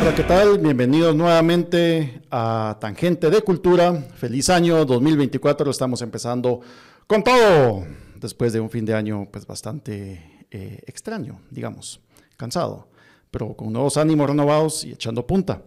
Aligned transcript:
Hola, 0.00 0.14
¿qué 0.14 0.22
tal? 0.24 0.58
Bienvenidos 0.58 1.16
nuevamente 1.16 2.20
a 2.30 2.76
Tangente 2.80 3.30
de 3.30 3.40
Cultura. 3.40 3.94
Feliz 4.16 4.50
año 4.50 4.84
2024, 4.84 5.70
estamos 5.70 6.02
empezando 6.02 6.60
con 7.06 7.24
todo, 7.24 7.86
después 8.16 8.52
de 8.52 8.60
un 8.60 8.68
fin 8.68 8.84
de 8.84 8.94
año 8.94 9.28
pues 9.32 9.46
bastante 9.46 10.46
eh, 10.50 10.82
extraño, 10.86 11.40
digamos, 11.50 12.00
cansado, 12.36 12.88
pero 13.30 13.56
con 13.56 13.72
nuevos 13.72 13.96
ánimos 13.96 14.28
renovados 14.28 14.84
y 14.84 14.92
echando 14.92 15.26
punta. 15.26 15.62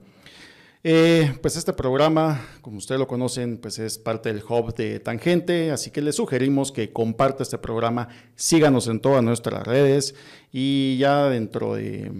Eh, 0.83 1.33
pues 1.41 1.57
este 1.57 1.73
programa, 1.73 2.41
como 2.61 2.77
ustedes 2.77 2.99
lo 2.99 3.07
conocen, 3.07 3.57
pues 3.57 3.79
es 3.79 3.97
parte 3.97 4.31
del 4.31 4.43
hub 4.47 4.73
de 4.75 4.99
Tangente, 4.99 5.71
así 5.71 5.91
que 5.91 6.01
les 6.01 6.15
sugerimos 6.15 6.71
que 6.71 6.93
comparte 6.93 7.43
este 7.43 7.57
programa, 7.57 8.09
síganos 8.35 8.87
en 8.87 8.99
todas 8.99 9.23
nuestras 9.23 9.65
redes 9.65 10.15
y 10.51 10.97
ya 10.97 11.29
dentro 11.29 11.75
de 11.75 12.11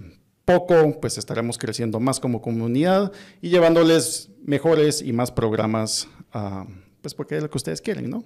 poco, 0.44 1.00
pues 1.00 1.18
estaremos 1.18 1.58
creciendo 1.58 2.00
más 2.00 2.20
como 2.20 2.42
comunidad 2.42 3.12
y 3.42 3.50
llevándoles 3.50 4.30
mejores 4.44 5.02
y 5.02 5.14
más 5.14 5.32
programas, 5.32 6.08
pues 7.02 7.14
porque 7.14 7.38
es 7.38 7.44
lo 7.44 7.50
que 7.50 7.58
ustedes 7.58 7.82
quieren, 7.82 8.10
¿no? 8.10 8.24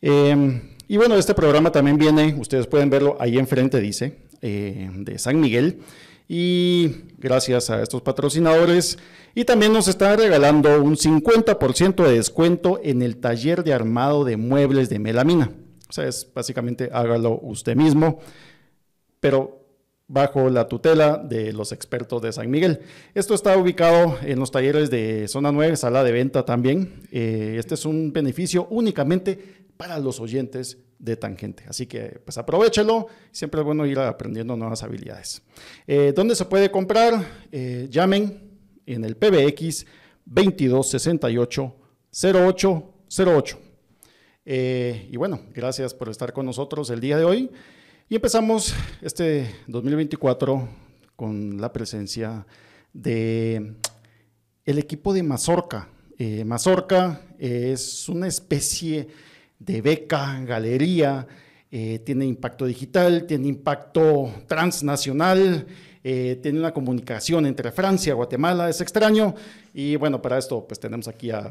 Em, 0.00 0.60
y 0.86 0.96
bueno, 0.96 1.16
este 1.16 1.34
programa 1.34 1.72
también 1.72 1.96
viene, 1.96 2.34
ustedes 2.38 2.66
pueden 2.66 2.90
verlo 2.90 3.16
ahí 3.20 3.38
enfrente, 3.38 3.80
dice, 3.80 4.18
eh, 4.42 4.90
de 4.94 5.18
San 5.18 5.40
Miguel. 5.40 5.80
Y 6.28 7.06
gracias 7.16 7.70
a 7.70 7.82
estos 7.82 8.02
patrocinadores. 8.02 8.98
Y 9.34 9.44
también 9.44 9.72
nos 9.72 9.88
están 9.88 10.18
regalando 10.18 10.82
un 10.82 10.96
50% 10.96 12.04
de 12.04 12.12
descuento 12.12 12.80
en 12.82 13.00
el 13.00 13.16
taller 13.16 13.64
de 13.64 13.72
armado 13.72 14.24
de 14.24 14.36
muebles 14.36 14.90
de 14.90 14.98
melamina. 14.98 15.50
O 15.88 15.92
sea, 15.92 16.06
es 16.06 16.30
básicamente 16.34 16.90
hágalo 16.92 17.40
usted 17.42 17.74
mismo. 17.74 18.20
Pero 19.20 19.58
bajo 20.06 20.48
la 20.48 20.68
tutela 20.68 21.18
de 21.18 21.52
los 21.52 21.72
expertos 21.72 22.20
de 22.22 22.32
San 22.32 22.50
Miguel. 22.50 22.80
Esto 23.14 23.34
está 23.34 23.56
ubicado 23.56 24.18
en 24.22 24.38
los 24.38 24.50
talleres 24.50 24.90
de 24.90 25.28
Zona 25.28 25.52
9, 25.52 25.76
sala 25.76 26.02
de 26.02 26.12
venta 26.12 26.44
también. 26.44 27.02
Eh, 27.12 27.56
este 27.58 27.74
es 27.74 27.84
un 27.84 28.12
beneficio 28.12 28.66
únicamente 28.70 29.66
para 29.78 29.98
los 29.98 30.20
oyentes 30.20 30.76
de 30.98 31.16
Tangente. 31.16 31.64
Así 31.66 31.86
que 31.86 32.20
pues 32.24 32.36
aprovechelo, 32.36 33.06
siempre 33.30 33.60
es 33.60 33.64
bueno 33.64 33.86
ir 33.86 33.98
aprendiendo 33.98 34.54
nuevas 34.56 34.82
habilidades. 34.82 35.40
Eh, 35.86 36.12
¿Dónde 36.14 36.34
se 36.34 36.44
puede 36.44 36.70
comprar? 36.70 37.24
Eh, 37.50 37.86
llamen 37.90 38.50
en 38.84 39.04
el 39.04 39.16
PBX 39.16 39.86
2268 40.26 41.74
0808. 42.10 43.58
y 44.44 45.16
bueno, 45.16 45.40
gracias 45.54 45.94
por 45.94 46.10
estar 46.10 46.32
con 46.34 46.44
nosotros 46.44 46.90
el 46.90 47.00
día 47.00 47.16
de 47.16 47.24
hoy. 47.24 47.50
Y 48.10 48.16
empezamos 48.16 48.74
este 49.02 49.54
2024 49.66 50.68
con 51.14 51.60
la 51.60 51.72
presencia 51.72 52.46
de 52.92 53.74
el 54.64 54.78
equipo 54.78 55.12
de 55.12 55.22
Mazorca. 55.22 55.88
Eh, 56.18 56.44
Mazorca 56.44 57.20
es 57.38 58.08
una 58.08 58.26
especie 58.26 59.08
de 59.58 59.80
beca, 59.82 60.40
galería, 60.44 61.26
eh, 61.70 61.98
tiene 62.04 62.24
impacto 62.24 62.64
digital, 62.64 63.26
tiene 63.26 63.48
impacto 63.48 64.32
transnacional, 64.46 65.66
eh, 66.02 66.38
tiene 66.42 66.60
una 66.60 66.72
comunicación 66.72 67.44
entre 67.44 67.70
Francia, 67.72 68.12
y 68.12 68.14
Guatemala, 68.14 68.70
es 68.70 68.80
extraño. 68.80 69.34
Y 69.74 69.96
bueno, 69.96 70.22
para 70.22 70.38
esto 70.38 70.64
pues 70.66 70.80
tenemos 70.80 71.08
aquí 71.08 71.30
a 71.30 71.50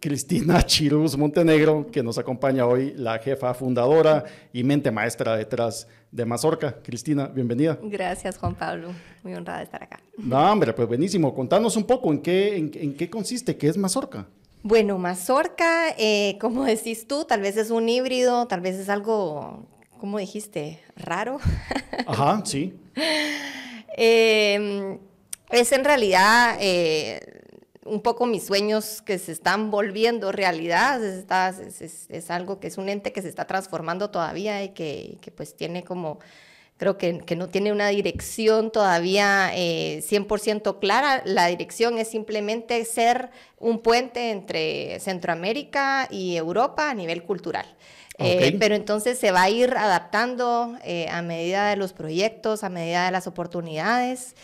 Cristina 0.00 0.62
Chiruz 0.66 1.18
Montenegro, 1.18 1.86
que 1.92 2.02
nos 2.02 2.16
acompaña 2.16 2.64
hoy, 2.64 2.94
la 2.96 3.18
jefa 3.18 3.52
fundadora 3.52 4.24
y 4.52 4.64
mente 4.64 4.90
maestra 4.90 5.36
detrás 5.36 5.86
de 6.10 6.24
Mazorca. 6.24 6.76
Cristina, 6.82 7.26
bienvenida. 7.26 7.78
Gracias, 7.82 8.38
Juan 8.38 8.54
Pablo. 8.54 8.92
Muy 9.22 9.34
honrada 9.34 9.58
de 9.58 9.64
estar 9.64 9.82
acá. 9.82 10.00
No, 10.16 10.38
hombre, 10.50 10.72
pues 10.72 10.88
buenísimo. 10.88 11.34
Contanos 11.34 11.76
un 11.76 11.84
poco 11.84 12.12
en 12.12 12.20
qué, 12.20 12.56
en, 12.56 12.94
qué 12.94 13.10
consiste, 13.10 13.56
qué 13.56 13.68
es 13.68 13.76
Mazorca. 13.76 14.26
Bueno, 14.62 14.98
Mazorca, 14.98 15.88
eh, 15.98 16.38
como 16.40 16.64
decís 16.64 17.06
tú, 17.08 17.24
tal 17.24 17.40
vez 17.40 17.56
es 17.56 17.70
un 17.70 17.88
híbrido, 17.88 18.46
tal 18.46 18.60
vez 18.60 18.76
es 18.76 18.88
algo, 18.88 19.66
¿cómo 19.98 20.18
dijiste? 20.18 20.80
Raro. 20.96 21.38
Ajá, 22.06 22.42
sí. 22.44 22.74
Em, 23.96 24.98
es 25.50 25.72
en 25.72 25.84
realidad 25.84 26.56
eh, 26.60 27.42
un 27.84 28.00
poco 28.00 28.26
mis 28.26 28.46
sueños 28.46 29.02
que 29.02 29.18
se 29.18 29.32
están 29.32 29.70
volviendo 29.70 30.32
realidad. 30.32 31.02
Es, 31.04 32.30
algo 32.30 32.60
que 32.60 32.68
es 32.68 32.78
un 32.78 32.88
ente 32.88 33.12
que 33.12 33.22
se 33.22 33.28
está 33.28 33.46
transformando 33.46 34.10
todavía 34.10 34.62
y 34.62 34.70
que, 34.70 35.18
pues 35.36 35.56
tiene 35.56 35.84
como, 35.84 36.20
creo 36.82 36.98
que, 36.98 37.20
que, 37.20 37.36
no 37.36 37.48
tiene 37.48 37.70
una 37.70 37.86
dirección 37.86 38.72
todavía 38.72 39.52
100% 39.54 40.74
eh, 40.74 40.78
clara. 40.80 41.22
La 41.24 41.46
dirección 41.46 41.96
es 41.96 42.08
simplemente 42.08 42.84
ser 42.84 43.30
un 43.60 43.78
puente 43.78 44.32
entre 44.32 44.98
Centroamérica 44.98 46.08
y 46.10 46.34
Europa 46.34 46.90
a 46.90 46.94
nivel 46.94 47.22
cultural. 47.22 47.66
Eh, 48.18 48.56
pero 48.58 48.74
entonces 48.74 49.16
se 49.16 49.30
va 49.30 49.42
a 49.42 49.50
ir 49.50 49.74
adaptando 49.76 50.76
eh, 50.84 51.06
a 51.08 51.22
medida 51.22 51.68
de 51.68 51.76
los 51.76 51.92
proyectos, 51.92 52.64
a 52.64 52.68
medida 52.68 53.04
de 53.04 53.12
las 53.12 53.28
oportunidades. 53.28 54.34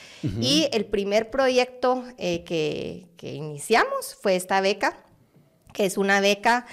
Y 0.40 0.68
el 0.72 0.84
primer 0.84 1.30
proyecto 1.30 2.04
eh, 2.18 2.44
que, 2.44 3.06
iniciamos 3.34 4.16
fue 4.20 4.36
esta 4.36 4.60
beca, 4.60 4.96
que 5.72 5.86
es 5.86 5.98
una 5.98 6.20
beca 6.20 6.66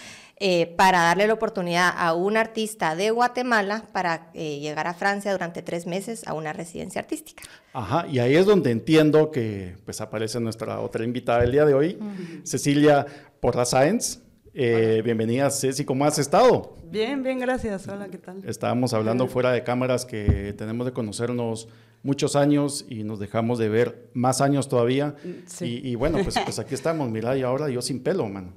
para 0.77 0.99
darle 1.01 1.27
la 1.27 1.33
oportunidad 1.33 1.93
a 1.95 2.13
un 2.13 2.35
artista 2.37 2.95
de 2.95 3.11
Guatemala 3.11 3.85
para 3.93 4.31
llegar 4.33 4.87
a 4.87 4.93
Francia 4.93 5.31
durante 5.31 5.61
tres 5.61 5.87
meses 5.87 6.27
a 6.27 6.33
una 6.33 6.53
residencia 6.53 6.99
artística. 6.99 7.43
Ajá, 7.73 8.05
y 8.07 8.19
ahí 8.19 8.35
es 8.35 8.45
donde 8.45 8.71
entiendo 8.71 9.31
que 9.31 9.77
pues 9.85 10.01
aparece 10.01 10.39
nuestra 10.39 10.79
otra 10.79 11.03
invitada 11.03 11.41
del 11.41 11.51
día 11.51 11.65
de 11.65 11.73
hoy, 11.73 11.99
Cecilia 12.43 13.05
Porra 13.39 13.65
Sáenz. 13.65 14.19
Eh, 14.57 15.01
bienvenida, 15.03 15.49
Ceci, 15.51 15.83
¿cómo 15.83 16.05
has 16.05 16.17
estado? 16.17 16.77
Bien, 16.85 17.21
bien, 17.23 17.39
gracias. 17.39 17.89
Hola, 17.89 18.07
¿qué 18.07 18.17
tal? 18.17 18.41
Estábamos 18.45 18.93
hablando 18.93 19.27
fuera 19.27 19.51
de 19.51 19.63
cámaras 19.63 20.05
que 20.05 20.53
tenemos 20.57 20.85
de 20.85 20.93
conocernos 20.93 21.67
muchos 22.05 22.35
años 22.35 22.85
y 22.87 23.03
nos 23.03 23.19
dejamos 23.19 23.57
de 23.57 23.67
ver 23.67 24.09
más 24.13 24.39
años 24.39 24.69
todavía. 24.69 25.15
Sí. 25.47 25.81
Y, 25.83 25.95
bueno, 25.95 26.19
pues, 26.23 26.35
pues 26.43 26.59
aquí 26.59 26.75
estamos, 26.75 27.09
mira, 27.09 27.35
y 27.35 27.41
ahora 27.41 27.67
yo 27.67 27.81
sin 27.81 28.01
pelo, 28.01 28.29
man. 28.29 28.53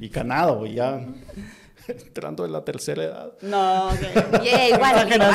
Y 0.00 0.10
canado, 0.10 0.66
y 0.66 0.74
ya 0.74 1.06
entrando 1.88 2.44
en 2.44 2.52
la 2.52 2.62
tercera 2.62 3.02
edad. 3.02 3.32
No, 3.40 3.90
yeah, 4.44 4.68
igual, 4.68 5.08
igual. 5.08 5.34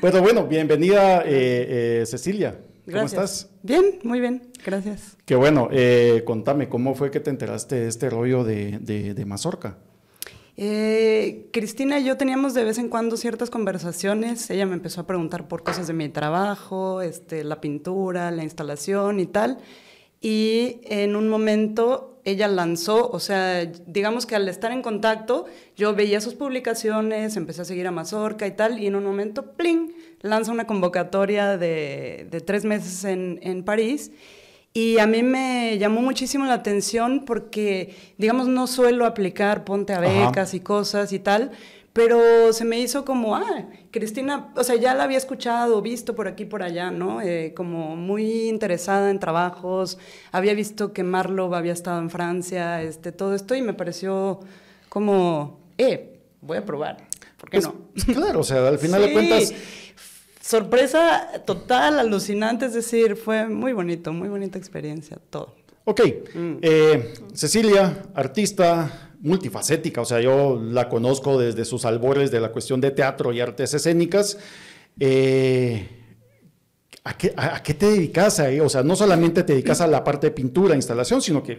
bueno, 0.00 0.22
bueno, 0.22 0.46
bienvenida, 0.46 1.22
eh, 1.22 2.02
eh, 2.02 2.06
Cecilia. 2.06 2.60
¿Cómo 2.86 3.02
estás? 3.02 3.50
Bien, 3.64 3.98
muy 4.04 4.20
bien, 4.20 4.52
gracias. 4.64 5.16
Qué 5.24 5.34
bueno. 5.34 5.68
Eh, 5.72 6.22
contame, 6.24 6.68
¿cómo 6.68 6.94
fue 6.94 7.10
que 7.10 7.18
te 7.18 7.30
enteraste 7.30 7.74
de 7.74 7.88
este 7.88 8.10
rollo 8.10 8.44
de, 8.44 8.78
de, 8.78 9.24
Mazorca? 9.24 9.78
Eh, 10.58 11.48
Cristina 11.52 11.98
y 11.98 12.04
yo 12.04 12.16
teníamos 12.16 12.54
de 12.54 12.64
vez 12.64 12.78
en 12.78 12.88
cuando 12.88 13.16
ciertas 13.16 13.50
conversaciones. 13.50 14.48
Ella 14.50 14.66
me 14.66 14.74
empezó 14.74 15.02
a 15.02 15.06
preguntar 15.06 15.48
por 15.48 15.62
cosas 15.62 15.86
de 15.86 15.92
mi 15.92 16.08
trabajo, 16.08 17.02
este, 17.02 17.44
la 17.44 17.60
pintura, 17.60 18.30
la 18.30 18.42
instalación 18.42 19.20
y 19.20 19.26
tal. 19.26 19.58
Y 20.20 20.80
en 20.84 21.14
un 21.14 21.28
momento 21.28 22.16
ella 22.26 22.48
lanzó, 22.48 23.08
o 23.08 23.20
sea, 23.20 23.64
digamos 23.86 24.26
que 24.26 24.34
al 24.34 24.48
estar 24.48 24.72
en 24.72 24.82
contacto, 24.82 25.46
yo 25.76 25.94
veía 25.94 26.20
sus 26.20 26.34
publicaciones, 26.34 27.36
empecé 27.36 27.62
a 27.62 27.64
seguir 27.64 27.86
a 27.86 27.92
Mazorca 27.92 28.48
y 28.48 28.50
tal, 28.50 28.80
y 28.80 28.88
en 28.88 28.96
un 28.96 29.04
momento, 29.04 29.52
¡pling! 29.52 29.92
lanza 30.22 30.50
una 30.50 30.66
convocatoria 30.66 31.56
de, 31.56 32.42
tres 32.44 32.64
meses 32.64 33.04
en, 33.04 33.62
París. 33.62 34.10
Y 34.76 34.98
a 34.98 35.06
mí 35.06 35.22
me 35.22 35.78
llamó 35.78 36.02
muchísimo 36.02 36.44
la 36.44 36.52
atención 36.52 37.24
porque, 37.24 37.96
digamos, 38.18 38.46
no 38.46 38.66
suelo 38.66 39.06
aplicar 39.06 39.64
ponte 39.64 39.94
a 39.94 40.00
becas 40.00 40.52
y 40.52 40.60
cosas 40.60 41.14
y 41.14 41.18
tal, 41.18 41.52
pero 41.94 42.52
se 42.52 42.66
me 42.66 42.78
hizo 42.78 43.02
como, 43.06 43.36
ah, 43.36 43.70
Cristina, 43.90 44.52
o 44.54 44.62
sea, 44.62 44.76
ya 44.76 44.92
la 44.92 45.04
había 45.04 45.16
escuchado, 45.16 45.80
visto 45.80 46.14
por 46.14 46.28
aquí, 46.28 46.44
por 46.44 46.62
allá, 46.62 46.90
¿no? 46.90 47.22
Eh, 47.22 47.54
como 47.56 47.96
muy 47.96 48.50
interesada 48.50 49.10
en 49.10 49.18
trabajos, 49.18 49.96
había 50.30 50.52
visto 50.52 50.92
que 50.92 51.02
Marlowe 51.02 51.56
había 51.56 51.72
estado 51.72 51.98
en 51.98 52.10
Francia, 52.10 52.82
este, 52.82 53.12
todo 53.12 53.34
esto, 53.34 53.54
y 53.54 53.62
me 53.62 53.72
pareció 53.72 54.40
como, 54.90 55.58
eh, 55.78 56.18
voy 56.42 56.58
a 56.58 56.66
probar, 56.66 56.98
¿por 57.38 57.48
qué 57.48 57.62
pues, 57.62 57.64
no? 57.64 58.12
Claro, 58.12 58.40
o 58.40 58.44
sea, 58.44 58.68
al 58.68 58.78
final 58.78 59.00
de 59.00 59.12
cuentas 59.14 59.54
sorpresa 60.46 61.42
total, 61.44 61.98
alucinante, 61.98 62.66
es 62.66 62.74
decir, 62.74 63.16
fue 63.16 63.48
muy 63.48 63.72
bonito, 63.72 64.12
muy 64.12 64.28
bonita 64.28 64.58
experiencia, 64.58 65.18
todo. 65.28 65.56
Ok, 65.84 66.00
mm. 66.34 66.56
eh, 66.62 67.14
Cecilia, 67.34 68.04
artista 68.14 69.10
multifacética, 69.20 70.00
o 70.00 70.04
sea, 70.04 70.20
yo 70.20 70.60
la 70.62 70.88
conozco 70.88 71.36
desde 71.38 71.64
sus 71.64 71.84
albores 71.84 72.30
de 72.30 72.40
la 72.40 72.52
cuestión 72.52 72.80
de 72.80 72.92
teatro 72.92 73.32
y 73.32 73.40
artes 73.40 73.74
escénicas. 73.74 74.38
Eh, 75.00 75.88
¿a, 77.02 77.16
qué, 77.16 77.74
te 77.74 77.86
dedicas 77.86 78.38
ahí? 78.38 78.60
O 78.60 78.68
sea, 78.68 78.84
no 78.84 78.94
solamente 78.94 79.42
te 79.42 79.54
dedicas 79.54 79.80
a 79.80 79.88
la 79.88 80.04
parte 80.04 80.28
de 80.28 80.30
pintura, 80.30 80.76
instalación, 80.76 81.22
sino 81.22 81.42
que 81.42 81.58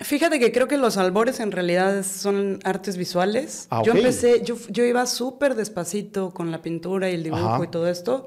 Fíjate 0.00 0.40
que 0.40 0.50
creo 0.52 0.66
que 0.66 0.76
los 0.76 0.96
albores 0.96 1.38
en 1.40 1.52
realidad 1.52 2.04
son 2.04 2.58
artes 2.64 2.96
visuales. 2.96 3.68
Ah, 3.70 3.82
Yo 3.84 3.92
empecé, 3.92 4.42
yo, 4.42 4.56
yo 4.68 4.84
iba 4.84 5.06
súper 5.06 5.54
despacito 5.54 6.30
con 6.32 6.50
la 6.50 6.62
pintura 6.62 7.10
y 7.10 7.14
el 7.14 7.22
dibujo 7.22 7.46
Ajá. 7.54 7.64
y 7.64 7.68
todo 7.68 7.88
esto, 7.88 8.26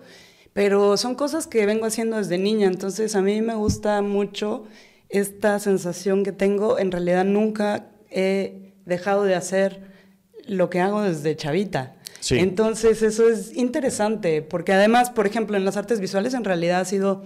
pero 0.54 0.96
son 0.98 1.16
cosas 1.16 1.46
que 1.46 1.66
vengo 1.66 1.86
haciendo 1.86 2.18
desde 2.18 2.38
niña, 2.38 2.68
entonces 2.68 3.16
a 3.16 3.22
mí 3.22 3.42
me 3.42 3.54
gusta 3.54 4.02
mucho 4.02 4.64
esta 5.10 5.60
sensación 5.60 6.24
que 6.24 6.32
tengo. 6.32 6.80
En 6.80 6.92
realidad 6.92 7.26
nunca 7.26 7.90
he 8.10 8.74
dejado 8.86 9.24
de 9.24 9.36
hacer 9.36 9.82
lo 10.48 10.70
que 10.70 10.80
hago 10.80 11.02
desde 11.02 11.36
chavita. 11.36 11.96
Sí. 12.22 12.40
Entonces 12.40 13.02
eso 13.04 13.30
es 13.30 13.56
interesante, 13.56 14.42
porque 14.42 14.74
además, 14.74 15.12
por 15.12 15.28
ejemplo, 15.28 15.58
en 15.58 15.66
las 15.66 15.78
artes 15.78 16.00
visuales 16.00 16.34
en 16.34 16.44
realidad 16.46 16.80
ha 16.82 16.86
sido 16.86 17.24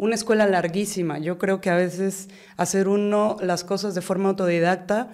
una 0.00 0.14
escuela 0.14 0.46
larguísima. 0.46 1.18
Yo 1.18 1.36
creo 1.38 1.60
que 1.60 1.68
a 1.70 1.76
veces 1.76 2.28
hacer 2.56 2.88
uno 2.88 3.36
las 3.42 3.64
cosas 3.64 3.94
de 3.94 4.00
forma 4.00 4.30
autodidacta, 4.30 5.10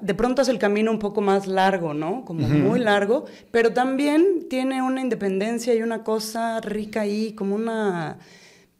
de 0.00 0.14
pronto 0.14 0.40
hace 0.42 0.52
el 0.52 0.58
camino 0.58 0.92
un 0.92 1.00
poco 1.00 1.20
más 1.20 1.48
largo, 1.48 1.92
¿no? 1.92 2.24
Como 2.24 2.46
muy 2.48 2.78
largo, 2.78 3.24
pero 3.50 3.72
también 3.72 4.46
tiene 4.48 4.80
una 4.82 5.00
independencia 5.00 5.74
y 5.74 5.82
una 5.82 6.04
cosa 6.04 6.60
rica 6.60 7.00
ahí, 7.00 7.32
como 7.32 7.56
una... 7.56 8.18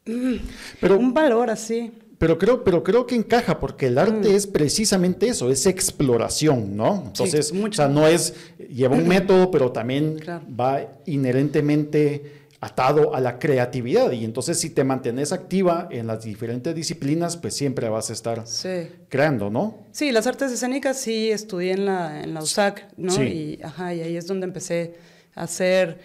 mm, 0.05 0.35
Pero- 0.79 0.97
un 0.97 1.13
valor 1.13 1.49
así. 1.49 1.91
Pero 2.19 2.37
creo, 2.37 2.63
pero 2.63 2.83
creo 2.83 3.05
que 3.05 3.15
encaja, 3.15 3.59
porque 3.59 3.87
el 3.87 3.97
arte 3.97 4.33
es 4.33 4.47
precisamente 4.47 5.27
eso, 5.27 5.51
es 5.51 5.65
exploración, 5.65 6.77
¿no? 6.77 7.03
Entonces, 7.07 7.51
mucho. 7.51 7.81
o 7.81 7.85
sea, 7.85 7.93
no 7.93 8.07
es, 8.07 8.33
lleva 8.69 8.95
un 8.95 9.05
método, 9.09 9.51
pero 9.51 9.73
también 9.73 10.19
Claro. 10.19 10.45
va 10.57 10.79
inherentemente 11.05 12.42
atado 12.63 13.13
a 13.13 13.19
la 13.21 13.39
creatividad. 13.39 14.11
Y 14.11 14.23
entonces, 14.23 14.59
si 14.59 14.69
te 14.69 14.83
mantienes 14.83 15.31
activa 15.33 15.87
en 15.91 16.07
las 16.07 16.23
diferentes 16.23 16.73
disciplinas, 16.73 17.35
pues 17.37 17.53
siempre 17.55 17.89
vas 17.89 18.09
a 18.09 18.13
estar 18.13 18.47
Sí. 18.47 18.87
creando, 19.09 19.49
¿no? 19.49 19.79
Sí, 19.91 20.11
las 20.11 20.27
artes 20.27 20.51
escénicas 20.51 20.97
sí 20.97 21.29
estudié 21.31 21.73
en 21.73 21.85
la, 21.85 22.23
en 22.23 22.33
la 22.33 22.41
USAC, 22.41 22.87
¿no? 22.97 23.11
Sí. 23.11 23.21
Y, 23.59 23.63
ajá, 23.63 23.93
y 23.93 24.01
ahí 24.01 24.15
es 24.17 24.27
donde 24.27 24.45
empecé 24.45 24.95
a 25.35 25.43
hacer 25.43 25.99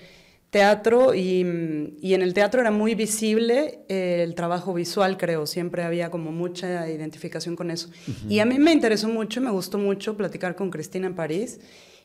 teatro 0.51 1.15
y, 1.15 1.95
y 2.01 2.15
en 2.15 2.23
el 2.23 2.33
teatro 2.33 2.61
era 2.63 2.71
muy 2.71 2.95
visible 2.95 3.81
eh, 3.91 4.23
el 4.25 4.35
trabajo 4.35 4.73
visual, 4.73 5.19
creo, 5.19 5.47
siempre 5.47 5.83
había 5.83 6.11
como 6.11 6.33
mucha 6.33 6.89
identificación 6.89 7.55
con 7.55 7.71
eso. 7.71 7.91
Y 8.31 8.39
a 8.39 8.47
mí 8.47 8.59
me 8.59 8.73
interesó 8.73 9.09
mucho, 9.09 9.41
me 9.43 9.51
gustó 9.51 9.77
mucho 9.79 10.17
platicar 10.17 10.57
con 10.57 10.71
Cristina 10.71 11.07
en 11.07 11.15
París, 11.15 11.61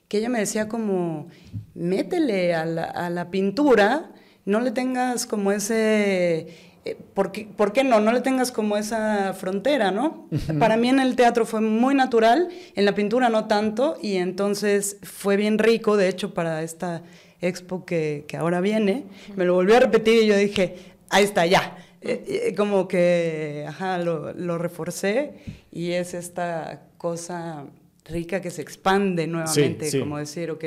que 0.09 0.17
ella 0.17 0.27
me 0.27 0.39
decía 0.39 0.67
como, 0.67 1.27
métele 1.73 2.53
a 2.53 2.65
la, 2.65 2.83
a 2.83 3.09
la 3.09 3.31
pintura, 3.31 4.11
no 4.45 4.59
le 4.59 4.71
tengas 4.71 5.25
como 5.25 5.51
ese... 5.51 6.47
eh, 6.85 6.97
¿Por 7.13 7.31
qué, 7.31 7.47
por 7.55 7.71
qué 7.71 7.83
no? 7.83 7.99
No 7.99 8.11
le 8.11 8.21
tengas 8.21 8.51
como 8.51 8.77
esa 8.77 9.33
frontera, 9.33 9.91
¿no? 9.91 10.27
Para 10.59 10.77
mí 10.77 10.89
en 10.89 10.99
el 10.99 11.15
teatro 11.15 11.45
fue 11.45 11.61
muy 11.61 11.95
natural, 11.95 12.49
en 12.75 12.85
la 12.85 12.93
pintura 12.93 13.29
no 13.29 13.47
tanto, 13.47 13.97
y 14.01 14.15
entonces 14.17 14.97
fue 15.01 15.37
bien 15.37 15.59
rico, 15.59 15.95
de 15.97 16.09
hecho, 16.09 16.33
para 16.33 16.61
esta 16.63 17.03
expo 17.41 17.85
que, 17.85 18.25
que 18.27 18.37
ahora 18.37 18.61
viene, 18.61 19.05
me 19.35 19.43
lo 19.45 19.53
volví 19.53 19.73
a 19.73 19.79
repetir 19.81 20.23
y 20.23 20.27
yo 20.27 20.37
dije, 20.37 20.75
ahí 21.09 21.23
está, 21.23 21.45
ya. 21.45 21.77
Eh, 22.01 22.49
eh, 22.49 22.55
como 22.55 22.87
que, 22.89 23.65
ajá, 23.67 23.97
lo, 23.97 24.33
lo 24.33 24.57
reforcé 24.57 25.35
y 25.71 25.91
es 25.91 26.13
esta 26.13 26.83
cosa 26.97 27.65
rica 28.05 28.41
que 28.41 28.51
se 28.51 28.61
expande 28.61 29.25
nuevamente, 29.27 29.89
sí. 29.89 29.99
como 29.99 30.17
decir, 30.17 30.51
ok, 30.51 30.63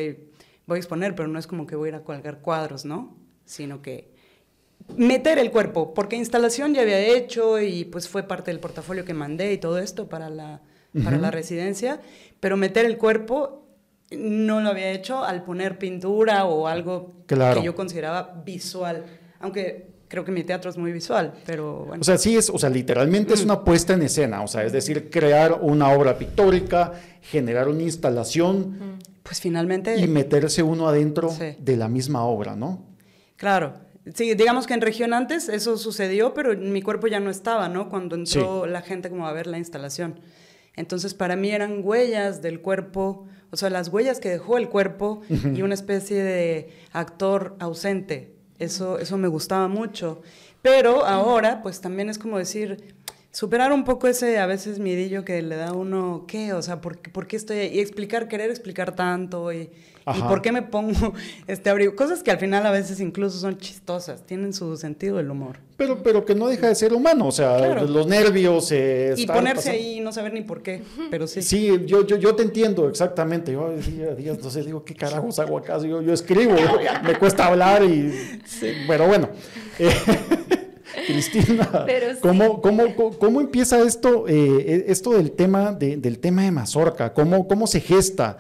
voy 0.67 0.77
a 0.77 0.79
exponer, 0.79 1.15
pero 1.15 1.29
no 1.29 1.39
es 1.39 1.47
como 1.47 1.67
que 1.67 1.77
voy 1.77 1.89
a 1.89 1.93
ir 1.93 1.95
a 1.97 2.05
colgar 2.05 2.39
cuadros, 2.41 2.87
¿no? 2.87 3.15
Sino 3.47 3.81
que 3.81 4.11
meter 4.97 5.39
el 5.39 5.51
cuerpo, 5.51 5.95
porque 5.95 6.17
instalación 6.17 6.75
ya 6.75 6.83
había 6.83 6.99
hecho 7.01 7.59
y 7.61 7.85
pues 7.87 8.09
fue 8.09 8.23
parte 8.23 8.51
del 8.51 8.61
portafolio 8.61 9.05
que 9.05 9.15
mandé 9.15 9.53
y 9.53 9.59
todo 9.59 9.79
esto 9.79 10.09
para 10.09 10.29
la, 10.29 10.61
para 11.03 11.17
la 11.17 11.31
residencia, 11.31 12.01
pero 12.39 12.57
meter 12.57 12.85
el 12.85 12.97
cuerpo 12.99 13.63
no 14.13 14.61
lo 14.61 14.69
había 14.69 14.91
hecho 14.93 15.25
al 15.25 15.43
poner 15.43 15.79
pintura 15.79 16.45
o 16.45 16.69
algo 16.69 17.15
Claro. 17.27 17.59
que 17.61 17.67
yo 17.67 17.75
consideraba 17.75 18.41
visual, 18.47 19.05
aunque 19.41 19.89
creo 20.07 20.25
que 20.25 20.31
mi 20.31 20.45
teatro 20.45 20.71
es 20.71 20.77
muy 20.77 20.93
visual, 20.93 21.33
pero 21.45 21.85
bueno. 21.87 22.01
O 22.01 22.05
sea, 22.05 22.17
sí 22.17 22.37
es, 22.37 22.49
o 22.51 22.59
sea, 22.59 22.71
literalmente 22.71 23.35
es 23.35 23.43
una 23.43 23.65
puesta 23.65 23.95
en 23.95 24.03
escena, 24.03 24.43
o 24.43 24.47
sea, 24.47 24.63
es 24.65 24.73
decir, 24.73 25.11
crear 25.11 25.59
una 25.61 25.91
obra 25.91 26.17
pictórica, 26.17 26.93
generar 27.23 27.67
una 27.69 27.83
instalación 27.83 28.99
pues 29.25 29.41
finalmente... 29.41 29.97
y 29.99 30.07
meterse 30.07 30.63
uno 30.63 30.87
adentro 30.89 31.31
Sí. 31.31 31.57
de 31.59 31.77
la 31.77 31.89
misma 31.89 32.25
obra, 32.25 32.55
¿no? 32.55 32.86
Claro. 33.37 33.75
Sí, 34.15 34.35
digamos 34.35 34.67
que 34.67 34.75
en 34.75 34.81
región 34.81 35.13
antes 35.13 35.49
eso 35.49 35.77
sucedió, 35.77 36.33
pero 36.33 36.57
mi 36.57 36.81
cuerpo 36.81 37.09
ya 37.09 37.19
no 37.19 37.29
estaba, 37.29 37.69
¿no? 37.69 37.89
Cuando 37.89 38.15
entró 38.15 38.67
la 38.67 38.81
gente 38.81 39.11
como 39.11 39.27
a 39.27 39.33
ver 39.33 39.49
la 39.49 39.59
instalación. 39.59 40.21
Entonces 40.77 41.15
para 41.15 41.35
mí 41.35 41.51
eran 41.51 41.81
huellas 41.83 42.41
del 42.41 42.61
cuerpo, 42.61 43.27
o 43.51 43.57
sea, 43.57 43.69
las 43.71 43.89
huellas 43.89 44.21
que 44.21 44.29
dejó 44.29 44.59
el 44.59 44.69
cuerpo 44.69 45.23
y 45.29 45.63
una 45.63 45.75
especie 45.75 46.23
de 46.23 46.71
actor 46.93 47.57
ausente. 47.59 48.37
Eso, 48.59 48.99
eso 48.99 49.19
me 49.19 49.29
gustaba 49.29 49.67
mucho. 49.69 50.23
Pero 50.63 51.05
ahora, 51.05 51.63
pues 51.63 51.81
también 51.81 52.09
es 52.09 52.19
como 52.19 52.39
decir, 52.39 52.96
superar 53.37 53.71
un 53.71 53.85
poco 53.85 54.09
ese 54.09 54.39
a 54.39 54.47
veces 54.47 54.79
miedillo 54.79 55.23
que 55.23 55.43
le 55.43 55.57
da 55.57 55.75
uno, 55.75 56.25
¿qué? 56.27 56.55
O 56.55 56.63
sea, 56.63 56.81
¿por, 56.81 56.97
qué- 56.97 57.11
por 57.11 57.27
qué 57.27 57.37
estoy 57.37 57.59
ahí? 57.59 57.77
Y 57.77 57.81
explicar, 57.81 58.29
querer 58.29 58.49
explicar 58.49 58.97
tanto 58.97 59.53
y, 59.53 59.69
por 60.27 60.41
qué 60.41 60.53
me 60.53 60.63
pongo 60.63 61.13
este 61.47 61.69
abrigo. 61.69 61.95
Cosas 61.97 62.23
que 62.23 62.31
al 62.31 62.39
final 62.39 62.65
a 62.65 62.71
veces 62.71 62.99
incluso 62.99 63.39
son 63.39 63.59
chistosas, 63.59 64.25
tienen 64.25 64.55
su 64.55 64.79
sentido 64.79 65.19
del 65.19 65.31
humor. 65.31 65.59
Pero, 65.77 66.03
pero 66.03 66.25
que 66.25 66.35
no 66.35 66.49
deja 66.49 66.69
de 66.69 66.75
ser 66.75 66.95
humano, 66.95 67.27
o 67.27 67.33
sea, 67.33 67.59
Claro. 67.59 67.85
los 67.85 68.07
nervios. 68.07 68.73
eh, 68.73 69.13
Y 69.19 69.27
ponerse 69.27 69.69
pasando- 69.69 69.79
ahí 69.79 69.99
y 69.99 70.01
no 70.01 70.13
saber 70.13 70.33
ni 70.33 70.41
por 70.41 70.63
qué, 70.63 70.83
pero 71.11 71.27
sí. 71.27 71.43
Sí, 71.43 71.67
yo, 71.85 72.07
yo, 72.07 72.17
yo 72.17 72.35
te 72.35 72.43
entiendo 72.43 72.89
exactamente. 72.89 73.53
Yo 73.53 73.69
decía, 73.69 74.15
Dios, 74.15 74.37
entonces 74.39 74.65
digo, 74.65 74.83
¿qué 74.83 74.95
carajos 74.95 75.39
hago 75.41 75.59
acá? 75.59 75.77
Yo, 75.83 76.01
yo 76.01 76.15
escribo, 76.15 76.55
me 77.05 77.19
cuesta 77.19 77.49
hablar 77.49 77.85
y. 77.85 78.41
Pero 78.89 79.07
bueno. 79.09 79.29
Eh, 79.79 79.91
Cristina, 81.07 81.85
Pero 81.87 82.13
sí. 82.15 82.19
¿cómo, 82.21 82.61
cómo, 82.61 82.85
cómo, 83.19 83.41
empieza 83.41 83.81
esto, 83.81 84.27
eh, 84.29 84.85
esto 84.89 85.11
del 85.13 85.33
tema 85.33 85.73
de, 85.73 85.97
del 85.97 86.19
tema 86.19 86.43
de 86.43 86.51
Mazorca? 86.51 87.13
¿Cómo, 87.13 87.47
cómo 87.49 87.67
se 87.67 87.81
gesta? 87.81 88.37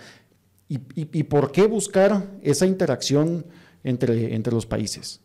¿Y, 0.69 0.77
y, 0.95 1.09
y 1.13 1.23
por 1.25 1.53
qué 1.53 1.67
buscar 1.67 2.25
esa 2.43 2.67
interacción 2.67 3.47
entre, 3.85 4.35
entre 4.35 4.53
los 4.53 4.67
países? 4.67 5.21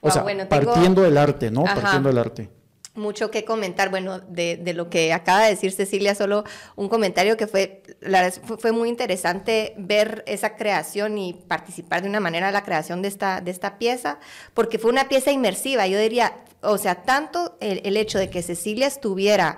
O 0.00 0.08
Ah, 0.08 0.10
sea, 0.10 0.22
bueno, 0.24 0.46
tengo- 0.48 0.72
partiendo 0.72 1.02
del 1.02 1.16
arte, 1.16 1.50
¿no? 1.50 1.64
Ajá. 1.64 1.76
Partiendo 1.80 2.08
del 2.08 2.18
arte. 2.18 2.48
Mucho 2.94 3.30
que 3.30 3.44
comentar. 3.44 3.90
Bueno, 3.90 4.20
de, 4.20 4.56
de 4.56 4.74
lo 4.74 4.90
que 4.90 5.12
acaba 5.12 5.44
de 5.44 5.50
decir 5.50 5.72
Cecilia, 5.72 6.14
solo 6.14 6.44
un 6.76 6.88
comentario 6.88 7.36
que 7.36 7.46
fue, 7.46 7.82
la 8.00 8.30
fue, 8.30 8.58
fue 8.58 8.72
muy 8.72 8.88
interesante 8.88 9.74
ver 9.78 10.22
esa 10.26 10.56
creación 10.56 11.18
y 11.18 11.34
participar 11.34 12.02
de 12.02 12.08
una 12.08 12.20
manera 12.20 12.48
en 12.48 12.54
la 12.54 12.64
creación 12.64 13.02
de 13.02 13.08
esta, 13.08 13.40
de 13.40 13.50
esta 13.50 13.78
pieza, 13.78 14.18
porque 14.54 14.78
fue 14.78 14.90
una 14.90 15.08
pieza 15.08 15.30
inmersiva. 15.30 15.86
Yo 15.86 15.98
diría, 15.98 16.34
o 16.60 16.78
sea, 16.78 17.02
tanto 17.02 17.56
el, 17.60 17.80
el 17.84 17.96
hecho 17.96 18.18
de 18.18 18.30
que 18.30 18.42
Cecilia 18.42 18.86
estuviera 18.86 19.56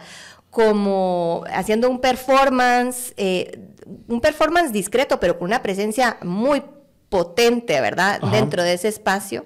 como 0.51 1.45
haciendo 1.53 1.91
un 1.91 2.01
performance, 2.01 3.13
eh, 3.17 3.59
un 4.07 4.21
performance 4.21 4.71
discreto, 4.71 5.19
pero 5.19 5.37
con 5.37 5.47
una 5.47 5.63
presencia 5.63 6.17
muy 6.23 6.63
potente, 7.09 7.81
¿verdad? 7.81 8.21
Ajá. 8.23 8.37
Dentro 8.37 8.63
de 8.63 8.75
ese 8.75 8.87
espacio. 8.87 9.45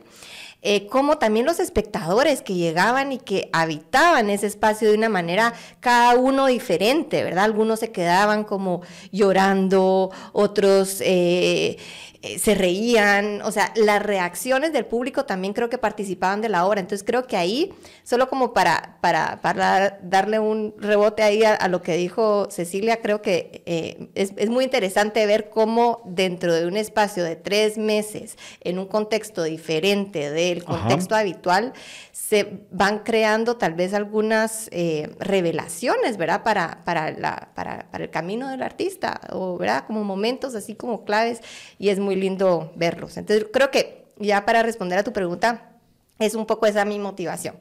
Eh, 0.61 0.89
como 0.89 1.19
también 1.19 1.47
los 1.47 1.61
espectadores 1.61 2.43
que 2.43 2.55
llegaban 2.55 3.13
y 3.13 3.19
que 3.19 3.49
habitaban 3.53 4.29
ese 4.29 4.49
espacio 4.49 4.89
de 4.89 4.97
una 4.97 5.09
manera 5.09 5.55
cada 5.79 6.17
uno 6.17 6.47
diferente, 6.47 7.23
¿verdad? 7.23 7.45
Algunos 7.45 7.79
se 7.79 7.93
quedaban 7.93 8.43
como 8.43 8.83
llorando, 9.13 10.11
otros 10.33 11.01
eh, 11.01 11.79
eh, 12.23 12.39
se 12.39 12.55
reían, 12.55 13.43
o 13.43 13.53
sea, 13.53 13.73
las 13.77 14.03
reacciones 14.03 14.73
del 14.73 14.87
público 14.87 15.25
también 15.25 15.55
creo 15.55 15.69
que 15.69 15.79
participaban 15.79 16.41
de 16.41 16.49
la 16.49 16.67
obra, 16.67 16.81
entonces 16.81 17.07
creo 17.07 17.27
que 17.27 17.37
ahí, 17.37 17.73
solo 18.03 18.29
como 18.29 18.53
para, 18.53 18.99
para, 19.01 19.41
para 19.41 20.01
darle 20.03 20.41
un 20.41 20.75
rebote 20.79 21.23
ahí 21.23 21.45
a, 21.45 21.55
a 21.55 21.69
lo 21.69 21.81
que 21.81 21.97
dijo 21.97 22.49
Cecilia, 22.51 23.01
creo 23.01 23.23
que 23.23 23.63
eh, 23.67 24.09
es, 24.15 24.33
es 24.37 24.51
muy 24.51 24.65
interesante 24.65 25.25
ver 25.27 25.49
cómo 25.49 26.03
dentro 26.07 26.53
de 26.55 26.67
un 26.67 26.77
espacio 26.77 27.23
de 27.23 27.37
tres 27.37 27.79
meses, 27.79 28.37
en 28.63 28.79
un 28.79 28.87
contexto 28.87 29.45
diferente 29.45 30.31
del 30.31 30.65
Ajá. 30.67 30.81
contexto 30.81 31.15
habitual, 31.15 31.73
se 32.13 32.67
van 32.71 33.01
creando 33.01 33.57
tal 33.57 33.75
vez 33.75 33.95
algunas 33.95 34.69
eh, 34.73 35.15
revelaciones, 35.21 36.17
¿verdad? 36.17 36.43
Para, 36.43 36.83
para, 36.85 37.13
la, 37.13 37.51
para, 37.55 37.91
para 37.91 38.05
el 38.05 38.11
camino 38.11 38.49
del 38.49 38.63
artista, 38.63 39.21
o, 39.33 39.57
¿verdad? 39.57 39.85
Como 39.87 40.05
momentos 40.05 40.55
así 40.55 40.75
como 40.75 41.05
claves, 41.05 41.41
y 41.79 41.91
es 41.91 42.01
muy 42.01 42.08
lindo 42.17 42.73
verlos. 42.77 43.17
Entonces, 43.17 43.47
creo 43.53 43.71
que 43.71 44.05
ya 44.19 44.45
para 44.45 44.63
responder 44.63 44.99
a 44.99 45.05
tu 45.05 45.13
pregunta, 45.13 45.73
es 46.19 46.35
un 46.35 46.47
poco 46.47 46.67
esa 46.67 46.85
mi 46.85 46.99
motivación. 46.99 47.57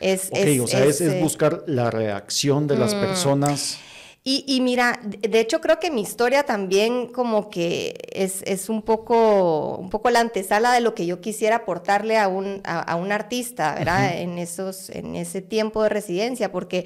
Es, 0.00 0.28
Ok, 0.30 0.36
es- 0.36 0.60
o 0.60 0.66
sea, 0.66 0.84
es, 0.84 1.00
es 1.00 1.12
eh, 1.14 1.20
buscar 1.22 1.62
la 1.66 1.90
reacción 1.90 2.66
de 2.66 2.76
las 2.76 2.94
personas. 2.94 3.78
y, 4.24 4.44
y 4.46 4.60
mira, 4.60 5.00
de 5.02 5.40
hecho 5.40 5.60
creo 5.60 5.78
que 5.78 5.90
mi 5.90 6.02
historia 6.02 6.42
también 6.44 7.06
como 7.06 7.48
que 7.50 7.94
es, 8.12 8.42
es 8.44 8.68
un, 8.68 8.82
poco, 8.82 9.76
un 9.76 9.88
poco 9.90 10.10
la 10.10 10.20
antesala 10.20 10.72
de 10.72 10.80
lo 10.80 10.94
que 10.94 11.06
yo 11.06 11.20
quisiera 11.20 11.56
aportarle 11.56 12.18
a 12.18 12.28
un, 12.28 12.60
a, 12.64 12.80
a 12.80 12.96
un 12.96 13.12
artista, 13.12 13.74
¿verdad? 13.74 14.18
en, 14.18 14.38
esos, 14.38 14.90
en 14.90 15.16
ese 15.16 15.40
tiempo 15.42 15.82
de 15.82 15.88
residencia, 15.90 16.52
porque 16.52 16.84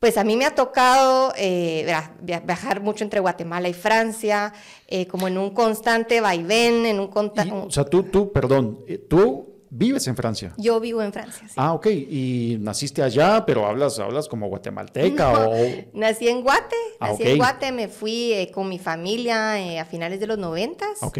Pues 0.00 0.16
a 0.16 0.24
mí 0.24 0.34
me 0.34 0.46
ha 0.46 0.54
tocado 0.54 1.34
eh, 1.36 1.86
viajar 2.22 2.80
mucho 2.80 3.04
entre 3.04 3.20
Guatemala 3.20 3.68
y 3.68 3.74
Francia, 3.74 4.54
eh, 4.88 5.06
como 5.06 5.28
en 5.28 5.36
un 5.36 5.50
constante 5.50 6.22
vaivén, 6.22 6.86
en 6.86 7.00
un 7.00 7.08
constante... 7.08 7.52
O 7.54 7.70
sea, 7.70 7.84
tú, 7.84 8.04
tú, 8.04 8.32
perdón, 8.32 8.82
eh, 8.88 8.96
tú 8.96 9.66
vives 9.68 10.06
en 10.06 10.16
Francia. 10.16 10.54
Yo 10.56 10.80
vivo 10.80 11.02
en 11.02 11.12
Francia, 11.12 11.46
sí. 11.46 11.54
Ah, 11.54 11.74
ok. 11.74 11.88
Y 11.88 12.56
naciste 12.60 13.02
allá, 13.02 13.44
pero 13.44 13.66
hablas, 13.66 13.98
hablas 13.98 14.26
como 14.26 14.48
guatemalteca 14.48 15.46
o... 15.46 15.54
Nací 15.92 16.28
en 16.28 16.40
Guate, 16.40 16.76
ah, 16.98 17.10
nací 17.10 17.24
en 17.24 17.36
Guate, 17.36 17.70
me 17.70 17.88
fui 17.88 18.50
con 18.54 18.70
mi 18.70 18.78
familia 18.78 19.82
a 19.82 19.84
finales 19.84 20.18
de 20.18 20.26
los 20.26 20.38
noventas. 20.38 21.02
Ok. 21.02 21.18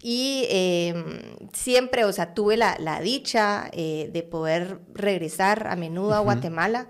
Y 0.00 0.46
em, 0.48 1.18
siempre, 1.52 2.04
o 2.04 2.12
sea, 2.12 2.34
tuve 2.34 2.56
la, 2.56 2.76
la 2.78 3.00
dicha 3.00 3.68
de 3.72 4.28
poder 4.30 4.78
regresar 4.94 5.66
a 5.66 5.74
menudo 5.74 6.14
a 6.14 6.20
Guatemala 6.20 6.86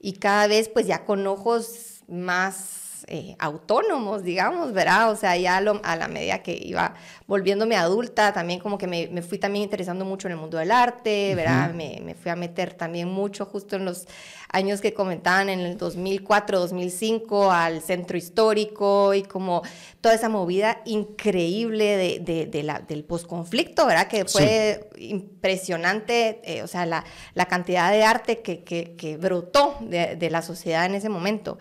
y 0.00 0.14
cada 0.14 0.46
vez 0.46 0.68
pues 0.68 0.86
ya 0.86 1.04
con 1.04 1.26
ojos 1.26 2.00
más 2.08 2.79
eh, 3.08 3.36
autónomos, 3.38 4.22
digamos, 4.22 4.72
¿verdad? 4.72 5.10
O 5.10 5.16
sea, 5.16 5.36
ya 5.36 5.56
a, 5.58 5.96
la 5.96 6.08
medida 6.08 6.42
que 6.42 6.58
iba 6.60 6.94
volviéndome 7.26 7.76
adulta, 7.76 8.32
también 8.32 8.60
como 8.60 8.78
que 8.78 8.86
me, 8.86 9.22
fui 9.22 9.38
también 9.38 9.64
interesando 9.64 10.04
mucho 10.04 10.28
en 10.28 10.32
el 10.32 10.38
mundo 10.38 10.58
del 10.58 10.70
arte, 10.70 11.34
¿verdad? 11.34 11.72
me, 11.72 12.14
fui 12.20 12.30
a 12.30 12.36
meter 12.36 12.74
también 12.74 13.08
mucho 13.08 13.46
justo 13.46 13.76
en 13.76 13.84
los 13.84 14.06
años 14.52 14.80
que 14.80 14.92
comentaban, 14.92 15.48
en 15.48 15.60
el 15.60 15.78
2004, 15.78 16.58
2005, 16.58 17.52
al 17.52 17.82
centro 17.82 18.16
histórico 18.16 19.14
y 19.14 19.22
como 19.22 19.62
toda 20.00 20.14
esa 20.14 20.28
movida 20.28 20.80
increíble 20.86 22.20
de, 22.20 22.46
de, 22.46 22.62
la, 22.62 22.80
del 22.80 23.04
posconflicto, 23.04 23.86
¿verdad? 23.86 24.08
Que 24.08 24.24
fue 24.24 24.90
impresionante, 24.98 26.40
eh, 26.44 26.62
o 26.62 26.66
sea, 26.66 26.86
la, 26.86 27.04
la, 27.34 27.46
cantidad 27.46 27.90
de 27.90 28.02
arte 28.02 28.40
que, 28.40 28.64
que, 28.64 28.96
que 28.96 29.16
brotó 29.16 29.76
de 29.80 30.30
la 30.30 30.42
sociedad 30.42 30.86
en 30.86 30.94
ese 30.94 31.08
momento. 31.08 31.58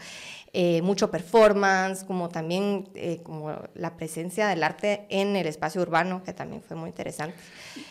Eh, 0.51 0.82
mucho 0.82 1.12
performance, 1.12 2.03
como 2.03 2.29
también 2.29 2.89
eh, 2.96 3.20
como 3.22 3.56
la 3.75 3.96
presencia 3.96 4.48
del 4.48 4.63
arte 4.63 5.06
en 5.10 5.36
el 5.36 5.46
espacio 5.46 5.79
urbano, 5.79 6.24
que 6.24 6.34
también 6.34 6.63
fue 6.63 6.75
muy 6.75 6.89
interesante. 6.89 7.36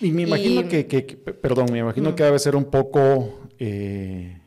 Y 0.01 0.11
me 0.11 0.23
imagino 0.23 0.69
que, 0.69 0.85
perdón, 1.41 1.69
me 1.71 1.79
imagino 1.79 2.17
que 2.17 2.25
debe 2.25 2.39
ser 2.41 2.57
un 2.57 2.65
poco 2.65 3.49
eh, 3.61 4.39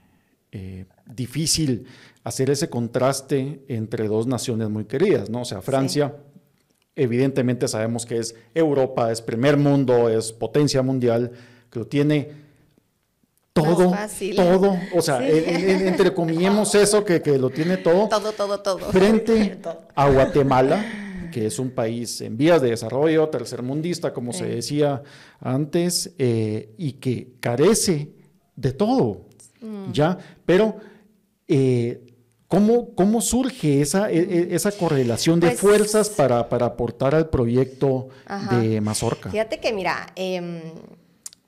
difícil 1.06 1.86
hacer 2.25 2.50
ese 2.50 2.70
contraste 2.70 3.63
entre 3.70 4.08
dos 4.10 4.27
naciones 4.27 4.70
muy 4.70 4.86
queridas, 4.86 5.30
¿no? 5.30 5.41
O 5.41 5.46
sea, 5.46 5.62
Francia... 5.62 6.15
Evidentemente 6.94 7.70
sabemos 7.70 8.06
que 8.06 8.18
es 8.18 8.36
Europa, 8.53 9.13
es 9.13 9.22
primer 9.22 9.56
mundo, 9.56 10.10
es 10.10 10.34
potencia 10.34 10.82
mundial, 10.82 11.32
que 11.72 11.80
lo 11.80 11.88
tiene 11.88 12.32
todo, 13.53 13.93
todo, 14.36 14.79
o 14.96 15.01
sea, 15.01 15.27
entrecomillemos 15.27 16.74
eso 16.75 17.03
que, 17.03 17.22
que, 17.22 17.38
lo 17.38 17.50
tiene 17.50 17.77
todo. 17.77 18.08
Todo, 18.08 18.31
todo, 18.31 18.60
todo. 18.62 18.79
Frente 18.91 19.60
a 19.96 20.10
Guatemala, 20.10 21.29
que 21.34 21.48
es 21.48 21.60
un 21.60 21.72
país 21.72 22.22
en 22.22 22.38
vías 22.38 22.62
de 22.62 22.70
desarrollo, 22.70 23.27
tercermundista, 23.27 24.13
como 24.13 24.31
se 24.31 24.46
decía 24.46 25.03
antes, 25.39 26.13
eh, 26.17 26.74
y 26.77 26.93
que 26.93 27.34
carece 27.41 28.12
de 28.55 28.72
todo, 28.72 29.25
mm. 29.60 29.91
¿ya? 29.91 30.17
Pero, 30.46 30.77
eh, 31.50 32.05
¿cómo, 32.48 32.96
¿cómo, 32.96 33.20
surge 33.20 33.81
esa, 33.81 34.10
e, 34.10 34.20
e, 34.20 34.55
esa 34.55 34.72
correlación 34.72 35.41
de 35.41 35.48
pues 35.48 35.60
fuerzas 35.60 36.10
para, 36.10 36.48
para, 36.48 36.67
aportar 36.67 37.15
al 37.15 37.29
proyecto 37.29 38.08
de 38.50 38.79
Mazorca? 38.79 39.29
Fíjate 39.29 39.60
que, 39.60 39.74
mira, 39.74 40.08
eh, 40.15 40.74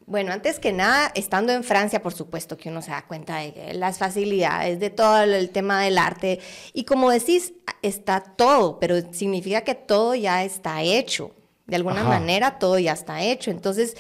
bueno, 0.05 0.33
antes 0.33 0.59
que 0.59 0.73
nada, 0.73 1.11
estando 1.15 1.53
en 1.53 1.63
Francia, 1.63 2.01
por 2.01 2.13
supuesto 2.13 2.57
que 2.57 2.69
uno 2.69 2.81
se 2.81 2.91
da 2.91 3.05
cuenta 3.05 3.37
de 3.37 3.73
las 3.73 3.97
facilidades, 3.97 4.79
de 4.79 4.89
todo 4.89 5.23
el 5.23 5.49
tema 5.49 5.81
del 5.81 5.97
arte. 5.97 6.39
Y 6.73 6.83
como 6.83 7.09
decís, 7.09 7.53
está 7.81 8.21
todo, 8.21 8.79
pero 8.79 8.95
significa 9.13 9.61
que 9.61 9.75
todo 9.75 10.15
ya 10.15 10.43
está 10.43 10.81
hecho. 10.81 11.31
De 11.65 11.77
alguna 11.77 12.03
manera, 12.03 12.59
todo 12.59 12.77
ya 12.77 12.91
está 12.91 13.23
hecho. 13.23 13.49
Entonces, 13.49 13.95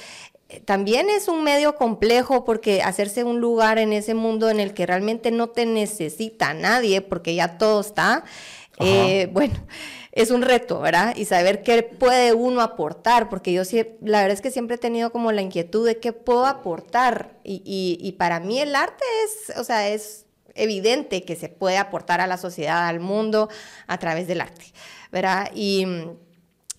eh, 0.49 0.59
también 0.59 1.09
es 1.09 1.29
un 1.29 1.43
medio 1.43 1.75
complejo 1.75 2.43
porque 2.43 2.81
hacerse 2.81 3.23
un 3.23 3.39
lugar 3.39 3.77
en 3.77 3.93
ese 3.93 4.13
mundo 4.13 4.49
en 4.49 4.59
el 4.59 4.73
que 4.73 4.85
realmente 4.85 5.31
no 5.31 5.47
te 5.49 5.65
necesita 5.65 6.53
nadie, 6.53 7.01
porque 7.01 7.35
ya 7.35 7.57
todo 7.57 7.79
está, 7.79 8.25
eh, 8.79 9.29
bueno 9.31 9.55
es 10.13 10.29
un 10.29 10.43
reto, 10.43 10.79
¿verdad? 10.79 11.15
Y 11.15 11.25
saber 11.25 11.63
qué 11.63 11.81
puede 11.81 12.33
uno 12.33 12.61
aportar, 12.61 13.29
porque 13.29 13.51
yo 13.51 13.65
sí, 13.65 13.83
la 14.01 14.21
verdad 14.21 14.35
es 14.35 14.41
que 14.41 14.51
siempre 14.51 14.75
he 14.75 14.79
tenido 14.79 15.11
como 15.11 15.31
la 15.31 15.41
inquietud 15.41 15.85
de 15.87 15.99
qué 15.99 16.13
puedo 16.13 16.45
aportar. 16.45 17.39
Y, 17.43 18.15
para 18.19 18.39
mí 18.39 18.59
el 18.59 18.75
arte 18.75 19.03
es, 19.25 19.57
o 19.57 19.63
sea, 19.63 19.89
es 19.89 20.27
evidente 20.53 21.23
que 21.23 21.35
se 21.35 21.49
puede 21.49 21.77
aportar 21.77 22.21
a 22.21 22.27
la 22.27 22.37
sociedad, 22.37 22.87
al 22.87 22.99
mundo, 22.99 23.49
a 23.87 23.97
través 23.97 24.27
del 24.27 24.41
arte, 24.41 24.65
¿verdad? 25.11 25.49
Y, 25.55 25.87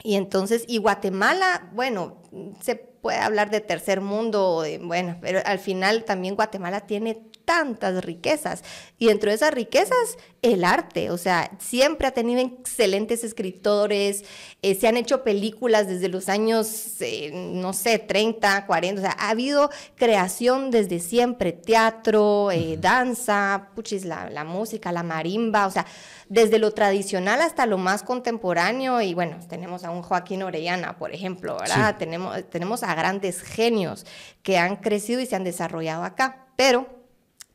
y 0.04 0.14
entonces, 0.14 0.64
y 0.68 0.78
Guatemala, 0.78 1.70
bueno, 1.72 2.22
se 2.62 2.76
puede 2.76 3.18
hablar 3.18 3.50
de 3.50 3.60
tercer 3.60 4.00
mundo, 4.00 4.64
bueno, 4.82 5.18
pero 5.20 5.40
al 5.44 5.58
final 5.58 6.04
también 6.04 6.36
Guatemala 6.36 6.82
tiene 6.82 7.20
tantas 7.44 8.04
riquezas. 8.04 8.62
Y 8.98 9.06
dentro 9.06 9.30
de 9.30 9.36
esas 9.36 9.52
riquezas, 9.52 10.16
el 10.42 10.62
arte. 10.64 11.10
O 11.10 11.18
sea, 11.18 11.50
siempre 11.58 12.06
ha 12.06 12.10
tenido 12.10 12.40
excelentes 12.40 13.24
escritores, 13.24 14.24
eh, 14.62 14.74
se 14.74 14.86
han 14.86 14.96
hecho 14.96 15.24
películas 15.24 15.88
desde 15.88 16.08
los 16.08 16.28
años, 16.28 17.00
eh, 17.00 17.30
no 17.32 17.72
sé, 17.72 17.98
30, 17.98 18.66
40. 18.66 19.00
O 19.00 19.04
sea, 19.04 19.16
ha 19.18 19.30
habido 19.30 19.70
creación 19.96 20.70
desde 20.70 21.00
siempre, 21.00 21.52
teatro, 21.52 22.50
eh, 22.50 22.76
danza, 22.78 23.70
puchis, 23.74 24.04
la, 24.04 24.28
la 24.28 24.44
música, 24.44 24.92
la 24.92 25.02
marimba. 25.02 25.66
O 25.66 25.70
sea, 25.70 25.86
desde 26.28 26.58
lo 26.58 26.72
tradicional 26.72 27.40
hasta 27.40 27.64
lo 27.64 27.78
más 27.78 28.02
contemporáneo. 28.02 29.00
Y 29.00 29.14
bueno, 29.14 29.38
tenemos 29.48 29.84
a 29.84 29.90
un 29.90 30.02
Joaquín 30.02 30.42
Orellana, 30.42 30.98
por 30.98 31.14
ejemplo, 31.14 31.56
¿verdad? 31.58 31.96
Tenemos, 31.96 32.48
tenemos 32.50 32.82
a 32.82 32.94
grandes 32.94 33.40
genios 33.40 34.04
que 34.42 34.58
han 34.58 34.76
crecido 34.76 35.20
y 35.20 35.26
se 35.26 35.36
han 35.36 35.44
desarrollado 35.44 36.04
acá. 36.04 36.48
Pero 36.56 37.03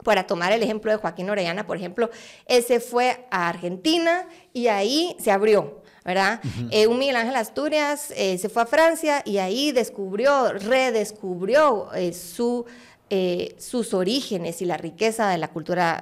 para 0.04 0.26
tomar 0.26 0.52
el 0.52 0.64
ejemplo 0.64 0.92
de 0.92 0.98
Joaquín 0.98 1.30
Orellana, 1.30 1.66
por 1.66 1.78
ejemplo, 1.78 2.10
él 2.46 2.64
se 2.64 2.80
fue 2.80 3.26
a 3.32 3.50
Argentina 3.50 4.28
y 4.54 4.68
ahí 4.68 5.16
se 5.20 5.32
abrió, 5.32 5.82
¿verdad? 6.06 6.40
Eh, 6.72 6.88
un 6.88 6.98
Miguel 6.98 7.18
Ángel 7.18 7.36
Asturias 7.36 8.14
eh, 8.16 8.38
se 8.38 8.50
fue 8.50 8.64
a 8.64 8.66
Francia 8.66 9.22
y 9.26 9.40
ahí 9.40 9.72
descubrió, 9.72 10.54
redescubrió 10.54 11.94
eh, 11.94 12.14
su 12.14 12.66
sus 13.58 13.96
orígenes 13.96 14.62
y 14.62 14.66
la 14.66 14.78
riqueza 14.78 15.32
de 15.32 15.40
la 15.40 15.48
cultura 15.48 16.00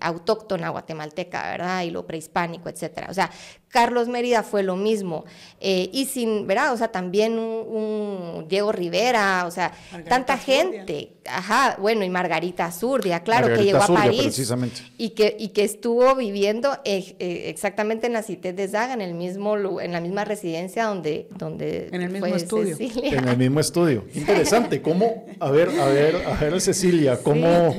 autóctona 0.00 0.70
guatemalteca, 0.70 1.48
¿verdad? 1.48 1.82
Y 1.82 1.90
lo 1.90 2.04
prehispánico, 2.04 2.68
etcétera. 2.68 3.06
O 3.08 3.14
sea, 3.14 3.30
Carlos 3.70 4.08
Mérida 4.08 4.42
fue 4.42 4.62
lo 4.62 4.74
mismo. 4.76 5.24
Eh, 5.60 5.90
y 5.92 6.06
sin, 6.06 6.46
¿verdad? 6.46 6.72
O 6.72 6.76
sea, 6.76 6.88
también 6.88 7.38
un, 7.38 8.46
Diego 8.48 8.72
Rivera, 8.72 9.44
o 9.46 9.50
sea, 9.50 9.72
tanta 10.08 10.36
gente. 10.38 11.12
Ajá, 11.26 11.76
bueno, 11.78 12.04
y 12.04 12.10
Margarita 12.10 12.72
Zurdia, 12.72 13.20
claro, 13.20 13.54
que 13.54 13.64
llegó 13.64 13.82
a 13.82 13.86
París. 13.86 14.52
Y 14.98 15.10
que, 15.10 15.36
y 15.38 15.48
que 15.48 15.62
estuvo 15.64 16.16
viviendo 16.16 16.76
exactamente 16.84 18.08
en 18.08 18.14
la 18.14 18.22
Cité 18.22 18.52
de 18.52 18.66
Zaga, 18.66 18.94
en 18.94 19.02
el 19.02 19.14
mismo 19.14 19.80
en 19.80 19.92
la 19.92 20.00
misma 20.00 20.24
residencia 20.24 20.86
donde, 20.86 21.28
donde 21.36 21.88
en 21.92 22.02
el 22.02 22.10
mismo 22.10 22.26
estudio. 22.26 22.76
En 22.78 23.28
el 23.28 23.36
mismo 23.36 23.60
estudio. 23.60 24.04
Interesante. 24.14 24.82
¿Cómo? 24.82 25.26
A 25.38 25.50
ver, 25.50 25.68
a 25.68 25.86
ver, 25.86 26.16
a 26.26 26.34
ver, 26.34 26.60
Cecilia, 26.60 27.18
¿cómo 27.22 27.74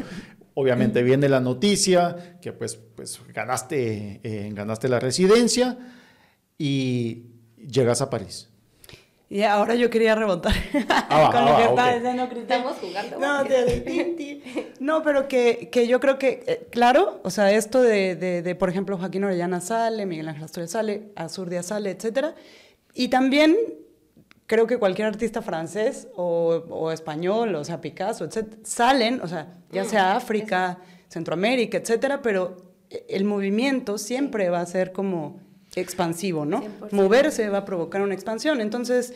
obviamente 0.54 1.04
viene 1.04 1.30
la 1.30 1.40
noticia 1.40 2.38
que 2.42 2.54
pues, 2.54 2.76
pues 2.76 3.20
ganaste, 3.34 4.20
eh, 4.24 4.50
ganaste 4.54 4.90
la 4.90 5.00
residencia 5.00 5.78
y 6.58 7.26
llegas 7.58 8.02
a 8.02 8.10
París? 8.10 8.50
Y 9.32 9.44
ahora 9.44 9.76
yo 9.76 9.90
quería 9.90 10.14
rebotar 10.14 10.54
ah, 10.90 11.30
con 11.32 11.46
lo 11.46 11.56
que 11.56 11.82
ah, 11.82 11.96
diciendo 11.96 12.24
Estamos 12.36 12.74
jugando. 12.82 13.18
No, 13.18 13.44
no 14.82 15.04
pero 15.04 15.30
que, 15.30 15.70
que, 15.72 15.88
yo 15.88 16.02
creo 16.02 16.20
que, 16.20 16.44
eh, 16.46 16.68
claro, 16.70 17.22
o 17.24 17.30
sea, 17.30 17.50
esto 17.54 17.82
de, 17.82 18.18
de, 18.18 18.56
por 18.56 18.68
ejemplo, 18.68 18.98
Joaquín 18.98 19.24
Orellana 19.24 19.62
sale, 19.62 20.06
Miguel 20.06 20.28
Ángel 20.28 20.44
Asturias 20.44 20.72
sale, 20.72 21.14
Azurdia 21.16 21.64
sale, 21.64 21.92
etcétera. 21.92 22.36
Y 22.94 23.08
también 23.08 23.56
creo 24.52 24.68
que 24.68 24.78
cualquier 24.78 25.08
artista 25.08 25.42
francés 25.42 26.10
o, 26.18 26.92
español, 26.92 27.56
o 27.56 27.64
sea, 27.64 27.80
Picasso, 27.80 28.26
etc., 28.26 28.56
salen, 28.64 29.22
o 29.22 29.28
sea, 29.30 29.48
ya 29.72 29.86
sea 29.86 30.18
África, 30.18 30.78
Centroamérica, 31.08 31.78
etcétera, 31.78 32.22
pero 32.22 32.58
el 33.08 33.24
movimiento 33.24 33.98
siempre 33.98 34.50
va 34.50 34.60
a 34.60 34.66
ser 34.66 34.92
como 34.92 35.40
expansivo, 35.74 36.44
¿no? 36.44 36.66
Moverse 36.92 37.48
va 37.48 37.60
a 37.60 37.66
provocar 37.66 38.02
una 38.02 38.14
expansión. 38.14 38.60
Entonces. 38.60 39.14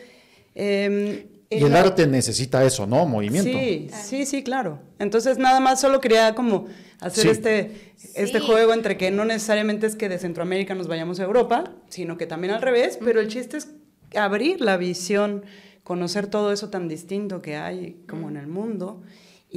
Eh, 0.54 1.26
y 1.50 1.62
el 1.62 1.76
arte 1.76 2.06
necesita 2.06 2.64
eso, 2.64 2.86
¿no? 2.86 3.04
Movimiento. 3.04 3.50
Sí, 3.50 3.90
sí, 3.92 4.24
sí, 4.24 4.42
claro. 4.42 4.80
Entonces, 4.98 5.36
nada 5.36 5.60
más 5.60 5.82
solo 5.82 6.00
quería 6.00 6.34
como 6.34 6.64
hacer 6.98 7.26
este, 7.26 7.92
este 8.14 8.40
juego 8.40 8.72
entre 8.72 8.96
que 8.96 9.10
no 9.10 9.26
necesariamente 9.26 9.86
es 9.86 9.96
que 9.96 10.08
de 10.08 10.18
Centroamérica 10.18 10.74
nos 10.74 10.88
vayamos 10.88 11.20
a 11.20 11.24
Europa, 11.24 11.74
sino 11.90 12.16
que 12.16 12.26
también 12.26 12.54
al 12.54 12.62
revés, 12.62 12.98
pero 13.04 13.20
el 13.20 13.28
chiste 13.28 13.58
es 13.58 13.68
abrir 14.14 14.60
la 14.60 14.76
visión, 14.76 15.44
conocer 15.84 16.26
todo 16.26 16.52
eso 16.52 16.70
tan 16.70 16.88
distinto 16.88 17.42
que 17.42 17.56
hay 17.56 18.02
como 18.06 18.28
en 18.28 18.36
el 18.36 18.46
mundo 18.46 19.02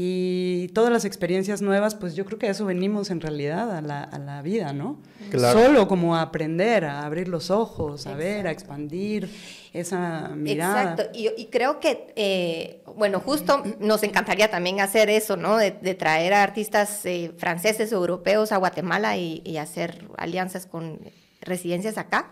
y 0.01 0.69
todas 0.69 0.93
las 0.93 1.03
experiencias 1.03 1.61
nuevas, 1.61 1.95
pues 1.95 2.15
yo 2.15 2.23
creo 2.23 2.37
que 2.37 2.47
a 2.47 2.51
eso 2.51 2.65
venimos 2.65 3.09
en 3.09 3.19
realidad 3.19 3.75
a 3.75 3.81
la, 3.81 4.03
a 4.03 4.19
la 4.19 4.41
vida, 4.41 4.71
¿no? 4.71 5.01
Solo 5.31 5.87
como 5.87 6.15
a 6.15 6.21
aprender, 6.21 6.85
a 6.85 7.05
abrir 7.05 7.27
los 7.27 7.49
ojos, 7.49 8.05
a 8.05 8.13
ver, 8.13 8.47
a 8.47 8.51
expandir 8.51 9.29
esa 9.73 10.29
mirada. 10.29 10.93
Exacto, 10.93 11.11
y, 11.13 11.47
creo 11.47 11.79
que, 11.79 12.13
eh, 12.15 12.81
bueno, 12.95 13.19
justo 13.19 13.63
nos 13.79 14.03
encantaría 14.03 14.49
también 14.49 14.79
hacer 14.79 15.09
eso, 15.09 15.35
¿no? 15.35 15.57
De, 15.57 15.71
traer 15.95 16.33
a 16.33 16.43
artistas 16.43 17.05
eh, 17.05 17.33
franceses 17.37 17.91
o 17.91 17.97
europeos 17.97 18.51
a 18.51 18.57
Guatemala 18.57 19.17
y, 19.17 19.41
y 19.43 19.57
hacer 19.57 20.07
alianzas 20.17 20.65
con 20.67 20.99
residencias 21.41 21.97
acá. 21.97 22.29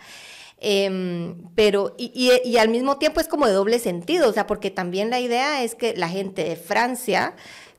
Em, 0.59 1.35
pero, 1.55 1.93
y, 1.97 2.31
y, 2.43 2.57
al 2.57 2.69
mismo 2.69 2.97
tiempo 2.97 3.19
es 3.19 3.27
como 3.27 3.45
de 3.45 3.53
doble 3.53 3.77
sentido, 3.77 4.29
o 4.29 4.33
sea, 4.33 4.47
porque 4.47 4.71
también 4.71 5.11
la 5.11 5.19
idea 5.19 5.63
es 5.63 5.75
que 5.75 5.95
la 5.95 6.09
gente 6.09 6.43
de 6.43 6.55
Francia 6.55 7.35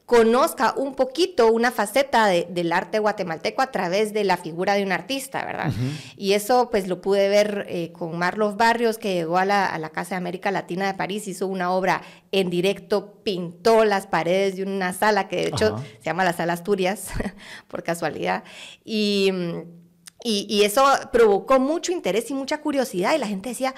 conozca 0.09 0.73
un 0.75 0.95
poquito 0.95 1.53
una 1.53 1.71
faceta 1.71 2.29
del 2.29 2.73
arte 2.73 2.99
guatemalteco 2.99 3.61
a 3.61 3.71
través 3.71 4.15
de 4.15 4.25
la 4.25 4.39
figura 4.39 4.73
de 4.73 4.83
un 4.83 4.91
artista, 4.91 5.45
¿verdad? 5.45 5.71
Y 6.17 6.33
eso 6.33 6.71
pues 6.71 6.89
lo 6.89 7.03
pude 7.03 7.29
ver 7.29 7.67
eh, 7.69 7.93
con 7.93 8.17
Marlos 8.17 8.57
Barrios, 8.57 8.97
que 8.97 9.13
llegó 9.13 9.37
a 9.37 9.45
la, 9.45 9.67
a 9.67 9.79
la, 9.79 9.91
Casa 9.91 10.15
de 10.15 10.17
América 10.17 10.51
Latina 10.51 10.87
de 10.87 10.95
París, 10.95 11.29
hizo 11.29 11.47
una 11.47 11.73
obra 11.73 12.01
en 12.33 12.49
directo, 12.49 13.21
pintó 13.23 13.85
las 13.85 14.07
paredes 14.07 14.57
de 14.57 14.63
una 14.63 14.95
sala 14.95 15.29
que 15.29 15.37
de 15.37 15.49
hecho 15.49 15.77
se 15.99 16.05
llama 16.05 16.25
la 16.25 16.33
Sala 16.33 16.55
Asturias, 16.55 17.11
por 17.69 17.83
casualidad, 17.83 18.45
y 18.87 19.31
y, 20.25 20.63
eso 20.65 20.85
provocó 21.13 21.61
mucho 21.61 21.93
interés 21.93 22.29
y 22.31 22.35
mucha 22.35 22.61
curiosidad 22.61 23.15
y 23.15 23.19
la 23.19 23.29
gente 23.29 23.51
decía, 23.51 23.73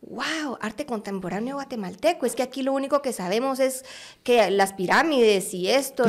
wow, 0.00 0.56
arte 0.60 0.86
contemporáneo 0.86 1.56
guatemalteco, 1.56 2.24
es 2.24 2.36
que 2.36 2.44
aquí 2.44 2.62
lo 2.62 2.72
único 2.72 3.02
que 3.02 3.12
sabemos 3.12 3.58
es 3.58 3.84
que 4.22 4.48
las 4.52 4.74
pirámides 4.74 5.52
y 5.54 5.68
esto, 5.68 6.04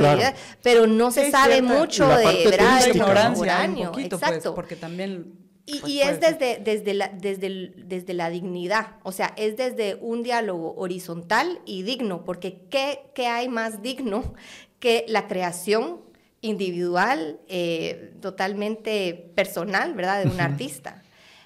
pero 0.62 0.86
no 0.86 1.10
se 1.10 1.32
sabe 1.32 1.64
mucho 1.64 2.08
de 2.08 2.56
arte 2.60 3.00
contemporáneo. 3.00 3.92
Pues, 3.92 4.06
Exacto. 4.06 4.54
porque 4.54 4.76
también... 4.76 5.40
Y, 5.66 5.80
pues, 5.80 5.94
es 5.94 6.20
desde, 6.20 6.60
desde, 6.60 6.94
la, 6.94 7.08
desde, 7.08 7.72
desde 7.78 8.14
la 8.14 8.30
dignidad, 8.30 8.98
o 9.04 9.14
sea, 9.14 9.34
es 9.38 9.56
desde 9.56 9.96
un 9.96 10.22
diálogo 10.22 10.76
horizontal 10.76 11.62
y 11.66 11.84
digno, 11.84 12.26
porque 12.26 12.68
¿qué, 12.70 13.10
qué 13.16 13.28
hay 13.28 13.48
más 13.48 13.82
digno 13.82 14.34
que 14.80 15.06
la 15.08 15.30
creación 15.30 16.02
individual, 16.44 17.40
eh, 17.48 18.14
totalmente 18.22 19.32
personal, 19.34 19.96
¿verdad? 19.96 20.24
De 20.24 20.30
un 20.30 20.40
artista. 20.40 21.02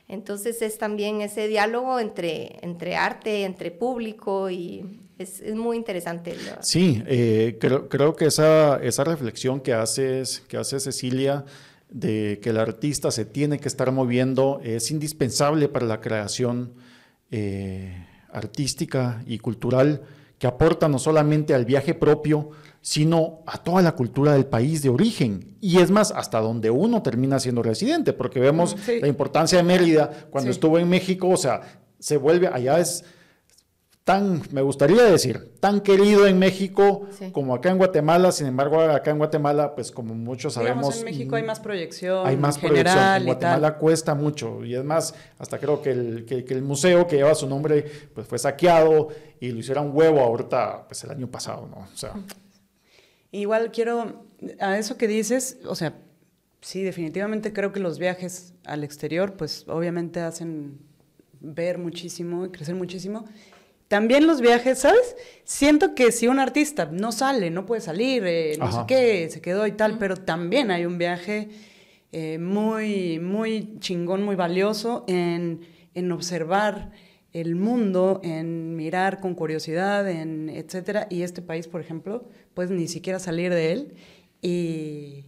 Entonces 0.09 0.61
es 0.61 0.77
también 0.77 1.21
ese 1.21 1.47
diálogo 1.47 1.99
entre, 1.99 2.59
entre 2.61 2.95
arte, 2.95 3.43
entre 3.43 3.71
público 3.71 4.49
y 4.49 5.01
es, 5.17 5.41
muy 5.55 5.77
interesante. 5.77 6.35
Sí, 6.61 7.03
eh, 7.07 7.57
creo, 7.59 7.87
creo, 7.89 8.15
que 8.15 8.25
esa, 8.25 8.77
esa 8.83 9.03
reflexión 9.03 9.59
que 9.61 9.73
haces, 9.73 10.43
que 10.47 10.57
hace 10.57 10.79
Cecilia 10.79 11.45
de 11.89 12.39
que 12.41 12.49
el 12.49 12.57
artista 12.57 13.11
se 13.11 13.25
tiene 13.25 13.59
que 13.59 13.67
estar 13.67 13.91
moviendo 13.91 14.59
es 14.63 14.91
indispensable 14.91 15.69
para 15.69 15.85
la 15.85 16.01
creación 16.01 16.73
eh, 17.31 18.05
artística 18.31 19.23
y 19.25 19.39
cultural 19.39 20.01
que 20.39 20.47
aporta 20.47 20.87
no 20.87 20.99
solamente 20.99 21.53
al 21.53 21.65
viaje 21.65 21.93
propio, 21.93 22.51
sino 22.81 23.41
a 23.45 23.57
toda 23.57 23.81
la 23.81 23.93
cultura 23.93 24.33
del 24.33 24.45
país 24.45 24.81
de 24.81 24.89
origen. 24.89 25.55
Y 25.59 25.79
es 25.79 25.91
más, 25.91 26.11
hasta 26.11 26.39
donde 26.39 26.69
uno 26.69 27.01
termina 27.01 27.39
siendo 27.39 27.63
residente, 27.63 28.13
porque 28.13 28.39
vemos 28.39 28.75
la 28.87 29.07
importancia 29.07 29.57
de 29.57 29.63
Mérida 29.63 30.27
cuando 30.29 30.51
estuvo 30.51 30.79
en 30.79 30.87
México, 30.87 31.29
o 31.29 31.37
sea, 31.37 31.61
se 31.99 32.17
vuelve, 32.17 32.47
allá 32.47 32.79
es 32.79 33.03
tan, 34.07 34.41
me 34.53 34.61
gustaría 34.61 35.03
decir, 35.03 35.55
tan 35.59 35.81
querido 35.81 36.27
en 36.27 36.39
México 36.39 37.07
como 37.33 37.53
acá 37.53 37.71
en 37.71 37.77
Guatemala, 37.77 38.31
sin 38.31 38.47
embargo, 38.47 38.79
acá 38.79 39.11
en 39.11 39.17
Guatemala, 39.17 39.75
pues 39.75 39.91
como 39.91 40.15
muchos 40.15 40.53
sabemos... 40.53 40.99
en 40.99 41.03
México 41.03 41.35
hay 41.35 41.43
más 41.43 41.59
proyección. 41.59 42.25
Hay 42.25 42.37
más 42.37 42.57
proyección. 42.57 43.17
En 43.17 43.25
Guatemala 43.25 43.77
cuesta 43.77 44.15
mucho. 44.15 44.63
Y 44.63 44.75
es 44.75 44.83
más, 44.85 45.13
hasta 45.37 45.59
creo 45.59 45.81
que 45.81 45.91
el, 45.91 46.25
que, 46.25 46.45
el, 46.53 46.61
museo 46.61 47.05
que 47.05 47.17
lleva 47.17 47.35
su 47.35 47.49
nombre, 47.49 47.83
pues 48.15 48.25
fue 48.25 48.39
saqueado 48.39 49.09
y 49.41 49.51
lo 49.51 49.59
hicieron 49.59 49.91
huevo 49.93 50.21
ahorita, 50.21 50.87
pues 50.87 51.03
el 51.03 51.11
año 51.11 51.27
pasado, 51.27 51.67
¿no? 51.69 51.79
O 51.93 51.97
sea... 51.97 52.13
Igual 53.31 53.71
quiero, 53.71 54.25
a 54.59 54.77
eso 54.77 54.97
que 54.97 55.07
dices, 55.07 55.59
o 55.65 55.75
sea, 55.75 55.95
sí, 56.61 56.83
definitivamente 56.83 57.53
creo 57.53 57.71
que 57.71 57.79
los 57.79 57.99
viajes 57.99 58.53
al 58.65 58.83
exterior, 58.83 59.35
pues 59.35 59.65
obviamente 59.67 60.19
hacen 60.19 60.79
ver 61.39 61.77
muchísimo 61.77 62.45
y 62.45 62.49
crecer 62.49 62.75
muchísimo. 62.75 63.25
También 63.87 64.27
los 64.27 64.41
viajes, 64.41 64.79
¿sabes? 64.79 65.15
Siento 65.45 65.95
que 65.95 66.11
si 66.11 66.27
un 66.27 66.39
artista 66.39 66.89
no 66.91 67.11
sale, 67.13 67.51
no 67.51 67.65
puede 67.65 67.81
salir, 67.81 68.23
eh, 68.25 68.57
no 68.59 68.71
sé 68.71 68.79
qué, 68.85 69.29
se 69.29 69.39
quedó 69.39 69.65
y 69.65 69.71
tal, 69.71 69.97
pero 69.97 70.17
también 70.17 70.71
hay 70.71 70.85
un 70.85 70.97
viaje 70.97 71.49
eh, 72.11 72.37
muy, 72.37 73.19
muy 73.19 73.77
chingón, 73.79 74.23
muy 74.23 74.35
valioso 74.35 75.05
en, 75.07 75.61
en 75.93 76.11
observar 76.11 76.91
el 77.33 77.55
mundo, 77.55 78.21
en 78.23 78.75
mirar 78.75 79.19
con 79.19 79.35
curiosidad, 79.35 80.09
en 80.09 80.49
etcétera. 80.49 81.07
Y 81.09 81.23
este 81.23 81.41
país, 81.41 81.67
por 81.67 81.81
ejemplo, 81.81 82.25
pues 82.53 82.69
ni 82.69 82.87
siquiera 82.87 83.19
salir 83.19 83.53
de 83.53 83.71
él 83.71 83.93
y 84.41 85.25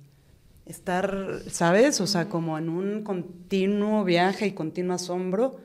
estar, 0.65 1.41
¿sabes? 1.49 1.99
O 2.01 2.07
sea, 2.07 2.29
como 2.29 2.57
en 2.57 2.69
un 2.69 3.03
continuo 3.03 4.03
viaje 4.03 4.47
y 4.47 4.51
continuo 4.51 4.95
asombro 4.95 5.57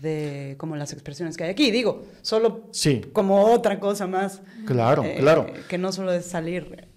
de 0.00 0.54
como 0.58 0.76
las 0.76 0.92
expresiones 0.92 1.36
que 1.36 1.44
hay 1.44 1.50
aquí. 1.50 1.70
Digo, 1.70 2.02
solo 2.22 2.68
sí. 2.70 3.02
como 3.12 3.44
otra 3.46 3.78
cosa 3.80 4.06
más. 4.06 4.40
Claro, 4.66 5.04
eh, 5.04 5.16
claro. 5.18 5.46
Que 5.68 5.78
no 5.78 5.92
solo 5.92 6.12
es 6.12 6.24
salir 6.24 6.88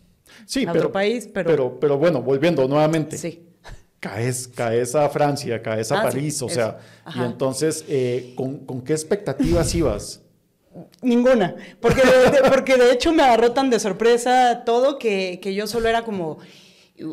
sí, 0.46 0.66
a 0.66 0.72
otro 0.72 0.92
país, 0.92 1.30
pero... 1.34 1.50
pero... 1.50 1.80
Pero 1.80 1.98
bueno, 1.98 2.22
volviendo 2.22 2.68
nuevamente. 2.68 3.18
Sí 3.18 3.45
caes, 4.06 4.48
caes 4.48 4.96
a 4.96 5.10
Francia, 5.10 5.62
caes 5.62 5.92
a 5.92 6.00
ah, 6.00 6.04
París, 6.04 6.42
o 6.42 6.50
sea, 6.50 6.78
y 7.16 7.22
entonces, 7.22 7.84
eh, 7.88 8.34
¿con, 8.36 8.82
qué 8.82 8.94
expectativas 8.94 9.74
ibas? 9.74 10.22
Ninguna, 11.02 11.56
porque 11.80 12.02
de, 12.02 12.50
porque 12.50 12.76
de 12.76 12.92
hecho 12.92 13.14
me 13.14 13.24
agarró 13.24 13.54
tan 13.54 13.70
de 13.70 13.80
sorpresa 13.80 14.64
todo 14.66 15.00
que, 15.00 15.40
yo 15.56 15.68
solo 15.68 15.90
era 15.90 16.04
como, 16.04 16.38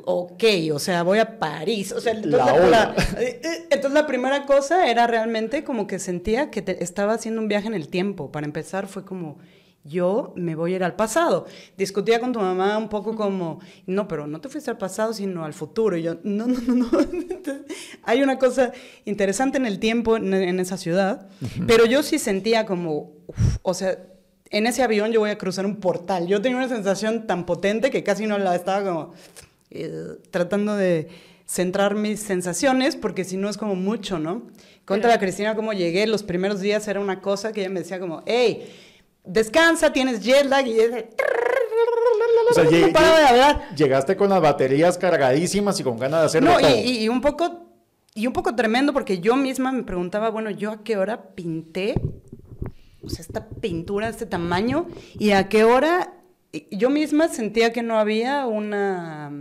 ok, 0.04 0.44
o 0.72 0.78
sea, 0.78 1.02
voy 1.02 1.18
a 1.18 1.38
París, 1.38 1.92
o 1.92 2.00
sea, 2.00 2.12
entonces 2.12 2.70
la, 2.70 2.94
eh, 3.18 3.40
eh, 3.42 3.66
entonces 3.70 3.92
la 3.92 4.06
primera 4.06 4.44
cosa 4.44 4.90
era 4.90 5.06
realmente 5.06 5.64
como 5.64 5.86
que 5.86 5.98
sentía 5.98 6.50
que 6.50 6.64
estaba 6.80 7.14
haciendo 7.14 7.40
un 7.40 7.48
viaje 7.48 7.68
en 7.68 7.74
el 7.74 7.88
tiempo, 7.88 8.30
para 8.30 8.46
empezar 8.46 8.86
fue 8.86 9.04
como 9.04 9.38
yo 9.84 10.32
me 10.36 10.54
voy 10.54 10.72
a 10.72 10.76
ir 10.76 10.84
al 10.84 10.94
pasado. 10.94 11.46
Discutía 11.76 12.20
con 12.20 12.32
tu 12.32 12.40
mamá 12.40 12.78
un 12.78 12.88
poco 12.88 13.16
como, 13.16 13.60
no, 13.86 14.06
pero 14.06 14.26
no 14.26 14.40
te 14.40 14.48
fuiste 14.48 14.70
al 14.70 14.78
pasado, 14.78 15.12
sino 15.12 15.44
al 15.44 15.54
futuro. 15.54 15.96
Y 15.96 16.02
yo, 16.02 16.18
no, 16.22 16.46
no, 16.46 16.60
no, 16.60 16.74
no. 16.74 16.90
hay 18.04 18.22
una 18.22 18.38
cosa 18.38 18.72
interesante 19.04 19.58
en 19.58 19.66
el 19.66 19.78
tiempo 19.78 20.16
en, 20.16 20.60
esa 20.60 20.76
ciudad, 20.76 21.28
pero 21.66 21.84
yo 21.86 22.02
sí 22.02 22.18
sentía 22.18 22.64
como, 22.66 23.12
o 23.62 23.74
sea, 23.74 23.98
en 24.50 24.66
ese 24.66 24.82
avión 24.82 25.10
yo 25.10 25.20
voy 25.20 25.30
a 25.30 25.38
cruzar 25.38 25.66
un 25.66 25.76
portal. 25.76 26.28
Yo 26.28 26.40
tenía 26.40 26.58
una 26.58 26.68
sensación 26.68 27.26
tan 27.26 27.46
potente 27.46 27.90
que 27.90 28.04
casi 28.04 28.26
no 28.26 28.38
la 28.38 28.54
estaba 28.54 28.84
como 28.88 29.14
eh, 29.70 29.90
tratando 30.30 30.76
de 30.76 31.08
centrar 31.46 31.96
mis 31.96 32.20
sensaciones, 32.20 32.94
porque 32.94 33.24
si 33.24 33.36
no 33.36 33.48
es 33.48 33.56
como 33.56 33.74
mucho, 33.74 34.18
¿no? 34.18 34.42
Contra 34.84 35.10
la 35.10 35.18
Cristina, 35.18 35.54
como 35.54 35.72
llegué, 35.72 36.06
los 36.06 36.22
primeros 36.22 36.60
días 36.60 36.86
era 36.88 37.00
una 37.00 37.20
cosa 37.20 37.52
que 37.52 37.60
ella 37.60 37.70
me 37.70 37.80
decía 37.80 37.98
como, 37.98 38.22
hey, 38.26 38.68
descansa, 39.24 39.92
tienes 39.92 40.20
jet 40.20 40.46
lag 40.46 40.66
y 40.66 40.80
es 40.80 40.90
o 42.50 42.54
sea, 42.54 42.64
de 42.70 43.76
Llegaste 43.76 44.16
con 44.16 44.30
las 44.30 44.40
baterías 44.40 44.98
cargadísimas 44.98 45.78
y 45.80 45.82
con 45.82 45.98
ganas 45.98 46.20
de 46.20 46.26
hacerlo 46.26 46.60
no, 46.60 46.68
Y, 46.68 47.08
un 47.08 47.20
poco 47.20 47.68
y 48.14 48.26
un 48.26 48.32
poco 48.32 48.54
tremendo 48.54 48.92
porque 48.92 49.20
yo 49.20 49.36
misma 49.36 49.72
me 49.72 49.84
preguntaba, 49.84 50.28
bueno, 50.30 50.50
yo 50.50 50.70
a 50.70 50.84
qué 50.84 50.96
hora 50.96 51.30
pinté 51.34 51.94
o 53.02 53.08
sea, 53.08 53.20
esta 53.20 53.48
pintura 53.48 54.06
de 54.06 54.12
este 54.12 54.26
tamaño 54.26 54.86
y 55.18 55.30
a 55.30 55.48
qué 55.48 55.64
hora 55.64 56.14
yo 56.70 56.90
misma 56.90 57.28
sentía 57.28 57.72
que 57.72 57.82
no 57.82 57.98
había 57.98 58.46
una 58.46 59.32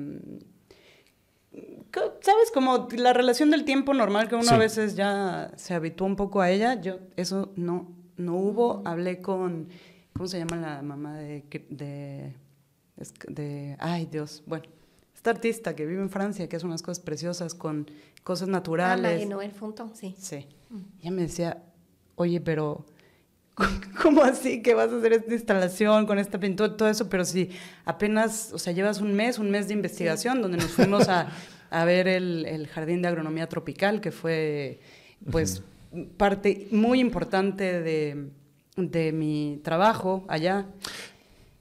¿sabes? 2.22 2.52
Como 2.54 2.88
la 2.96 3.12
relación 3.12 3.52
del 3.52 3.65
tiempo 3.65 3.94
normal 3.94 4.30
que 4.30 4.36
uno 4.36 4.50
a 4.50 4.58
veces 4.58 4.96
ya 4.96 5.52
se 5.58 5.74
habitúa 5.74 6.08
un 6.08 6.15
poco 6.15 6.39
a 6.39 6.50
ella, 6.50 6.80
yo 6.80 7.00
eso 7.17 7.52
no 7.58 8.01
no 8.22 8.36
hubo. 8.36 8.82
Hablé 8.86 9.22
con, 9.22 9.70
¿cómo 10.14 10.28
se 10.28 10.40
llama 10.40 10.58
la 10.58 10.82
mamá 10.82 11.18
de, 11.18 11.44
de, 11.70 12.34
de, 13.28 13.76
ay 13.80 14.06
Dios, 14.06 14.44
bueno, 14.46 14.66
esta 15.16 15.30
artista 15.30 15.76
que 15.76 15.86
vive 15.86 16.02
en 16.02 16.10
Francia, 16.10 16.50
que 16.50 16.56
hace 16.56 16.66
unas 16.66 16.82
cosas 16.82 17.04
preciosas 17.04 17.54
con 17.54 17.90
cosas 18.24 18.48
naturales. 18.48 19.22
Ah, 19.24 19.30
Noel 19.30 19.52
Funto, 19.52 19.92
sí. 19.94 20.16
Sí. 20.18 20.48
Mm. 20.70 20.80
Ella 21.02 21.12
me 21.12 21.22
decía, 21.22 21.64
oye, 22.16 22.42
pero 22.42 22.86
¿cómo 24.02 24.24
así 24.24 24.62
que 24.62 24.74
vas 24.74 24.92
a 24.92 24.98
hacer 24.98 25.14
esta 25.14 25.34
instalación 25.34 26.06
con 26.06 26.18
esta 26.20 26.40
pintura, 26.40 26.76
todo 26.76 26.90
eso? 26.90 27.10
Pero 27.10 27.26
si 27.26 27.52
apenas, 27.86 28.52
o 28.54 28.58
sea, 28.58 28.74
llevas 28.74 29.02
un 29.02 29.14
mes, 29.14 29.38
un 29.38 29.52
mes 29.52 29.68
de 29.68 29.74
investigación, 29.74 30.42
donde 30.42 30.58
nos 30.58 30.72
fuimos 30.72 31.08
a, 31.08 31.30
a 31.70 31.86
ver 31.86 32.08
el, 32.08 32.46
el, 32.46 32.68
jardín 32.68 33.02
de 33.02 33.08
agronomía 33.08 33.48
tropical, 33.48 34.02
que 34.02 34.12
fue, 34.12 34.80
pues, 35.30 35.64
parte 36.18 36.68
muy 36.72 37.00
importante 37.00 37.82
de, 37.82 39.12
mi 39.12 39.60
trabajo 39.64 40.24
allá. 40.28 40.66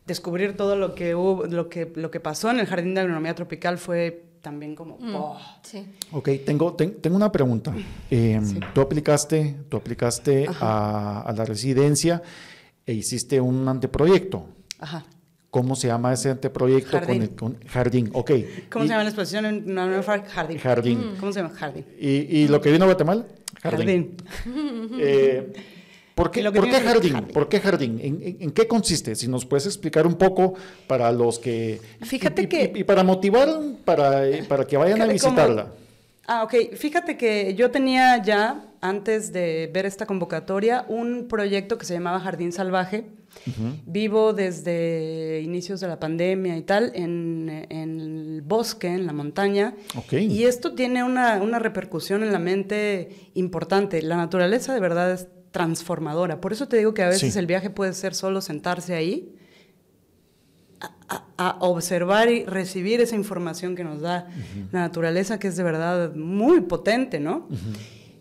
descubrir 0.07 0.57
todo 0.57 0.77
lo 0.77 0.95
que, 0.95 1.15
hubo, 1.15 1.47
lo, 1.47 1.69
que, 1.69 1.93
lo 1.95 2.11
que 2.11 2.21
pasó 2.21 2.51
en 2.51 2.59
el 2.61 2.67
Jardín 2.67 2.95
de 2.95 3.01
Agronomía 3.03 3.35
Tropical 3.35 3.79
fue 3.79 4.25
también 4.41 4.75
como... 4.75 4.97
Mm. 4.99 5.15
oh. 5.15 5.39
Sí. 5.63 5.85
Ok, 6.13 6.31
tengo, 6.47 6.73
ten- 6.75 7.01
tengo 7.01 7.17
una 7.17 7.31
pregunta. 7.31 7.75
Eh, 8.11 8.41
Tú 8.75 8.81
aplicaste, 8.81 9.57
tú 9.69 9.77
aplicaste 9.77 10.47
a, 10.61 11.21
a 11.23 11.33
la 11.33 11.45
residencia 11.45 12.23
e 12.87 12.95
hiciste 12.95 13.41
un 13.41 13.69
anteproyecto. 13.69 14.47
Ajá. 14.79 15.05
¿Cómo 15.51 15.75
se 15.75 15.89
llama 15.89 16.13
ese 16.13 16.31
anteproyecto? 16.31 16.93
Jardín. 16.93 17.27
Con 17.37 17.53
el, 17.53 17.59
con- 17.59 17.69
jardín, 17.69 18.11
ok. 18.13 18.31
¿Cómo 18.71 18.85
Y- 18.85 18.89
se 18.89 18.93
llama 18.93 19.03
la 19.05 19.11
exposición? 19.11 19.47
en- 19.47 19.75
No, 19.75 19.87
no, 19.89 20.03
fue 20.03 20.21
jardín. 20.23 20.59
Jardín. 20.59 21.15
¿Cómo 21.19 21.33
se 21.33 21.43
llama? 21.43 21.55
Jardín. 21.55 21.85
¿Y, 21.99 22.09
y 22.39 22.49
lo 22.49 22.61
que 22.61 22.71
vino 22.71 22.85
a 22.85 22.89
Guatemala? 22.89 23.25
Jardín. 23.63 24.17
Eh, 25.01 25.53
¿Por 26.15 26.31
qué, 26.31 26.43
por 26.53 26.65
qué 26.69 26.81
jardín? 26.81 27.13
jardín. 27.15 27.33
¿Por 27.33 27.49
qué 27.49 27.61
jardín? 27.61 27.99
¿En, 28.03 28.23
en- 28.23 28.37
en 28.41 28.51
qué 28.51 28.67
consiste? 28.69 29.15
Si 29.15 29.27
nos 29.27 29.47
puedes 29.47 29.65
explicar 29.67 30.07
un 30.07 30.15
poco 30.17 30.55
para 30.87 31.11
los 31.13 31.39
que... 31.39 31.81
Fíjate 32.03 32.43
y- 32.43 32.47
que- 32.47 32.73
Y, 32.77 32.85
para 32.85 33.03
motivar, 33.03 33.49
para, 33.85 34.27
eh, 34.29 34.45
para 34.47 34.67
que 34.67 34.77
vayan 34.77 35.01
a 35.01 35.05
Como- 35.05 35.13
visitarla. 35.15 35.73
Ah, 36.33 36.45
ok. 36.45 36.75
Fíjate 36.77 37.17
que 37.17 37.55
yo 37.57 37.73
tenía 37.73 38.23
ya, 38.23 38.65
antes 38.81 39.33
de 39.33 39.69
ver 39.75 39.85
esta 39.85 40.07
convocatoria, 40.07 40.85
un 40.89 41.27
proyecto 41.29 41.77
que 41.77 41.85
se 41.85 41.93
llamaba 41.95 42.21
Jardín 42.21 42.53
Salvaje. 42.53 43.07
Vivo 43.87 44.33
desde 44.33 45.41
inicios 45.43 45.81
de 45.81 45.89
la 45.89 45.99
pandemia 45.99 46.57
y 46.57 46.63
tal, 46.63 46.93
en, 46.95 47.67
en 47.69 48.01
el 48.01 48.43
bosque, 48.43 48.87
en 48.89 49.07
la 49.07 49.13
montaña. 49.13 49.75
Ok. 49.97 50.13
Y 50.15 50.45
esto 50.45 50.75
tiene 50.75 51.03
una, 51.03 51.41
una 51.43 51.59
repercusión 51.59 52.23
en 52.23 52.33
la 52.33 52.39
mente 52.39 53.31
importante. 53.35 54.01
La 54.03 54.17
naturaleza 54.17 54.73
de 54.75 54.81
verdad 54.81 55.11
es 55.13 55.27
transformadora. 55.51 56.41
Por 56.41 56.53
eso 56.53 56.69
te 56.69 56.77
digo 56.77 56.95
que 56.95 57.03
a 57.03 57.09
veces 57.09 57.33
Sí. 57.33 57.39
el 57.41 57.47
viaje 57.47 57.71
puede 57.71 57.93
ser 57.93 58.15
solo 58.15 58.41
sentarse 58.41 58.95
ahí 58.95 59.35
a, 61.39 61.57
observar 61.61 62.31
y 62.31 62.45
recibir 62.45 63.01
esa 63.01 63.17
información 63.17 63.75
que 63.75 63.83
nos 63.85 64.01
da 64.01 64.29
la 64.73 64.81
naturaleza, 64.81 65.39
que 65.39 65.49
es 65.49 65.57
de 65.57 65.63
verdad 65.65 66.15
muy 66.15 66.61
potente, 66.61 67.19
¿no? 67.19 67.49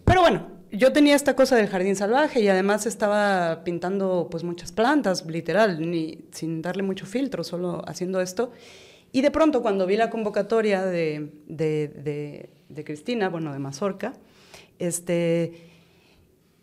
Pero 0.06 0.22
bueno, 0.22 0.48
yo 0.72 0.92
tenía 0.92 1.16
esta 1.16 1.36
cosa 1.36 1.56
del 1.56 1.68
jardín 1.68 1.96
salvaje 1.96 2.42
y 2.42 2.48
además 2.48 2.86
estaba 2.88 3.64
pintando 3.64 4.28
pues 4.32 4.44
muchas 4.44 4.72
plantas, 4.72 5.26
literal, 5.26 5.80
ni, 5.90 6.26
sin 6.32 6.62
darle 6.62 6.82
mucho 6.84 7.06
filtro, 7.06 7.44
solo 7.44 7.84
haciendo 7.88 8.22
esto. 8.22 8.52
Y 9.12 9.22
de 9.22 9.32
pronto 9.32 9.62
cuando 9.62 9.86
vi 9.86 9.96
la 9.98 10.10
convocatoria 10.10 10.84
de, 10.86 11.32
de, 11.48 11.88
de- 11.88 12.50
de 12.70 12.84
Cristina, 12.84 13.30
bueno, 13.30 13.52
de 13.52 13.58
Mazorca, 13.60 14.14
este, 14.78 15.69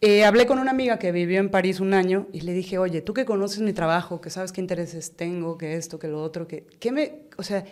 eh, 0.00 0.24
hablé 0.24 0.46
con 0.46 0.58
una 0.58 0.70
amiga 0.70 0.98
que 0.98 1.10
vivió 1.12 1.40
en 1.40 1.50
París 1.50 1.80
un 1.80 1.94
año 1.94 2.26
y 2.32 2.42
le 2.42 2.52
dije, 2.52 2.78
oye, 2.78 3.00
tú 3.00 3.14
que 3.14 3.24
conoces 3.24 3.60
mi 3.60 3.72
trabajo, 3.72 4.20
que 4.20 4.30
sabes 4.30 4.52
qué 4.52 4.60
intereses 4.60 5.16
tengo, 5.16 5.56
que 5.58 5.76
esto, 5.76 5.98
que 5.98 6.08
lo 6.08 6.22
otro, 6.22 6.46
que, 6.46 6.66
¿qué 6.80 6.92
me, 6.92 7.22
o 7.38 7.42
sea, 7.42 7.64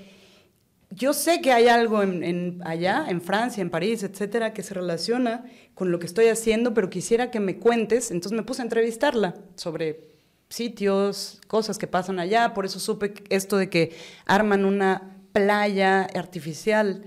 yo 0.91 1.13
sé 1.13 1.41
que 1.41 1.51
hay 1.53 1.67
algo 1.69 2.03
en, 2.03 2.61
allá, 2.65 3.07
en 3.09 3.21
Francia, 3.21 3.61
en 3.63 3.71
París, 3.71 4.03
etcétera, 4.05 4.53
que 4.55 4.63
se 4.63 4.75
relaciona 4.75 5.45
con 5.75 5.91
lo 5.91 5.99
que 5.99 6.07
estoy 6.07 6.29
haciendo, 6.29 6.73
pero 6.73 6.89
quisiera 6.89 7.31
que 7.33 7.41
me 7.41 7.57
cuentes. 7.59 8.11
Entonces 8.13 8.37
me 8.37 8.45
puse 8.45 8.63
a 8.63 8.65
entrevistarla 8.65 9.35
sobre 9.57 10.09
sitios, 10.49 11.41
cosas 11.49 11.79
que 11.79 11.89
pasan 11.89 12.21
allá. 12.21 12.55
Por 12.55 12.65
eso 12.65 12.79
supe 12.79 13.13
que- 13.13 13.25
esto 13.35 13.57
de 13.57 13.69
que 13.71 13.93
arman 14.25 14.65
una 14.65 15.17
playa 15.33 16.03
artificial, 16.03 17.03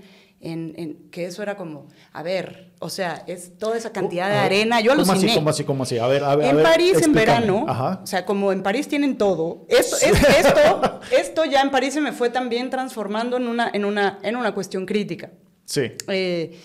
que 1.10 1.24
eso 1.24 1.42
era 1.42 1.56
como, 1.56 1.88
a 2.12 2.22
ver, 2.22 2.67
o 2.80 2.88
sea, 2.90 3.24
es 3.26 3.58
toda 3.58 3.76
esa 3.76 3.90
cantidad 3.92 4.28
de 4.28 4.34
A 4.34 4.42
ver, 4.42 4.44
arena. 4.46 4.80
Yo 4.80 4.92
¿Cómo 4.92 5.02
así, 5.02 5.10
aluciné. 5.12 5.34
cómo 5.34 5.50
así, 5.50 5.64
cómo 5.64 5.82
así? 5.82 5.98
A 5.98 6.06
ver, 6.06 6.22
a 6.24 6.36
ver. 6.36 6.46
a 6.46 6.50
En 6.50 6.56
ver, 6.56 6.64
París, 6.64 6.90
en 6.92 6.96
explícame. 6.98 7.20
verano, 7.26 7.64
Ajá. 7.68 8.00
o 8.02 8.06
sea, 8.06 8.24
como 8.24 8.52
en 8.52 8.62
París 8.62 8.86
tienen 8.88 9.18
todo, 9.18 9.66
esto, 9.68 9.96
es- 9.96 10.04
esto, 10.22 11.00
esto 11.10 11.44
ya 11.44 11.60
en 11.62 11.70
París 11.70 11.94
se 11.94 12.00
me 12.00 12.12
fue 12.12 12.30
también 12.30 12.70
transformando 12.70 13.36
en 13.36 13.48
una, 13.48 13.70
en 13.72 13.84
una, 13.84 14.18
en 14.22 14.36
una 14.36 14.52
cuestión 14.54 14.86
crítica. 14.86 15.30
Sí. 15.64 15.92
Eh, 16.08 16.56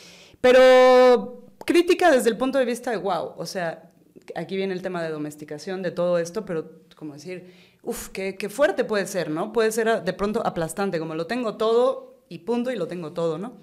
pero 0.41 1.45
crítica 1.65 2.11
desde 2.11 2.29
el 2.29 2.37
punto 2.37 2.59
de 2.59 2.65
vista 2.65 2.91
de, 2.91 2.97
wow, 2.97 3.31
o 3.37 3.45
sea, 3.45 3.89
aquí 4.35 4.55
viene 4.57 4.73
el 4.73 4.81
tema 4.81 5.01
de 5.01 5.09
domesticación 5.09 5.81
de 5.81 5.91
todo 5.91 6.19
esto, 6.19 6.45
pero 6.45 6.69
como 6.95 7.13
decir, 7.13 7.51
uff, 7.81 8.09
qué, 8.09 8.35
qué 8.35 8.49
fuerte 8.49 8.83
puede 8.83 9.07
ser, 9.07 9.29
¿no? 9.29 9.51
Puede 9.53 9.71
ser 9.71 9.89
ah, 9.89 9.99
de 9.99 10.13
pronto 10.13 10.45
aplastante, 10.45 10.99
como 10.99 11.15
lo 11.15 11.25
tengo 11.27 11.55
todo 11.55 12.23
y 12.29 12.39
punto 12.39 12.71
y 12.71 12.75
lo 12.75 12.87
tengo 12.87 13.13
todo, 13.13 13.37
¿no? 13.37 13.53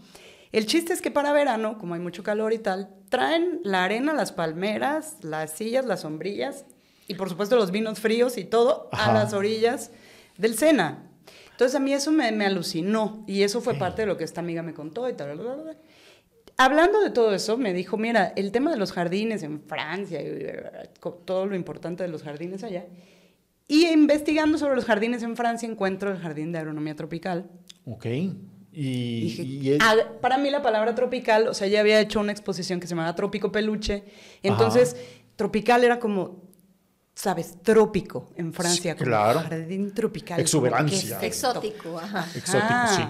El 0.53 0.67
chiste 0.67 0.93
es 0.93 1.01
que 1.01 1.11
para 1.11 1.33
verano, 1.33 1.79
como 1.79 1.95
hay 1.95 2.01
mucho 2.01 2.23
calor 2.23 2.53
y 2.53 2.59
tal, 2.59 2.91
traen 3.09 3.61
la 3.63 3.85
arena, 3.85 4.13
las 4.13 4.33
palmeras, 4.33 5.17
las 5.23 5.53
sillas, 5.53 5.85
las 5.85 6.01
sombrillas 6.01 6.65
y 7.07 7.15
por 7.15 7.29
supuesto 7.29 7.57
los 7.57 7.71
vinos 7.71 8.01
fríos 8.01 8.37
y 8.37 8.45
todo 8.45 8.89
Ajá. 8.93 9.11
a 9.11 9.15
las 9.15 9.33
orillas 9.33 9.91
del 10.39 10.57
Sena. 10.57 11.07
Entonces 11.53 11.77
a 11.77 11.81
mí 11.81 11.93
eso 11.93 12.11
me, 12.11 12.33
me 12.33 12.47
alucinó 12.47 13.25
y 13.27 13.43
eso 13.43 13.61
fue 13.61 13.75
parte 13.75 14.03
de 14.03 14.07
lo 14.07 14.17
que 14.17 14.25
esta 14.25 14.41
amiga 14.41 14.63
me 14.63 14.75
contó 14.75 15.09
y 15.09 15.13
tal. 15.13 15.37
bla, 15.37 15.55
bla, 15.55 15.63
bla. 15.63 15.77
Hablando 16.57 17.01
de 17.01 17.09
todo 17.11 17.35
eso, 17.35 17.57
me 17.57 17.73
dijo, 17.73 17.97
mira, 17.97 18.35
el 18.37 18.53
tema 18.53 18.71
de 18.71 18.77
los 18.77 18.93
jardines 18.93 19.43
en 19.43 19.63
Francia, 19.63 20.21
y, 20.21 20.47
todo 21.25 21.47
lo 21.47 21.57
importante 21.57 22.03
de 22.03 22.11
los 22.11 22.23
jardines 22.23 22.63
allá. 22.65 22.85
Y 23.67 23.87
investigando 23.87 24.59
sobre 24.59 24.75
los 24.75 24.85
jardines 24.85 25.23
en 25.23 25.37
Francia, 25.37 25.67
encuentro 25.67 26.11
el 26.11 26.19
jardín 26.19 26.53
de 26.53 26.59
agronomía 26.59 26.95
tropical. 26.95 27.49
Ok. 27.87 28.07
Y, 28.73 29.21
Dije, 29.23 29.43
y 29.43 29.71
es- 29.73 29.79
para 30.21 30.39
mí 30.39 30.49
la 30.51 30.63
palabra 30.63 30.95
tropical, 30.95 31.49
o 31.49 31.55
sea, 31.55 31.67
ya 31.67 31.81
había 31.81 32.01
hecho 32.01 32.21
una 32.21 32.33
exposición 32.33 32.79
que 32.81 32.87
se 32.87 32.91
llamaba 32.95 33.15
Trópico 33.15 33.51
Peluche, 33.51 34.05
entonces 34.43 34.97
tropical 35.37 35.83
era 35.85 35.99
como, 35.99 36.43
¿sabes? 37.15 37.57
Trópico 37.63 38.29
en 38.37 38.53
Francia, 38.53 38.95
como 38.95 39.07
claro. 39.07 39.41
jardín 39.41 39.93
tropical. 39.93 40.37
como, 40.37 40.43
Exuberancia. 40.43 41.19
Exótico, 41.21 41.99
ajá. 41.99 42.27
Exótico, 42.35 42.65
Ajá. 42.73 42.97
sí. 42.97 43.03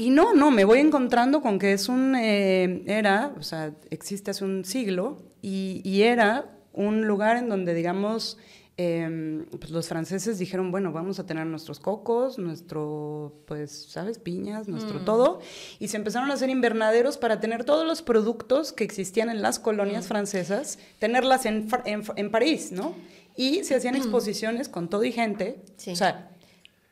Y 0.00 0.10
no, 0.10 0.32
no, 0.34 0.50
me 0.50 0.64
voy 0.64 0.78
encontrando 0.80 1.40
con 1.42 1.58
que 1.58 1.72
es 1.72 1.88
un, 1.88 2.14
eh, 2.16 2.82
era, 2.86 3.32
o 3.38 3.42
sea, 3.42 3.72
existe 3.90 4.30
hace 4.30 4.44
un 4.44 4.64
siglo, 4.64 5.22
y, 5.42 5.80
y 5.84 6.02
era 6.02 6.46
un 6.72 7.06
lugar 7.06 7.36
en 7.36 7.48
donde, 7.48 7.74
digamos, 7.74 8.38
eh, 8.80 9.44
pues 9.58 9.70
los 9.72 9.88
franceses 9.88 10.38
dijeron, 10.38 10.70
bueno, 10.70 10.92
vamos 10.92 11.18
a 11.18 11.26
tener 11.26 11.44
nuestros 11.46 11.80
cocos, 11.80 12.38
nuestro, 12.38 13.34
pues, 13.46 13.86
¿sabes? 13.90 14.18
Piñas, 14.20 14.68
nuestro 14.68 15.00
todo, 15.00 15.40
y 15.80 15.88
se 15.88 15.96
empezaron 15.96 16.30
a 16.30 16.34
hacer 16.34 16.48
invernaderos 16.48 17.18
para 17.18 17.40
tener 17.40 17.64
todos 17.64 17.84
los 17.84 18.02
productos 18.02 18.72
que 18.72 18.84
existían 18.84 19.30
en 19.30 19.42
las 19.42 19.58
colonias 19.58 20.06
francesas, 20.06 20.78
tenerlas 21.00 21.44
en, 21.44 21.68
en, 21.86 22.02
en 22.14 22.30
París, 22.30 22.70
¿no? 22.70 22.94
Y 23.36 23.64
se 23.64 23.74
hacían 23.74 23.96
exposiciones 23.96 24.68
con 24.68 24.88
todo 24.88 25.02
y 25.04 25.10
gente, 25.12 25.60
Sí. 25.76 25.90
o 25.90 25.96
sea, 25.96 26.30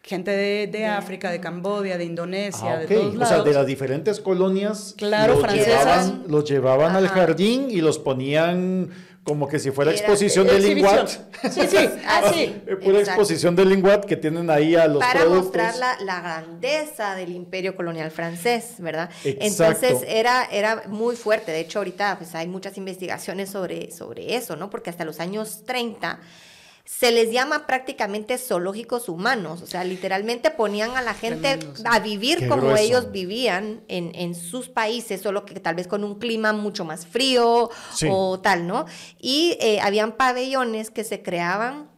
gente 0.03 0.31
de, 0.33 0.67
de 0.69 0.87
África, 0.87 1.31
de 1.31 1.41
Cambodia, 1.41 1.99
de 1.99 2.05
Indonesia, 2.05 2.75
Ah, 2.75 2.79
de 2.79 2.85
ok. 2.87 2.91
todos 2.93 3.15
O 3.15 3.19
lados. 3.19 3.29
sea, 3.29 3.43
de 3.43 3.53
las 3.53 3.67
diferentes 3.67 4.21
colonias 4.21 4.95
Claro, 4.97 5.35
los 5.35 5.43
francesas. 5.43 5.67
llevaban, 5.85 6.25
los 6.29 6.49
llevaban 6.49 6.97
al 6.97 7.09
jardín 7.09 7.69
y 7.71 7.81
los 7.81 7.99
ponían 7.99 8.91
como 9.27 9.49
que 9.49 9.59
si 9.59 9.73
fuera 9.73 9.91
Era- 9.91 9.99
exposición 10.01 10.47
de. 10.47 10.61
Linguat. 10.61 11.11
Sí, 11.51 11.61
sí, 11.69 11.77
así. 12.07 12.63
Pura 12.83 13.01
exposición 13.01 13.55
de 13.57 13.65
Linguat 13.65 14.05
que 14.05 14.17
tienen 14.17 14.49
ahí 14.49 14.77
a 14.77 14.87
los 14.87 14.99
para 15.01 15.21
productos. 15.21 15.45
mostrar 15.45 15.77
la, 15.77 15.97
la 16.01 16.21
grandeza 16.21 17.15
del 17.17 17.31
imperio 17.35 17.75
colonial 17.77 18.11
francés, 18.13 18.75
¿verdad? 18.79 19.11
Exacto. 19.25 19.85
Entonces 19.87 20.09
era, 20.09 20.45
era 20.51 20.85
muy 20.87 21.17
fuerte. 21.17 21.51
De 21.53 21.61
hecho, 21.61 21.81
ahorita 21.81 22.17
pues, 22.19 22.35
hay 22.37 22.47
muchas 22.47 22.79
investigaciones 22.79 23.51
sobre, 23.51 23.91
sobre 23.91 24.37
eso, 24.37 24.55
¿no? 24.57 24.71
Porque 24.71 24.91
hasta 24.91 25.05
los 25.05 25.19
años 25.21 25.63
30 25.67 26.21
se 26.87 27.11
les 27.13 27.33
llama 27.33 27.67
prácticamente 27.67 28.39
zoológicos 28.39 29.09
humanos. 29.11 29.61
O 29.61 29.67
sea, 29.67 29.83
literalmente 29.85 30.51
ponían 30.51 30.97
a 30.97 31.03
la 31.03 31.15
gente 31.15 31.59
Tremendo, 31.59 31.77
sí. 31.77 31.83
a 31.85 31.99
vivir 31.99 32.39
Qué 32.39 32.49
como 32.49 32.63
grueso. 32.63 32.83
ellos 32.83 33.13
vivían 33.13 33.83
en, 33.89 34.13
en 34.15 34.35
sus 34.37 34.69
países, 34.69 35.21
solo 35.21 35.45
que 35.45 35.59
tal 35.61 35.75
vez 35.75 35.89
con 35.89 36.05
un 36.05 36.19
clima 36.19 36.53
mucho 36.53 36.85
más 36.85 37.05
frío 37.05 37.71
Sí. 37.93 38.07
o 38.11 38.39
tal, 38.41 38.67
¿no? 38.67 38.87
Y 39.21 39.59
eh, 39.61 39.81
habían 39.83 40.13
pabellones 40.13 40.91
que 40.91 41.03
se 41.05 41.23
creaban 41.23 41.91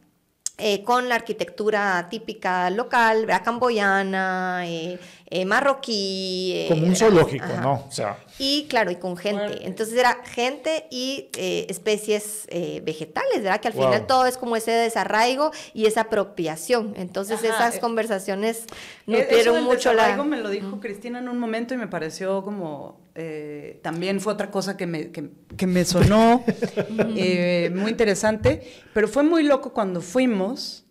eh, 0.61 0.83
con 0.83 1.09
la 1.09 1.15
arquitectura 1.15 2.09
típica 2.11 2.69
local, 2.71 3.27
¿verdad? 3.27 3.45
camboyana, 3.45 4.63
eh, 4.67 4.99
eh, 5.31 5.45
marroquí. 5.45 6.53
eh, 6.55 6.67
Como 6.69 6.87
un 6.87 6.97
zoológico, 6.97 7.45
Ajá. 7.45 7.61
¿no? 7.61 7.73
O 7.89 7.93
sea, 7.93 8.19
Y 8.39 8.67
claro, 8.69 8.91
y 8.91 8.97
con 8.97 9.17
gente. 9.17 9.47
Fuerte. 9.47 9.67
Entonces 9.67 9.97
era 9.99 10.19
gente 10.25 10.87
y 10.91 11.29
eh, 11.37 11.67
especies 11.69 12.47
eh, 12.49 12.81
vegetales, 12.85 13.43
¿verdad? 13.43 13.61
Que 13.61 13.69
al 13.69 13.75
Wow. 13.75 13.85
final 13.85 14.07
todo 14.07 14.27
es 14.27 14.37
como 14.39 14.57
ese 14.57 14.71
desarraigo 14.71 15.51
y 15.75 15.87
esa 15.87 16.03
apropiación. 16.03 16.95
Entonces 16.97 17.39
Ajá, 17.45 17.49
esas 17.49 17.77
eh, 17.77 17.81
conversaciones 17.81 18.65
nutrieron 19.07 19.63
mucho 19.65 19.93
la... 19.93 20.03
desarraigo 20.05 20.25
me 20.25 20.39
lo 20.39 20.51
dijo 20.51 20.81
Cristina 20.81 21.19
en 21.19 21.29
un 21.29 21.39
momento 21.39 21.75
y 21.75 21.77
me 21.77 21.89
pareció 21.89 22.43
como... 22.45 23.01
eh, 23.15 23.81
también 23.83 24.21
fue 24.21 24.33
otra 24.33 24.51
cosa 24.51 24.77
que 24.77 24.87
me, 24.87 25.11
que, 25.11 25.31
que 25.57 25.67
me 25.67 25.85
sonó 25.85 26.45
eh, 27.17 27.71
muy 27.75 27.91
interesante, 27.91 28.63
pero 28.95 29.09
fue 29.09 29.25
muy 29.25 29.43
loco 29.43 29.73
cuando 29.73 30.01
fuimos 30.01 30.85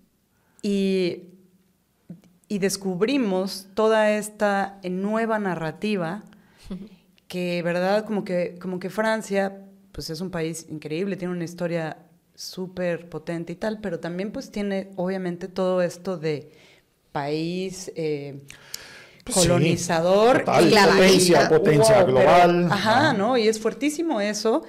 y, 0.61 1.23
y 2.47 2.59
descubrimos 2.59 3.67
toda 3.73 4.11
esta 4.11 4.79
nueva 4.83 5.37
narrativa 5.39 6.23
que, 7.27 7.61
¿verdad? 7.61 8.05
Como 8.05 8.23
que, 8.23 8.57
como 8.61 8.79
que 8.79 8.89
Francia, 8.89 9.65
pues 9.91 10.09
es 10.09 10.21
un 10.21 10.29
país 10.31 10.65
increíble, 10.69 11.17
tiene 11.17 11.33
una 11.33 11.43
historia 11.43 11.97
súper 12.35 13.09
potente 13.09 13.53
y 13.53 13.55
tal, 13.55 13.79
pero 13.81 13.99
también 13.99 14.31
pues 14.31 14.51
tiene 14.51 14.91
obviamente 14.95 15.47
todo 15.47 15.81
esto 15.81 16.17
de 16.17 16.51
país 17.11 17.91
eh, 17.95 18.39
Pues 19.23 19.35
sí, 19.37 19.41
colonizador 19.47 20.39
total, 20.39 20.67
y 20.67 20.69
la 20.71 20.85
potencia, 20.87 21.49
potencia 21.49 21.95
pero- 21.95 22.07
global. 22.07 22.65
ajá, 22.71 22.99
Ajá. 23.09 23.13
¿no? 23.13 23.37
Y 23.37 23.47
es 23.47 23.59
fuertísimo 23.59 24.21
eso. 24.21 24.63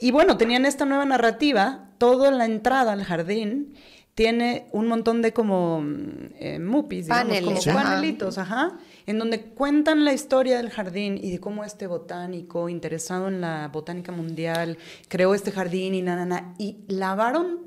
Y 0.00 0.10
bueno, 0.10 0.36
tenían 0.36 0.66
esta 0.66 0.84
nueva 0.86 1.04
narrativa, 1.04 1.90
toda 1.98 2.30
la 2.30 2.46
entrada 2.46 2.92
al 2.92 3.04
jardín 3.04 3.74
tiene 4.14 4.68
un 4.72 4.86
montón 4.86 5.22
de 5.22 5.32
como 5.32 5.80
mm, 5.80 6.06
eh, 6.38 6.58
mupis, 6.60 7.06
digamos, 7.06 7.24
Paneles, 7.26 7.44
como 7.44 7.60
Sí. 7.60 7.70
ajá. 7.70 7.82
panelitos, 7.82 8.38
ajá, 8.38 8.78
en 9.06 9.18
donde 9.18 9.40
cuentan 9.42 10.04
la 10.04 10.12
historia 10.12 10.56
del 10.58 10.70
jardín 10.70 11.18
y 11.20 11.30
de 11.32 11.40
cómo 11.40 11.64
este 11.64 11.86
botánico, 11.86 12.68
interesado 12.68 13.28
en 13.28 13.40
la 13.40 13.68
botánica 13.72 14.12
mundial, 14.12 14.78
creó 15.08 15.34
este 15.34 15.50
jardín 15.50 15.94
y 15.94 16.02
na, 16.02 16.14
na, 16.16 16.26
na, 16.26 16.54
y 16.58 16.78
lavaron 16.88 17.60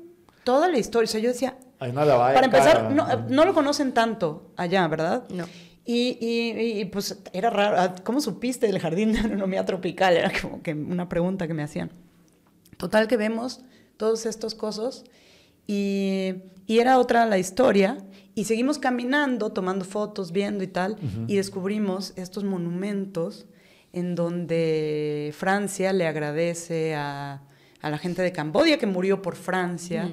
toda 0.44 0.68
la 0.68 0.78
historia. 0.78 1.04
O 1.04 1.10
sea, 1.12 1.20
yo 1.20 1.28
decía, 1.28 1.58
Hay 1.80 1.90
una 1.90 2.04
lavada 2.06 2.28
de 2.30 2.34
para 2.34 2.46
empezar, 2.46 2.76
cara. 2.76 2.90
no, 2.90 3.28
no 3.28 3.44
lo 3.44 3.52
conocen 3.52 3.92
tanto 3.92 4.50
allá, 4.56 4.88
¿verdad? 4.88 5.28
No. 5.28 5.44
Y, 5.84 6.18
y- 6.20 6.80
y, 6.80 6.84
pues 6.86 7.18
era 7.32 7.48
raro, 7.50 7.76
ah, 7.78 7.94
¿cómo 8.04 8.20
supiste 8.20 8.66
del 8.66 8.78
jardín 8.78 9.12
de 9.12 9.20
agronomía 9.20 9.64
tropical? 9.64 10.16
Era 10.16 10.30
como 10.40 10.62
que 10.62 10.72
una 10.74 11.08
pregunta 11.08 11.46
que 11.46 11.54
me 11.54 11.62
hacían. 11.62 11.90
Total 12.78 13.06
que 13.08 13.16
vemos 13.16 13.60
todos 13.96 14.26
estos 14.26 14.54
cosas 14.54 15.04
y, 15.68 16.34
y 16.66 16.80
era 16.80 16.98
otra 16.98 17.24
la 17.26 17.38
historia. 17.38 17.98
Y 18.34 18.44
seguimos 18.44 18.78
caminando, 18.78 19.50
tomando 19.50 19.84
fotos, 19.84 20.30
viendo 20.30 20.62
y 20.62 20.68
tal, 20.68 20.96
y 21.26 21.36
descubrimos 21.36 22.12
estos 22.16 22.44
monumentos 22.44 23.46
en 23.92 24.14
donde 24.14 25.34
Francia 25.36 25.92
le 25.92 26.06
agradece 26.06 26.94
a, 26.94 27.42
a 27.80 27.90
la 27.90 27.98
gente 27.98 28.22
de 28.22 28.32
Camboya 28.32 28.78
que 28.78 28.86
murió 28.86 29.22
por 29.22 29.34
Francia, 29.34 30.08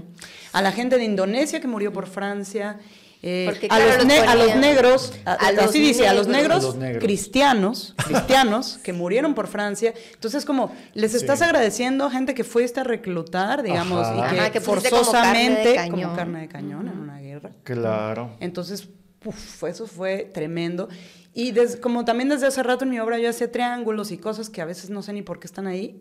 a 0.53 0.61
la 0.61 0.71
gente 0.71 0.97
de 0.97 1.03
Indonesia 1.03 1.59
que 1.59 1.67
murió 1.67 1.93
por 1.93 2.07
Francia, 2.07 2.79
eh, 3.27 3.45
Porque, 3.49 3.67
a, 3.71 3.79
los 3.79 3.97
los 3.97 4.05
ne- 4.05 4.19
a 4.19 4.35
los 4.35 4.45
ponían- 4.49 4.61
negros, 4.61 5.13
a- 5.25 5.33
a 5.33 5.51
los 5.51 5.65
así 5.65 5.79
dice, 5.79 6.07
a 6.07 6.13
los 6.13 6.27
negros. 6.27 6.41
negros, 6.43 6.63
A 6.63 6.67
los 6.67 6.75
negros. 6.75 7.03
cristianos, 7.03 7.95
cristianos 8.05 8.79
que 8.83 8.93
murieron 8.93 9.33
por 9.33 9.47
Francia. 9.47 9.95
Entonces, 10.13 10.45
como 10.45 10.71
les 10.93 11.15
estás 11.15 11.39
Sí. 11.39 11.45
agradeciendo 11.45 12.05
a 12.05 12.11
gente 12.11 12.35
que 12.35 12.43
fuiste 12.43 12.81
a 12.81 12.83
reclutar, 12.83 13.63
digamos, 13.63 14.05
Ajá. 14.05 14.13
y 14.13 14.29
que, 14.35 14.39
Ajá, 14.41 14.51
que 14.51 14.61
fuiste 14.61 14.89
como 14.91 15.03
forzosamente 15.03 15.73
carne 15.73 15.85
de 15.85 15.89
como 15.89 16.01
cañón. 16.03 16.15
carne 16.15 16.39
de 16.41 16.47
cañón 16.47 16.87
en 16.87 16.99
una 16.99 17.17
guerra. 17.19 17.49
Claro. 17.63 18.35
Entonces, 18.39 18.87
uf, 19.25 19.63
eso 19.63 19.87
fue 19.87 20.29
tremendo. 20.31 20.87
Y 21.33 21.51
des- 21.51 21.77
como 21.77 22.05
también 22.05 22.29
desde 22.29 22.45
hace 22.45 22.61
rato 22.61 22.83
en 22.85 22.91
mi 22.91 22.99
obra 22.99 23.17
yo 23.17 23.27
hacía 23.29 23.51
triángulos 23.51 24.11
y 24.11 24.17
cosas 24.19 24.51
que 24.51 24.61
a 24.61 24.65
veces 24.65 24.91
no 24.91 25.01
sé 25.01 25.13
ni 25.13 25.23
por 25.23 25.39
qué 25.39 25.47
están 25.47 25.65
ahí. 25.65 25.99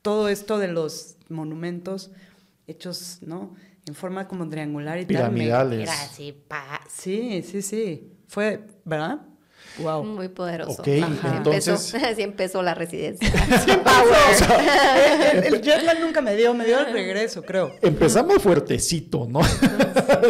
Todo 0.00 0.28
esto 0.28 0.58
de 0.58 0.68
los 0.68 1.16
monumentos 1.28 2.10
hechos, 2.68 3.18
¿no? 3.20 3.54
En 3.86 3.94
forma 3.94 4.28
como 4.28 4.48
triangular 4.48 4.98
y 4.98 5.06
tal. 5.06 5.32
me- 5.32 5.40
Piramidales. 5.40 5.90
Así, 5.90 6.32
pa. 6.46 6.80
Sí, 6.88 7.42
sí, 7.42 7.62
sí. 7.62 8.12
Fue, 8.28 8.60
¿verdad? 8.84 9.22
Wow. 9.78 10.04
Muy 10.04 10.28
poderoso. 10.28 10.82
Ok, 10.82 10.88
Ajá. 11.02 11.36
entonces- 11.38 11.94
Empezó, 11.94 12.06
así 12.12 12.22
empezó 12.22 12.62
la 12.62 12.74
residencia. 12.74 13.28
el, 15.32 15.44
el 15.54 15.62
jet 15.62 15.82
lag 15.82 16.00
nunca 16.00 16.20
me 16.20 16.36
dio, 16.36 16.54
me 16.54 16.64
dio 16.66 16.78
el 16.86 16.92
regreso, 16.92 17.42
creo. 17.42 17.70
Empezamos 17.82 18.42
fuertecito, 18.42 19.26
¿no? 19.28 19.40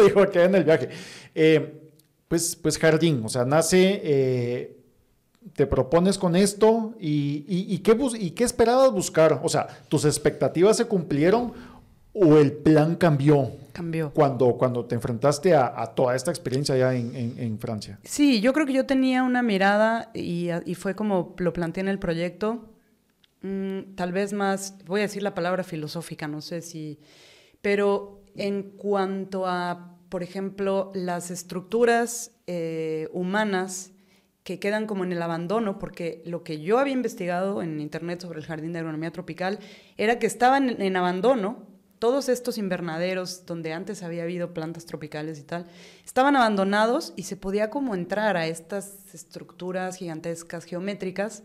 Dijo 0.05 0.21
acá 0.21 0.43
en 0.45 0.55
el 0.55 0.63
viaje. 0.63 0.89
Eh, 1.35 1.79
pues, 2.27 2.55
pues 2.55 2.77
jardín, 2.77 3.21
o 3.25 3.29
sea, 3.29 3.45
nace, 3.45 4.01
eh, 4.03 4.77
te 5.55 5.67
propones 5.67 6.17
con 6.17 6.35
esto 6.35 6.95
y, 6.99 7.45
y- 7.47 7.73
y 7.75 7.79
qué 7.79 7.93
bus- 7.93 8.17
y 8.17 8.31
qué 8.31 8.43
esperabas 8.45 8.91
buscar. 8.91 9.41
O 9.43 9.49
sea, 9.49 9.67
¿tus 9.89 10.05
expectativas 10.05 10.77
se 10.77 10.85
cumplieron 10.85 11.53
o 12.13 12.37
el 12.37 12.51
plan 12.53 12.95
cambió 12.95 13.51
Cambió. 13.73 14.11
cuando, 14.13 14.55
cuando 14.57 14.85
te 14.85 14.95
enfrentaste 14.95 15.55
a, 15.55 15.73
a 15.81 15.95
toda 15.95 16.15
esta 16.15 16.29
experiencia 16.31 16.75
allá 16.75 16.93
en, 16.93 17.15
en- 17.15 17.39
en 17.39 17.57
Francia? 17.59 17.99
Sí, 18.03 18.39
yo 18.39 18.53
creo 18.53 18.65
que 18.67 18.73
yo 18.73 18.85
tenía 18.85 19.23
una 19.23 19.41
mirada 19.41 20.11
y, 20.13 20.49
y 20.65 20.75
fue 20.75 20.95
como 20.95 21.35
lo 21.39 21.53
planteé 21.53 21.81
en 21.81 21.87
el 21.87 21.97
proyecto, 21.99 22.69
mm, 23.41 23.95
tal 23.95 24.11
vez 24.11 24.31
más, 24.33 24.75
voy 24.85 24.99
a 25.01 25.03
decir 25.03 25.23
la 25.23 25.33
palabra 25.33 25.63
filosófica, 25.63 26.27
no 26.27 26.41
sé 26.41 26.61
si, 26.61 26.99
pero 27.61 28.21
en 28.35 28.63
cuanto 28.77 29.45
a, 29.47 29.97
por 30.09 30.21
ejemplo, 30.23 30.91
las 30.93 31.31
estructuras 31.31 32.31
eh, 32.47 33.09
humanas 33.13 33.91
que 34.43 34.59
quedan 34.59 34.85
como 34.87 35.03
en 35.05 35.13
el 35.13 35.21
abandono, 35.21 35.79
porque 35.79 36.21
lo 36.25 36.43
que 36.43 36.59
yo 36.59 36.77
había 36.77 36.93
investigado 36.93 37.61
en 37.63 37.79
internet 37.79 38.21
sobre 38.21 38.39
el 38.39 38.45
jardín 38.45 38.73
de 38.73 38.79
agronomía 38.79 39.09
tropical 39.11 39.59
era 39.97 40.19
que 40.19 40.27
estaban 40.27 40.69
en, 40.69 40.81
en 40.81 40.95
abandono, 40.97 41.72
todos 42.03 42.27
estos 42.27 42.57
invernaderos 42.57 43.45
donde 43.45 43.71
antes 43.71 44.03
había 44.03 44.23
habido 44.23 44.53
plantas 44.53 44.85
tropicales 44.85 45.39
y 45.39 45.43
tal, 45.43 45.67
estaban 46.03 46.35
abandonados 46.35 47.13
y 47.15 47.23
se 47.23 47.37
podía 47.37 47.69
como 47.69 47.95
entrar 47.95 48.35
a 48.35 48.45
estas 48.45 49.15
estructuras 49.15 49.95
gigantescas 49.95 50.65
geométricas 50.65 51.43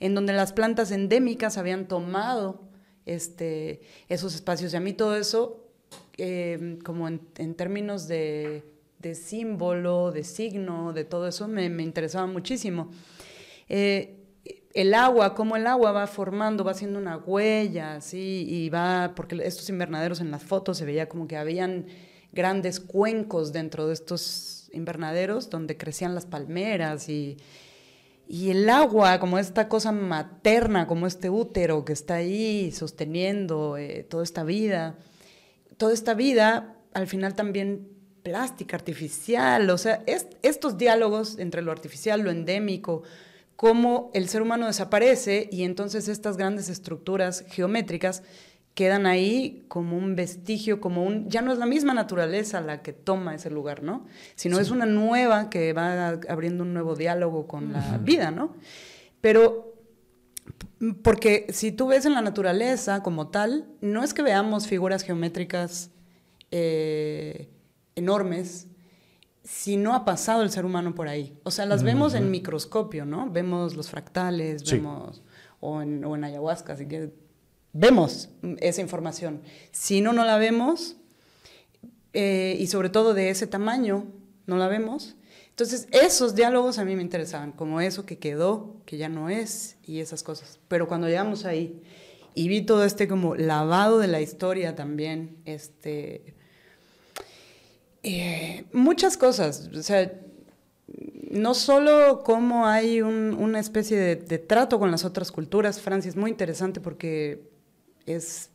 en 0.00 0.14
donde 0.14 0.32
las 0.32 0.54
plantas 0.54 0.92
endémicas 0.92 1.58
habían 1.58 1.88
tomado 1.88 2.62
este, 3.04 3.82
esos 4.08 4.34
espacios. 4.34 4.72
Y 4.72 4.76
a 4.78 4.80
mí 4.80 4.94
todo 4.94 5.14
eso, 5.14 5.68
eh, 6.16 6.78
como 6.86 7.06
en, 7.06 7.20
términos 7.54 8.08
de, 8.08 8.64
de 9.00 9.14
símbolo, 9.14 10.10
de 10.10 10.24
signo, 10.24 10.94
de 10.94 11.04
todo 11.04 11.28
eso, 11.28 11.48
me, 11.48 11.68
me 11.68 11.82
interesaba 11.82 12.26
muchísimo. 12.26 12.90
Eh, 13.68 14.17
el 14.80 14.94
agua, 14.94 15.34
cómo 15.34 15.56
el 15.56 15.66
agua 15.66 15.92
va 15.92 16.06
formando, 16.06 16.64
va 16.64 16.70
haciendo 16.72 16.98
una 16.98 17.16
huella, 17.16 17.94
así, 17.96 18.46
y 18.48 18.68
va, 18.68 19.12
porque 19.16 19.40
estos 19.44 19.68
invernaderos 19.68 20.20
en 20.20 20.30
las 20.30 20.42
fotos 20.42 20.78
se 20.78 20.84
veía 20.84 21.08
como 21.08 21.26
que 21.26 21.36
habían 21.36 21.86
grandes 22.32 22.78
cuencos 22.80 23.52
dentro 23.52 23.86
de 23.86 23.94
estos 23.94 24.68
invernaderos 24.72 25.48
donde 25.50 25.76
crecían 25.76 26.14
las 26.14 26.26
palmeras 26.26 27.08
y, 27.08 27.38
y 28.28 28.50
el 28.50 28.68
agua, 28.68 29.18
como 29.18 29.38
esta 29.38 29.68
cosa 29.68 29.92
materna, 29.92 30.86
como 30.86 31.06
este 31.06 31.30
útero 31.30 31.84
que 31.84 31.94
está 31.94 32.16
ahí 32.16 32.70
sosteniendo 32.72 33.76
eh, 33.78 34.06
toda 34.08 34.22
esta 34.22 34.44
vida, 34.44 34.96
toda 35.78 35.94
esta 35.94 36.14
vida 36.14 36.76
al 36.92 37.06
final 37.06 37.34
también 37.34 37.88
plástica, 38.22 38.76
artificial, 38.76 39.70
o 39.70 39.78
sea, 39.78 40.02
es- 40.06 40.26
estos 40.42 40.76
diálogos 40.76 41.38
entre 41.38 41.62
lo 41.62 41.72
artificial, 41.72 42.20
lo 42.20 42.30
endémico, 42.30 43.02
cómo 43.58 44.12
el 44.14 44.28
ser 44.28 44.40
humano 44.40 44.68
desaparece 44.68 45.48
y 45.50 45.64
entonces 45.64 46.06
estas 46.06 46.36
grandes 46.36 46.68
estructuras 46.68 47.44
geométricas 47.48 48.22
quedan 48.74 49.04
ahí 49.04 49.64
como 49.66 49.98
un 49.98 50.14
vestigio, 50.14 50.80
como 50.80 51.02
un... 51.02 51.28
Ya 51.28 51.42
no 51.42 51.52
es 51.52 51.58
la 51.58 51.66
misma 51.66 51.92
naturaleza 51.92 52.60
la 52.60 52.82
que 52.82 52.92
toma 52.92 53.34
ese 53.34 53.50
lugar, 53.50 53.82
¿no? 53.82 54.06
Sino 54.36 54.60
es 54.60 54.70
una 54.70 54.86
nueva 54.86 55.50
que 55.50 55.72
va 55.72 56.10
abriendo 56.28 56.62
un 56.62 56.72
nuevo 56.72 56.94
diálogo 56.94 57.48
con 57.48 57.72
la 57.72 57.98
vida, 57.98 58.30
¿no? 58.30 58.54
Pero 59.20 59.74
porque 61.02 61.46
si 61.48 61.72
tú 61.72 61.88
ves 61.88 62.06
en 62.06 62.14
la 62.14 62.22
naturaleza 62.22 63.02
como 63.02 63.26
tal, 63.26 63.66
no 63.80 64.04
es 64.04 64.14
que 64.14 64.22
veamos 64.22 64.68
figuras 64.68 65.02
geométricas 65.02 65.90
eh, 66.52 67.48
enormes, 67.96 68.67
si 69.50 69.78
no 69.78 69.94
ha 69.94 70.04
pasado 70.04 70.42
el 70.42 70.50
ser 70.50 70.66
humano 70.66 70.94
por 70.94 71.08
ahí. 71.08 71.38
O 71.42 71.50
sea, 71.50 71.64
las 71.64 71.82
vemos 71.82 72.12
en 72.12 72.30
microscopio, 72.30 73.06
¿no? 73.06 73.30
Vemos 73.30 73.76
los 73.76 73.88
fractales, 73.88 74.60
Sí. 74.62 74.76
vemos, 74.76 75.22
o 75.60 75.80
en, 75.80 76.04
o 76.04 76.14
en 76.16 76.24
ayahuasca, 76.24 76.74
así 76.74 76.86
que 76.86 77.14
vemos 77.72 78.28
esa 78.60 78.82
información. 78.82 79.40
Si 79.72 80.02
no, 80.02 80.12
no 80.12 80.26
la 80.26 80.36
vemos, 80.36 80.96
eh, 82.12 82.56
y 82.60 82.66
sobre 82.66 82.90
todo 82.90 83.14
de 83.14 83.30
ese 83.30 83.46
tamaño, 83.46 84.04
no 84.46 84.58
la 84.58 84.68
vemos. 84.68 85.16
Entonces, 85.48 85.88
esos 85.92 86.34
diálogos 86.34 86.78
a 86.78 86.84
mí 86.84 86.94
me 86.94 87.02
interesaban, 87.02 87.52
como 87.52 87.80
eso 87.80 88.04
que 88.04 88.18
quedó, 88.18 88.76
que 88.84 88.98
ya 88.98 89.08
no 89.08 89.30
es, 89.30 89.78
y 89.82 90.00
esas 90.00 90.22
cosas. 90.22 90.60
Pero 90.68 90.88
cuando 90.88 91.06
llegamos 91.08 91.46
ahí 91.46 91.82
y 92.34 92.48
vi 92.48 92.60
todo 92.62 92.84
este 92.84 93.08
como 93.08 93.34
lavado 93.34 93.98
de 93.98 94.08
la 94.08 94.20
historia 94.20 94.74
también, 94.76 95.38
este, 95.46 96.34
eh, 98.08 98.64
muchas 98.72 99.16
cosas, 99.16 99.68
o 99.76 99.82
sea, 99.82 100.12
no 101.30 101.54
solo 101.54 102.22
cómo 102.24 102.66
hay 102.66 103.02
un- 103.02 103.34
una 103.38 103.60
especie 103.60 103.98
de, 103.98 104.16
de 104.16 104.38
trato 104.38 104.78
con 104.78 104.90
las 104.90 105.04
otras 105.04 105.30
culturas, 105.30 105.80
Francia 105.80 106.08
es 106.08 106.16
muy 106.16 106.30
interesante 106.30 106.80
porque 106.80 107.42
es 108.06 108.50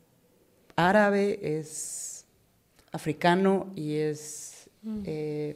árabe, 0.75 1.39
es 1.59 2.25
africano 2.91 3.67
y 3.75 3.95
es, 3.97 4.69
eh, 5.05 5.55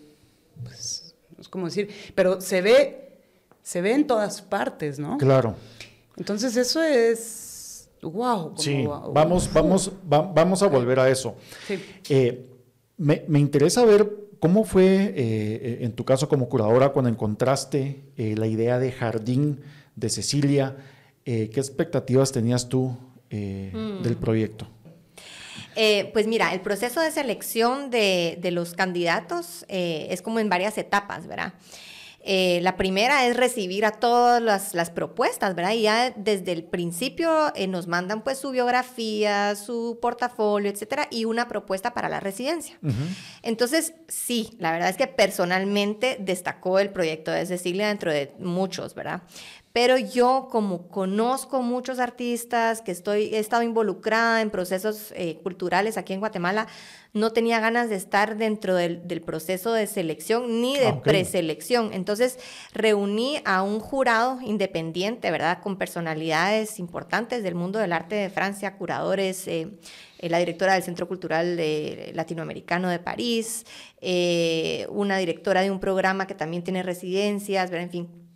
pues, 0.64 1.16
no 1.36 1.44
sé 1.44 1.50
cómo 1.50 1.66
decir, 1.66 1.90
pero 2.14 2.40
se 2.42 2.62
ve, 2.62 3.10
se 3.64 3.82
ve 3.82 3.94
en 3.94 4.06
todas 4.08 4.42
partes, 4.42 5.00
¿no? 5.00 5.18
Claro. 5.18 5.56
Entonces 6.18 6.56
eso 6.56 6.82
es, 6.84 7.90
wow. 8.02 8.50
como 8.50 8.58
Sí, 8.58 8.86
wow. 8.86 9.12
vamos, 9.12 9.52
vamos, 9.54 9.92
va- 10.12 10.22
vamos 10.22 10.62
a 10.64 10.68
volver 10.68 11.00
a 11.00 11.10
eso. 11.10 11.36
Sí. 11.68 11.80
Eh, 12.10 12.46
me, 12.98 13.24
me 13.28 13.40
interesa 13.40 13.86
ver 13.86 14.10
cómo 14.40 14.64
fue, 14.64 14.86
eh, 14.86 15.14
eh, 15.16 15.78
en 15.82 15.94
tu 15.94 16.06
caso 16.06 16.30
como 16.30 16.50
curadora, 16.50 16.90
cuando 16.90 17.10
encontraste 17.10 18.04
eh, 18.18 18.36
la 18.38 18.48
idea 18.48 18.80
de 18.80 18.92
jardín 18.92 19.62
de 19.96 20.10
Cecilia. 20.10 20.76
eh, 21.26 21.50
¿Qué 21.52 21.60
expectativas 21.60 22.32
tenías 22.32 22.70
tú 22.70 22.96
eh, 23.30 23.72
del 24.04 24.16
proyecto? 24.18 24.68
Eh, 25.76 26.10
pues 26.12 26.26
mira, 26.26 26.54
el 26.54 26.62
proceso 26.62 27.02
de 27.02 27.12
selección 27.12 27.92
de, 27.92 28.40
los 28.52 28.74
candidatos 28.74 29.64
eh, 29.68 30.08
es 30.10 30.24
como 30.24 30.40
en 30.40 30.50
varias 30.50 30.78
etapas, 30.78 31.28
¿verdad? 31.28 31.54
Eh, 32.22 32.60
la 32.62 32.76
primera 32.76 33.26
es 33.26 33.38
recibir 33.38 33.86
a 33.86 33.92
todas 33.92 34.42
las, 34.74 34.90
propuestas, 34.90 35.56
¿verdad? 35.56 35.72
Y 35.74 35.84
ya 35.84 36.12
desde 36.12 36.52
el 36.52 36.64
principio 36.64 37.54
nos 37.70 37.88
mandan 37.88 38.22
pues 38.24 38.38
su 38.38 38.52
biografía, 38.52 39.56
su 39.56 39.98
portafolio, 40.02 40.70
etcétera, 40.70 41.08
y 41.10 41.26
una 41.26 41.48
propuesta 41.48 41.94
para 41.94 42.10
la 42.10 42.20
residencia. 42.20 42.78
Entonces, 43.44 43.94
sí, 44.08 44.50
la 44.60 44.72
verdad 44.72 44.90
es 44.90 44.98
que 44.98 45.08
personalmente 45.08 46.18
destacó 46.20 46.80
el 46.80 46.90
proyecto 46.90 47.32
de 47.32 47.46
Cecilia 47.46 47.88
dentro 47.88 48.12
de 48.12 48.34
muchos, 48.40 48.94
¿verdad? 48.94 49.22
Pero 49.74 49.98
yo 49.98 50.48
como 50.50 50.88
conozco 50.88 51.62
muchos 51.62 52.00
artistas, 52.00 52.82
que 52.82 52.92
estoy, 52.92 53.26
he 53.36 53.40
estado 53.40 53.62
involucrada 53.62 54.42
en 54.42 54.50
procesos 54.50 55.14
eh, 55.16 55.40
culturales 55.44 55.98
aquí 55.98 56.14
en 56.14 56.20
Guatemala, 56.20 56.68
no 57.14 57.32
tenía 57.32 57.60
ganas 57.60 57.90
de 57.90 57.96
estar 57.96 58.38
dentro 58.38 58.76
del, 58.76 59.22
proceso 59.22 59.74
de 59.74 59.88
selección 59.88 60.62
ni 60.62 60.78
de 60.78 60.94
preselección. 60.94 61.92
Entonces 61.94 62.40
reuní 62.74 63.40
a 63.46 63.62
un 63.62 63.80
jurado 63.80 64.40
independiente, 64.42 65.30
¿verdad? 65.32 65.62
Con 65.62 65.78
personalidades 65.78 66.80
importantes 66.80 67.44
del 67.44 67.56
mundo 67.56 67.80
del 67.80 67.94
arte 67.94 68.16
de 68.16 68.30
Francia, 68.30 68.78
curadores, 68.78 69.48
eh, 69.48 69.68
eh, 70.20 70.30
la 70.30 70.40
directora 70.40 70.74
del 70.74 70.84
Centro 70.84 71.08
Cultural 71.08 71.60
Latinoamericano 72.14 72.90
de 72.90 72.98
París, 72.98 73.66
una 74.90 75.18
directora 75.18 75.62
de 75.62 75.70
un 75.70 75.80
programa 75.80 76.26
que 76.26 76.34
también 76.34 76.64
tiene 76.64 76.82
residencias, 76.82 77.70
¿verdad? 77.70 77.86
En 77.86 77.92
fin 77.92 78.27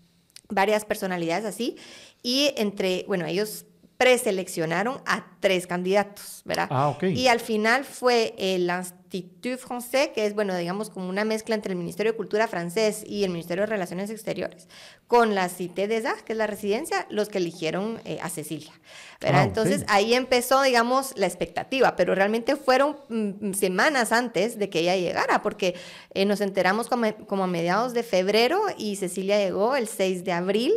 varias 0.52 0.86
personalidades 0.86 1.46
así, 1.46 1.78
y 2.22 2.54
entre, 2.58 3.04
bueno, 3.08 3.26
ellos 3.26 3.66
preseleccionaron 4.02 5.00
a 5.06 5.28
tres 5.40 5.68
candidatos, 5.68 6.42
¿verdad? 6.44 6.68
Ah, 6.72 6.90
ok. 6.90 7.04
Y 7.04 7.28
al 7.28 7.40
final 7.40 7.86
fue 7.86 8.34
el 8.40 8.68
Institut 8.68 9.60
Français, 9.60 10.12
que 10.12 10.26
es, 10.26 10.34
bueno, 10.34 10.58
digamos, 10.58 10.90
como 10.90 11.08
una 11.08 11.24
mezcla 11.24 11.54
entre 11.54 11.74
el 11.74 11.78
Ministerio 11.78 12.14
de 12.14 12.18
Cultura 12.18 12.48
francés 12.48 13.04
y 13.06 13.24
el 13.24 13.30
Ministerio 13.30 13.62
de 13.62 13.68
Relaciones 13.68 14.10
Exteriores, 14.10 14.68
con 15.06 15.36
la 15.36 15.50
Cité 15.50 15.88
des 15.88 16.06
Arts, 16.06 16.24
que 16.24 16.34
es 16.34 16.38
la 16.38 16.48
residencia, 16.48 17.06
los 17.12 17.30
que 17.30 17.38
eligieron 17.38 18.02
eh, 18.04 18.18
a 18.24 18.30
Cecilia, 18.30 18.72
¿verdad? 19.20 19.42
Ah, 19.42 19.44
Entonces 19.44 19.86
ahí 19.88 20.16
empezó, 20.16 20.64
digamos, 20.64 21.14
la 21.16 21.28
expectativa, 21.28 21.96
pero 21.96 22.16
realmente 22.16 22.56
fueron 22.56 22.98
mm, 23.08 23.54
semanas 23.54 24.12
antes 24.12 24.58
de 24.58 24.72
que 24.72 24.80
ella 24.80 24.96
llegara, 24.96 25.44
porque 25.44 25.76
eh, 26.16 26.26
nos 26.26 26.42
enteramos 26.42 26.88
como, 26.88 27.16
como 27.28 27.44
a 27.44 27.48
mediados 27.48 27.94
de 27.94 28.02
febrero 28.02 28.64
y 28.80 28.96
Cecilia 28.96 29.38
llegó 29.38 29.76
el 29.76 29.88
6 29.88 30.24
de 30.24 30.32
abril. 30.32 30.74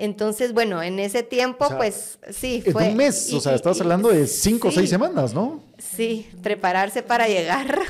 Entonces, 0.00 0.52
bueno, 0.52 0.80
en 0.80 1.00
ese 1.00 1.24
tiempo, 1.24 1.68
pues 1.76 2.20
sí, 2.30 2.62
fue. 2.72 2.90
un 2.90 2.96
mes, 2.96 3.32
o 3.32 3.40
sea, 3.40 3.56
estás 3.56 3.80
hablando 3.80 4.08
de 4.10 4.28
cinco 4.28 4.68
o 4.68 4.70
seis 4.70 4.88
semanas, 4.88 5.34
¿no? 5.34 5.60
Sí, 5.76 6.30
prepararse 6.40 7.02
para 7.02 7.26
llegar. 7.26 7.80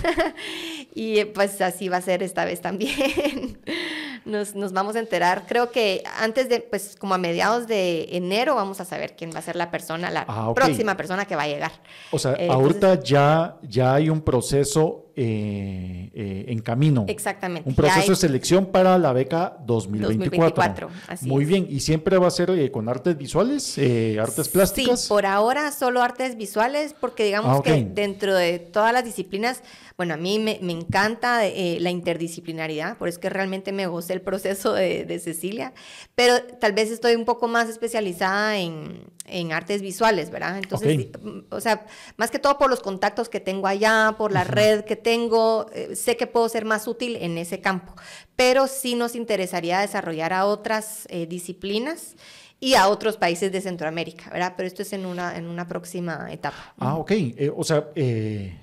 y 0.95 1.27
pues 1.27 1.61
así 1.61 1.91
va 1.91 1.99
a 1.99 2.01
ser 2.01 2.23
esta 2.23 2.47
vez 2.47 2.63
también. 2.63 3.59
nos, 4.25 4.55
nos, 4.55 4.73
vamos 4.73 4.97
a 4.97 5.01
enterar. 5.01 5.45
Creo 5.47 5.71
que 5.71 6.03
antes 6.19 6.49
de, 6.49 6.61
pues 6.61 6.97
como 6.99 7.15
a 7.15 7.19
mediados 7.19 7.67
de 7.67 8.09
enero, 8.17 8.55
vamos 8.55 8.81
a 8.81 8.87
saber 8.87 9.15
quién 9.15 9.31
va 9.35 9.41
a 9.41 9.43
ser 9.43 9.57
la 9.57 9.71
persona, 9.71 10.11
la 10.11 10.25
ah, 10.29 10.53
próxima 10.55 10.97
persona 10.97 11.27
que 11.27 11.37
va 11.37 11.43
a 11.43 11.49
llegar. 11.49 11.73
O 12.11 12.19
sea, 12.19 12.35
eh, 12.39 12.49
ahorita 12.49 13.03
ya, 13.03 13.59
ya 13.63 13.95
hay 13.95 14.09
un 14.09 14.23
proceso 14.23 15.08
eh, 15.21 16.11
eh, 16.15 16.45
en 16.47 16.61
camino. 16.61 17.05
Exactamente. 17.09 17.69
Un 17.69 17.75
proceso 17.75 18.11
de 18.13 18.17
selección 18.17 18.67
para 18.67 18.97
la 18.99 19.13
beca 19.13 19.59
2024. 19.67 20.89
Muy 21.23 21.45
bien, 21.45 21.67
¿y 21.69 21.81
siempre 21.81 22.19
va 22.19 22.29
a 22.29 22.31
ser 22.31 22.51
eh, 22.51 22.71
con 22.71 22.89
artes 22.89 23.19
visuales, 23.19 23.77
artes 24.21 24.49
plásticas? 24.49 25.01
Sí, 25.01 25.09
por 25.09 25.27
ahora 25.27 25.73
solo 25.73 26.03
artes 26.03 26.37
visuales, 26.37 26.95
porque 27.01 27.25
digamos 27.25 27.59
ah, 27.59 27.63
que 27.65 27.85
dentro 27.85 28.33
de 28.33 28.61
todas 28.61 28.93
las 28.93 29.05
disciplinas 29.05 29.65
bueno, 29.99 30.15
a 30.15 30.17
mí 30.17 30.39
me, 30.39 30.61
encanta 30.71 31.45
eh, 31.45 31.79
la 31.81 31.91
interdisciplinaridad, 31.91 32.97
por 32.99 33.09
eso 33.09 33.17
es 33.17 33.21
que 33.21 33.31
realmente 33.31 33.73
me 33.73 33.89
gocé 33.89 34.13
el 34.13 34.21
proceso 34.21 34.73
de, 34.73 35.19
Cecilia, 35.19 35.73
pero 36.15 36.41
tal 36.41 36.73
vez 36.73 36.93
estoy 36.93 37.17
un 37.17 37.25
poco 37.25 37.49
más 37.49 37.69
especializada 37.69 38.59
en, 38.59 39.09
artes 39.53 39.83
visuales, 39.83 40.31
¿verdad? 40.31 40.57
Entonces, 40.57 41.09
mm, 41.21 41.39
o 41.51 41.61
sea, 41.61 41.85
más 42.17 42.31
que 42.31 42.39
todo 42.39 42.59
por 42.59 42.71
los 42.71 42.79
contactos 42.81 43.29
que 43.29 43.41
tengo 43.41 43.67
allá, 43.67 44.15
por 44.17 44.31
la 44.31 44.45
red 44.45 44.85
que 44.85 44.95
tengo, 44.95 45.08
eh, 45.09 45.97
sé 45.97 46.17
que 46.17 46.27
puedo 46.27 46.49
ser 46.49 46.65
más 46.65 46.87
útil 46.87 47.17
en 47.17 47.39
ese 47.39 47.61
campo, 47.61 47.95
pero 48.37 48.67
sí 48.67 48.95
nos 48.95 49.15
interesaría 49.15 49.81
desarrollar 49.81 50.33
a 50.33 50.47
otras 50.47 51.07
eh, 51.11 51.27
disciplinas 51.27 52.17
y 52.61 52.75
a 52.75 52.89
otros 52.89 53.17
países 53.17 53.53
de 53.53 53.61
Centroamérica, 53.61 54.31
¿verdad? 54.31 54.55
Pero 54.57 54.67
esto 54.67 54.83
es 54.83 54.93
en 54.93 55.07
una, 55.07 55.37
en 55.37 55.47
una 55.47 55.67
próxima 55.67 56.33
etapa. 56.33 56.75
Ah, 56.79 56.97
ok. 56.97 57.13
o 57.57 57.65
sea, 57.65 57.89
eh, 57.95 58.57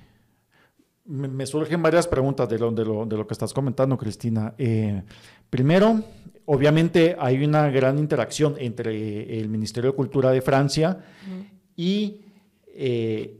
me, 1.06 1.46
surgen 1.46 1.82
varias 1.82 2.06
preguntas 2.06 2.48
de 2.48 2.58
lo, 2.58 2.70
de 2.70 2.84
lo, 2.84 3.06
de 3.06 3.16
lo 3.16 3.26
que 3.26 3.34
estás 3.34 3.52
comentando, 3.52 3.96
Cristina. 3.96 4.54
Eh, 4.58 5.02
primero, 5.48 6.02
obviamente 6.44 7.16
hay 7.18 7.44
una 7.44 7.70
gran 7.70 7.98
interacción 7.98 8.56
entre 8.58 9.38
el 9.38 9.48
Ministerio 9.48 9.90
de 9.90 9.96
Cultura 9.96 10.30
de 10.30 10.42
Francia 10.42 10.98
y 11.76 12.20
eh, 12.66 13.38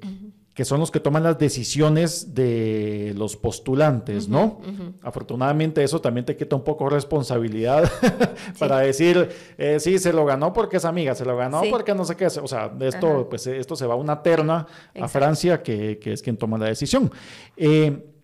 que 0.56 0.64
son 0.64 0.80
los 0.80 0.90
que 0.90 1.00
toman 1.00 1.22
las 1.22 1.38
decisiones 1.38 2.34
de 2.34 3.12
los 3.14 3.36
postulantes, 3.36 4.26
¿no? 4.26 4.58
Afortunadamente 5.02 5.84
eso 5.84 6.00
también 6.00 6.24
te 6.24 6.34
quita 6.34 6.56
un 6.56 6.64
poco 6.64 6.88
responsabilidad 6.88 7.92
para 8.58 8.78
decir, 8.78 9.28
eh, 9.58 9.78
sí, 9.80 9.98
se 9.98 10.14
lo 10.14 10.24
ganó 10.24 10.54
porque 10.54 10.78
es 10.78 10.86
amiga, 10.86 11.14
se 11.14 11.26
lo 11.26 11.36
ganó 11.36 11.60
porque 11.70 11.94
no 11.94 12.06
sé 12.06 12.16
qué, 12.16 12.24
o 12.28 12.48
sea, 12.48 12.72
esto, 12.80 13.28
pues 13.28 13.46
esto 13.46 13.76
se 13.76 13.84
va 13.84 13.92
a 13.92 13.96
una 13.98 14.22
terna 14.22 14.66
a 14.98 15.08
Francia 15.08 15.62
que, 15.62 16.00
es 16.02 16.22
quien 16.22 16.38
toma 16.38 16.56
la 16.56 16.68
decisión. 16.68 17.12
Eh, 17.58 18.14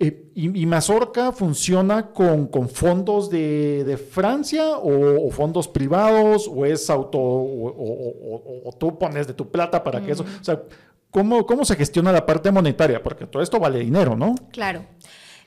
eh, 0.00 0.32
y, 0.34 0.66
Mazorca 0.66 1.30
funciona 1.30 2.10
con, 2.10 2.50
fondos 2.68 3.30
de, 3.30 3.96
Francia 4.10 4.76
o, 4.76 5.30
fondos 5.30 5.68
privados 5.68 6.50
o 6.52 6.66
es 6.66 6.90
auto 6.90 7.20
o, 7.20 8.74
tú 8.76 8.98
pones 8.98 9.28
de 9.28 9.34
tu 9.34 9.48
plata 9.48 9.84
para 9.84 10.00
que 10.00 10.10
eso, 10.10 10.24
o 10.24 10.44
sea, 10.44 10.60
¿Cómo, 11.12 11.64
se 11.66 11.76
gestiona 11.76 12.10
la 12.10 12.24
parte 12.24 12.50
monetaria? 12.50 13.02
Porque 13.02 13.26
todo 13.26 13.42
esto 13.42 13.60
vale 13.60 13.80
dinero, 13.80 14.16
¿no? 14.16 14.34
Claro. 14.50 14.86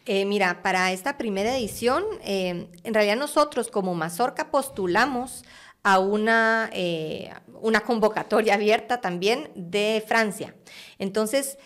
Eh, 0.06 0.24
mira, 0.26 0.62
para 0.62 0.92
esta 0.92 1.18
primera 1.18 1.58
edición, 1.58 2.04
eh, 2.24 2.68
en 2.84 2.94
realidad 2.94 3.16
nosotros 3.16 3.72
como 3.72 3.96
Mazorca 3.96 4.52
postulamos 4.52 5.44
a 5.82 5.98
una, 5.98 6.70
eh, 6.72 7.34
una 7.62 7.80
convocatoria 7.80 8.54
abierta 8.54 9.02
también 9.02 9.50
de 9.56 10.04
Francia. 10.08 10.54
Entonces, 11.00 11.58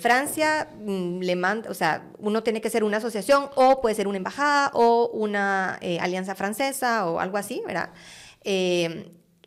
Francia 0.00 0.70
mm, 0.76 1.20
le 1.20 1.36
manda, 1.36 1.70
o 1.70 1.74
sea, 1.74 2.10
uno 2.18 2.42
tiene 2.42 2.60
que 2.60 2.70
ser 2.70 2.82
una 2.82 2.96
asociación 2.96 3.50
o 3.54 3.80
puede 3.80 3.94
ser 3.94 4.08
una 4.08 4.16
embajada 4.16 4.72
o 4.74 5.10
una 5.12 5.78
alianza 6.00 6.34
francesa 6.34 7.06
o 7.06 7.20
algo 7.20 7.36
así, 7.36 7.62
¿verdad? 7.64 7.90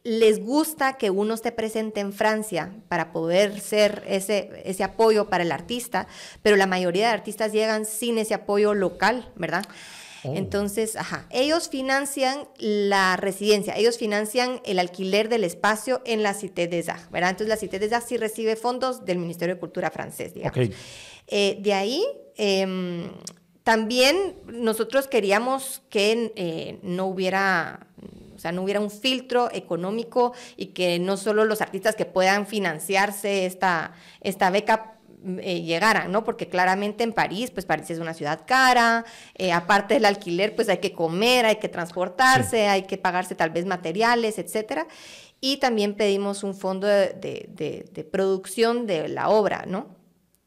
Les 0.04 0.44
gusta 0.44 0.98
que 0.98 1.10
uno 1.10 1.34
esté 1.34 1.52
presente 1.52 2.00
en 2.00 2.14
Francia 2.14 2.74
para 2.88 3.12
poder 3.12 3.60
ser 3.60 4.04
ese, 4.08 4.50
ese 4.66 4.84
apoyo 4.84 5.30
para 5.30 5.44
el 5.44 5.52
artista, 5.52 6.08
pero 6.42 6.56
la 6.56 6.68
mayoría 6.68 7.08
de 7.08 7.14
artistas 7.14 7.52
llegan 7.52 7.86
sin 7.86 8.18
ese 8.18 8.34
apoyo 8.34 8.74
local, 8.74 9.32
¿verdad? 9.36 9.66
Oh. 10.24 10.34
Entonces, 10.36 10.96
ajá, 10.96 11.26
ellos 11.30 11.70
financian 11.70 12.48
la 12.58 13.16
residencia, 13.16 13.76
ellos 13.78 13.98
financian 13.98 14.62
el 14.66 14.80
alquiler 14.80 15.30
del 15.30 15.44
espacio 15.44 16.02
en 16.06 16.24
la 16.24 16.34
Cité 16.34 16.68
des 16.68 16.90
Arts, 16.90 17.10
¿verdad? 17.12 17.32
Entonces, 17.32 17.50
la 17.50 17.58
Cité 17.58 17.80
des 17.80 17.94
Arts 17.94 18.08
sí 18.08 18.18
recibe 18.18 18.56
fondos 18.56 19.06
del 19.06 19.18
Ministerio 19.18 19.56
de 19.56 19.60
Cultura 19.60 19.92
francés, 19.92 20.34
digamos. 20.34 20.70
Eh, 21.28 21.58
de 21.62 21.74
ahí, 21.74 22.06
em, 22.36 23.10
también 23.64 24.36
nosotros 24.48 25.08
queríamos 25.08 25.84
que 25.90 26.34
eh, 26.36 26.80
no 26.82 27.06
hubiera 27.06 27.88
o 28.40 28.42
sea, 28.42 28.54
no 28.54 28.64
hubiera 28.64 28.80
un 28.80 28.90
filtro 28.90 29.50
económico 29.52 30.34
y 30.56 30.68
que 30.68 30.98
no 30.98 31.18
solo 31.18 31.44
los 31.44 31.60
artistas 31.60 31.98
que 31.98 32.06
puedan 32.06 32.48
financiarse 32.48 33.46
esta, 33.46 33.92
esta 34.22 34.50
beca 34.50 34.98
eh, 35.42 35.64
llegaran, 35.64 36.10
¿no? 36.10 36.24
Porque 36.24 36.48
claramente 36.48 37.04
en 37.04 37.12
París, 37.12 37.52
pues 37.52 37.66
París 37.66 37.90
es 37.90 38.00
una 38.00 38.14
ciudad 38.14 38.46
cara, 38.48 39.04
eh, 39.36 39.52
aparte 39.52 39.96
del 39.96 40.06
alquiler, 40.06 40.56
pues 40.56 40.70
hay 40.70 40.78
que 40.78 40.94
comer, 40.94 41.46
hay 41.46 41.58
que 41.58 41.68
transportarse, 41.68 42.70
hay 42.70 42.84
que 42.84 42.98
pagarse 42.98 43.36
tal 43.36 43.50
vez 43.50 43.66
materiales, 43.66 44.40
etcétera. 44.40 44.88
Y 45.42 45.58
también 45.58 45.96
pedimos 45.96 46.46
un 46.46 46.56
fondo 46.56 46.88
de 46.88 48.10
producción 48.10 48.88
de 48.88 49.10
la 49.10 49.28
obra, 49.28 49.66
¿no? 49.68 49.99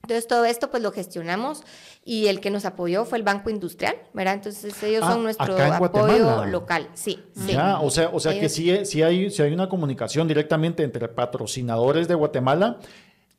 Entonces 0.02 0.26
todo 0.26 0.44
esto 0.44 0.68
pues 0.70 0.82
lo 0.82 0.90
gestionamos 0.90 1.62
y 2.04 2.26
el 2.26 2.40
que 2.40 2.50
nos 2.50 2.64
apoyó 2.64 3.04
fue 3.04 3.18
el 3.18 3.24
Banco 3.24 3.50
Industrial, 3.50 3.94
¿verdad? 4.12 4.34
Entonces 4.34 4.82
ellos 4.82 5.04
son 5.04 5.20
ah, 5.20 5.22
nuestro 5.22 5.56
apoyo 5.56 6.44
local, 6.46 6.88
sí. 6.94 7.20
sí. 7.34 7.56
o 7.80 7.90
sea, 7.90 8.10
o 8.12 8.18
sea 8.18 8.38
que 8.38 8.48
sí, 8.48 8.84
sí, 8.84 9.02
hay, 9.02 9.30
sí 9.30 9.42
hay 9.42 9.52
una 9.52 9.68
comunicación 9.68 10.26
directamente 10.26 10.82
entre 10.82 11.06
patrocinadores 11.08 12.08
de 12.08 12.16
Guatemala 12.16 12.78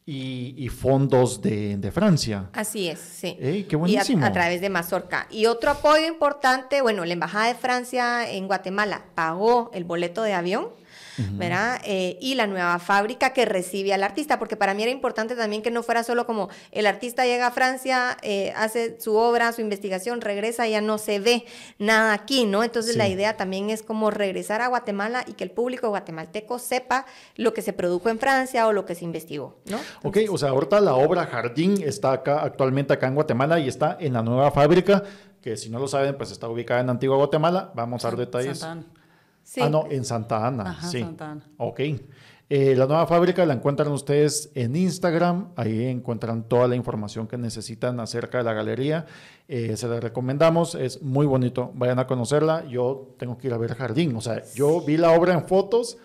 y, 0.06 0.70
fondos 0.70 1.42
de, 1.42 1.92
Francia. 1.94 2.50
Así 2.54 2.88
es, 2.90 3.00
sí. 3.00 3.38
qué 3.70 3.76
buenísimo. 3.76 4.24
Y 4.24 4.28
a, 4.28 4.32
través 4.32 4.62
de 4.62 4.70
Mazorca. 4.70 5.28
Y 5.30 5.46
otro 5.46 5.72
apoyo 5.72 6.06
importante, 6.06 6.82
bueno, 6.82 7.06
la 7.06 7.14
Embajada 7.14 7.48
de 7.48 7.56
Francia 7.56 8.30
en 8.30 8.48
Guatemala 8.48 9.06
pagó 9.16 9.70
el 9.74 9.84
boleto 9.84 10.24
de 10.24 10.34
avión 10.34 10.70
¿verdad? 11.18 11.80
Eh, 11.86 12.18
y 12.22 12.36
la 12.36 12.48
nueva 12.48 12.80
fábrica 12.80 13.34
que 13.34 13.46
recibe 13.46 13.94
al 13.94 14.04
artista, 14.04 14.40
porque 14.40 14.56
para 14.56 14.74
mí 14.74 14.84
era 14.84 14.92
importante 14.92 15.36
también 15.36 15.62
que 15.62 15.72
no 15.72 15.84
fuera 15.84 16.04
solo 16.04 16.26
como 16.26 16.50
el 16.72 16.88
artista 16.88 17.26
llega 17.26 17.48
a 17.48 17.52
Francia, 17.52 18.18
eh, 18.22 18.54
hace 18.56 19.00
su 19.00 19.16
obra, 19.16 19.52
su 19.52 19.62
investigación, 19.62 20.22
regresa 20.22 20.68
y 20.68 20.72
ya 20.72 20.82
no 20.82 20.98
se 20.98 21.20
ve 21.20 21.46
nada 21.80 22.14
aquí, 22.14 22.46
¿no? 22.46 22.64
Entonces 22.64 22.96
la 22.96 23.08
idea 23.08 23.38
también 23.38 23.70
es 23.70 23.84
como 23.84 24.12
regresar 24.12 24.62
a 24.62 24.68
Guatemala 24.68 25.24
y 25.28 25.34
que 25.34 25.44
el 25.44 25.52
público 25.52 25.90
guatemalteco 25.90 26.60
sepa 26.60 27.06
lo 27.36 27.54
que 27.54 27.62
se 27.62 27.74
produjo 27.74 28.10
en 28.10 28.20
Francia 28.20 28.68
o 28.68 28.74
lo 28.74 28.86
que 28.86 28.96
se 28.96 29.06
investigó, 29.06 29.60
¿no? 29.66 29.80
ok, 30.04 30.18
o 30.30 30.38
sea, 30.38 30.50
ahorita 30.50 30.80
la 30.82 30.96
obra 30.96 31.26
Jardín 31.26 31.82
está 31.84 32.12
acá, 32.12 32.42
actualmente 32.44 32.94
acá 32.94 33.08
en 33.08 33.16
Guatemala 33.16 33.60
y 33.60 33.68
está 33.68 33.98
en 34.00 34.14
la 34.14 34.22
nueva 34.22 34.52
fábrica, 34.52 35.04
que 35.42 35.58
si 35.58 35.70
no 35.70 35.80
lo 35.80 35.88
saben, 35.88 36.16
pues 36.18 36.32
está 36.32 36.48
ubicada 36.48 36.82
en 36.82 36.90
Antigua 36.90 37.18
Guatemala. 37.18 37.72
Vamos 37.76 38.06
a 38.06 38.10
dar 38.10 38.18
detalles. 38.18 38.60
Santa 38.60 38.88
Ana. 38.88 39.03
Sí. 39.44 39.62
Ah, 39.62 39.70
no, 39.70 39.86
en 39.90 40.06
Santa 40.06 40.48
Ana. 40.48 40.64
Ajá, 40.72 40.88
sí. 40.88 41.02
Santa 41.02 41.32
Ana. 41.32 41.50
Ok. 41.58 41.80
Eh, 42.50 42.76
la 42.76 42.86
nueva 42.86 43.08
fábrica 43.08 43.46
la 43.46 43.54
encuentran 43.54 43.92
ustedes 43.92 44.52
en 44.54 44.76
Instagram. 44.76 45.50
Ahí 45.56 45.86
encuentran 45.86 46.48
toda 46.48 46.68
la 46.68 46.76
información 46.76 47.28
que 47.28 47.38
necesitan 47.38 48.00
acerca 48.00 48.38
de 48.40 48.44
la 48.44 48.54
galería. 48.54 49.06
Eh, 49.48 49.76
se 49.78 49.88
la 49.88 50.00
recomendamos. 50.00 50.76
Es 50.76 51.02
muy 51.02 51.26
bonito. 51.26 51.72
Vayan 51.76 52.00
a 52.00 52.08
conocerla. 52.08 52.66
Yo 52.68 53.16
tengo 53.18 53.38
que 53.38 53.48
ir 53.48 53.54
a 53.54 53.58
ver 53.58 53.72
el 53.72 53.78
jardín. 53.78 54.16
O 54.16 54.22
sea, 54.22 54.44
yo 54.56 54.82
vi 54.82 54.98
la 54.98 55.12
obra 55.12 55.34
en 55.34 55.46
fotos 55.46 55.98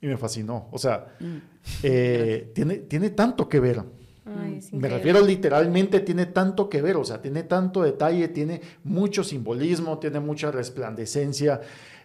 y 0.00 0.06
me 0.06 0.16
fascinó. 0.16 0.68
O 0.70 0.78
sea, 0.78 1.06
Mm. 1.20 1.36
eh, 1.82 2.50
tiene, 2.54 2.76
tiene 2.78 3.10
tanto 3.10 3.48
que 3.48 3.60
ver. 3.60 3.82
Ay, 4.24 4.60
Me 4.72 4.88
refiero 4.88 5.20
literalmente, 5.20 5.98
tiene 6.00 6.26
tanto 6.26 6.68
que 6.68 6.80
ver, 6.80 6.96
o 6.96 7.04
sea, 7.04 7.20
tiene 7.20 7.42
tanto 7.42 7.82
detalle, 7.82 8.28
tiene 8.28 8.60
mucho 8.84 9.24
simbolismo, 9.24 9.98
tiene 9.98 10.20
mucha 10.20 10.52
resplandecencia 10.52 11.60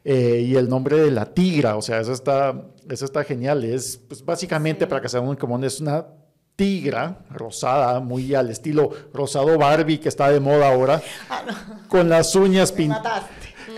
eh, 0.10 0.42
y 0.48 0.56
el 0.56 0.70
nombre 0.70 0.98
de 0.98 1.12
la 1.12 1.26
tigra, 1.26 1.76
o 1.76 1.82
sea, 1.82 2.00
eso 2.00 2.14
está, 2.14 2.54
eso 2.90 3.04
está 3.04 3.26
genial. 3.26 3.66
Es 3.66 3.98
pues, 4.08 4.24
básicamente, 4.24 4.88
para 4.88 5.02
que 5.02 5.10
se 5.10 5.20
den 5.20 5.36
como 5.36 5.62
es 5.66 5.82
una 5.82 6.06
tigra 6.56 7.20
rosada, 7.30 8.00
muy 8.00 8.34
al 8.34 8.50
estilo 8.50 8.90
rosado 9.14 9.58
Barbie 9.58 10.00
que 10.00 10.08
está 10.08 10.30
de 10.32 10.40
moda 10.40 10.70
ahora, 10.70 11.02
con 11.90 12.08
las 12.10 12.34
uñas 12.36 12.72
pintadas. 12.72 13.24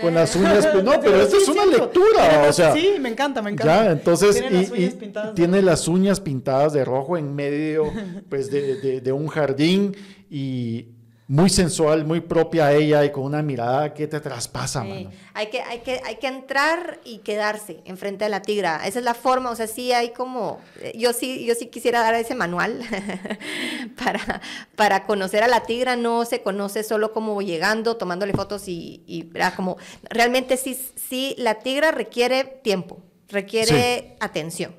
Con 0.00 0.14
las 0.14 0.34
uñas, 0.36 0.68
no, 0.84 0.92
pero 1.02 1.20
esta 1.20 1.36
es 1.36 1.48
una 1.48 1.66
lectura, 1.66 2.46
o 2.48 2.52
sea, 2.52 2.72
Sí, 2.72 2.92
me 3.00 3.08
encanta, 3.08 3.42
me 3.42 3.50
encanta. 3.50 3.84
ya, 3.86 3.90
entonces 3.90 4.36
Tiene 4.40 4.52
las 4.62 4.70
uñas 4.70 4.94
y 4.94 5.34
tiene 5.34 5.62
las 5.62 5.88
uñas 5.88 6.20
pintadas 6.20 6.72
de 6.72 6.84
rojo 6.84 7.18
en 7.18 7.34
medio 7.34 7.92
pues 8.28 8.50
de, 8.52 8.76
de- 8.80 9.00
de 9.00 9.12
un 9.12 9.26
jardín 9.26 9.96
y 10.30 10.86
muy 11.30 11.48
sensual, 11.48 12.04
muy 12.04 12.18
propia 12.18 12.66
a 12.66 12.72
ella 12.72 13.04
y 13.04 13.12
con 13.12 13.22
una 13.22 13.40
mirada 13.40 13.94
que 13.94 14.08
te 14.08 14.18
traspasa, 14.18 14.82
Sí, 14.82 14.88
mano. 14.88 15.10
Hay 15.32 15.46
que, 15.46 15.62
hay, 15.62 15.78
que, 15.78 16.00
hay 16.04 16.16
que 16.16 16.26
entrar 16.26 16.98
y 17.04 17.18
quedarse 17.18 17.82
enfrente 17.84 18.24
de 18.24 18.30
la 18.30 18.42
tigra. 18.42 18.84
Esa 18.84 18.98
es 18.98 19.04
la 19.04 19.14
forma, 19.14 19.48
o 19.48 19.54
sea, 19.54 19.68
sí 19.68 19.92
hay 19.92 20.10
como, 20.10 20.58
eh, 20.80 20.92
yo 20.98 21.12
sí, 21.12 21.44
yo 21.44 21.54
sí 21.54 21.66
quisiera 21.66 22.00
dar 22.00 22.16
ese 22.16 22.34
manual 22.34 22.82
para, 24.04 24.40
para 24.74 25.06
conocer 25.06 25.44
a 25.44 25.46
la 25.46 25.62
tigra. 25.62 25.94
No 25.94 26.24
se 26.24 26.42
conoce 26.42 26.82
solo 26.82 27.12
como 27.12 27.40
llegando, 27.42 27.96
tomándole 27.96 28.32
fotos 28.32 28.66
y, 28.66 29.04
y 29.06 29.30
como, 29.54 29.76
realmente 30.02 30.56
sí, 30.56 30.76
sí, 30.96 31.36
la 31.38 31.60
tigra 31.60 31.92
requiere 31.92 32.42
tiempo, 32.42 33.04
requiere 33.28 34.16
atención. 34.18 34.74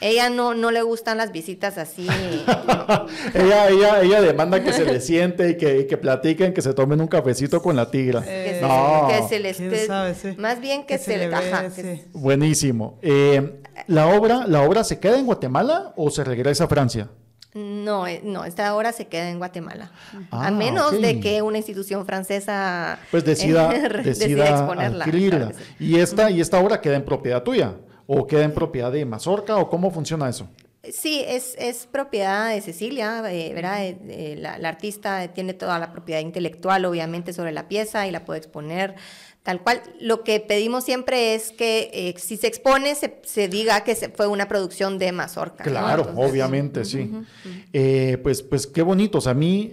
Ella 0.00 0.30
no, 0.30 0.54
no 0.54 0.70
le 0.70 0.82
gustan 0.82 1.18
las 1.18 1.30
visitas 1.32 1.76
así. 1.78 2.06
ella, 3.34 3.68
ella, 3.68 4.00
ella 4.02 4.20
demanda 4.20 4.62
que 4.62 4.72
se 4.72 4.84
le 4.84 5.00
siente 5.00 5.50
y 5.50 5.56
que, 5.56 5.80
y 5.80 5.86
que 5.86 5.96
platiquen, 5.96 6.54
que 6.54 6.62
se 6.62 6.72
tomen 6.74 7.00
un 7.00 7.06
cafecito 7.08 7.60
con 7.62 7.76
la 7.76 7.90
tigra. 7.90 8.22
que, 8.22 8.58
No. 8.62 9.08
que 9.08 9.28
se 9.28 9.38
les 9.40 9.56
¿Quién 9.58 9.70
que- 9.70 9.86
sabe, 9.86 10.14
sí. 10.14 10.34
más 10.38 10.60
bien 10.60 10.82
que, 10.82 10.94
Que 10.94 10.98
se, 10.98 11.04
se 11.12 11.18
le 11.28 11.34
ajá, 11.34 11.62
ve, 11.62 11.68
que 11.74 11.82
sí. 11.96 12.04
Buenísimo. 12.12 12.98
Eh, 13.02 13.60
¿la, 13.86 14.06
obra, 14.06 14.46
¿La 14.46 14.62
obra 14.62 14.84
se 14.84 14.98
queda 14.98 15.18
en 15.18 15.26
Guatemala 15.26 15.92
o 15.96 16.10
se 16.10 16.24
regresa 16.24 16.64
a 16.64 16.68
Francia? 16.68 17.08
No, 17.52 18.06
eh, 18.06 18.20
no, 18.22 18.44
esta 18.44 18.74
obra 18.76 18.92
se 18.92 19.06
queda 19.08 19.28
en 19.28 19.38
Guatemala. 19.38 19.90
Ah, 20.30 20.46
a 20.46 20.50
menos 20.52 20.92
de 21.00 21.18
que 21.18 21.42
una 21.42 21.58
institución 21.58 22.06
francesa 22.06 23.00
Pues 23.10 23.24
decida, 23.24 23.68
decida 24.04 24.48
exponerla. 24.50 25.04
adquirirla. 25.04 25.52
¿Y, 25.80 25.98
esta, 25.98 26.30
¿Y 26.30 26.40
esta 26.40 26.58
obra 26.60 26.80
queda 26.80 26.94
en 26.96 27.04
propiedad 27.04 27.42
tuya? 27.42 27.74
¿O 28.12 28.26
queda 28.26 28.42
en 28.42 28.52
propiedad 28.52 28.90
de 28.90 29.04
Mazorca? 29.04 29.56
¿O 29.58 29.70
cómo 29.70 29.92
funciona 29.92 30.28
eso? 30.28 30.48
Sí, 30.82 31.22
es, 31.24 31.54
es 31.58 31.86
propiedad 31.86 32.50
de 32.52 32.60
Cecilia, 32.60 33.22
eh, 33.30 33.52
¿verdad? 33.54 33.84
Eh, 33.84 33.98
eh, 34.08 34.36
la, 34.36 34.58
la 34.58 34.68
artista 34.70 35.28
tiene 35.28 35.54
toda 35.54 35.78
la 35.78 35.92
propiedad 35.92 36.20
intelectual, 36.20 36.84
obviamente, 36.86 37.32
sobre 37.32 37.52
la 37.52 37.68
pieza 37.68 38.08
y 38.08 38.10
la 38.10 38.24
puede 38.24 38.38
exponer 38.40 38.96
tal 39.44 39.60
cual. 39.62 39.80
Lo 40.00 40.24
que 40.24 40.40
pedimos 40.40 40.82
siempre 40.84 41.34
es 41.36 41.52
que 41.52 42.12
si 42.18 42.36
se 42.36 42.48
expone, 42.48 42.96
se, 42.96 43.20
se 43.22 43.46
diga 43.48 43.84
que 43.84 43.94
se- 43.94 44.08
fue 44.08 44.26
una 44.26 44.48
producción 44.48 44.98
de 44.98 45.12
Mazorca. 45.12 45.62
¿no? 45.64 45.70
Claro, 45.70 46.02
Entonces, 46.08 46.30
obviamente, 46.32 46.84
sí. 46.84 47.12
Pues, 48.24 48.42
pues 48.42 48.66
qué 48.66 48.82
bonitos. 48.82 49.28
A 49.28 49.34
mí 49.34 49.72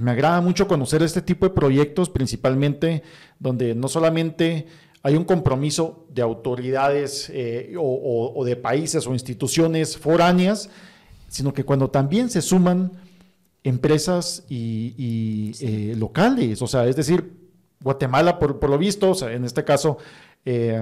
me 0.00 0.10
agrada 0.10 0.42
mucho 0.42 0.68
conocer 0.68 1.02
este 1.02 1.22
tipo 1.22 1.46
de 1.46 1.54
proyectos, 1.54 2.10
principalmente 2.10 3.02
donde 3.38 3.74
no 3.74 3.88
solamente 3.88 4.66
hay 5.02 5.16
un 5.16 5.24
compromiso 5.24 6.06
de 6.12 6.22
autoridades 6.22 7.30
eh, 7.34 7.74
o, 7.76 7.82
o- 7.82 8.38
o 8.40 8.44
de 8.44 8.56
países 8.56 9.06
o 9.06 9.12
instituciones 9.12 9.96
foráneas, 9.98 10.70
sino 11.28 11.52
que 11.52 11.64
cuando 11.64 11.88
también 11.90 12.28
se 12.30 12.42
suman 12.42 12.92
empresas 13.64 14.44
y, 14.48 14.94
y, 14.98 15.52
eh, 15.60 15.94
locales, 15.96 16.60
o 16.62 16.66
sea, 16.66 16.86
es 16.86 16.96
decir, 16.96 17.32
Guatemala, 17.80 18.38
por, 18.38 18.58
por 18.58 18.70
lo 18.70 18.78
visto, 18.78 19.10
o 19.10 19.14
sea, 19.14 19.32
en 19.32 19.44
este 19.44 19.64
caso, 19.64 19.98
eh, 20.44 20.80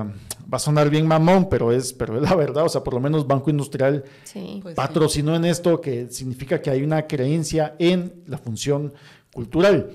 va 0.52 0.56
a 0.56 0.58
sonar 0.58 0.88
bien 0.90 1.06
mamón, 1.06 1.48
pero 1.50 1.72
es, 1.72 1.92
pero 1.92 2.16
es 2.16 2.22
la 2.22 2.34
verdad, 2.34 2.64
o 2.64 2.68
sea, 2.68 2.82
por 2.82 2.94
lo 2.94 3.00
menos 3.00 3.26
Banco 3.26 3.50
Industrial 3.50 4.04
Sí. 4.24 4.60
Pues 4.62 4.72
sí. 4.74 4.76
patrocinó 4.76 5.34
en 5.36 5.44
esto, 5.44 5.80
que 5.80 6.10
significa 6.10 6.60
que 6.62 6.70
hay 6.70 6.82
una 6.82 7.06
creencia 7.06 7.74
en 7.78 8.22
la 8.26 8.38
función 8.38 8.92
cultural, 9.32 9.90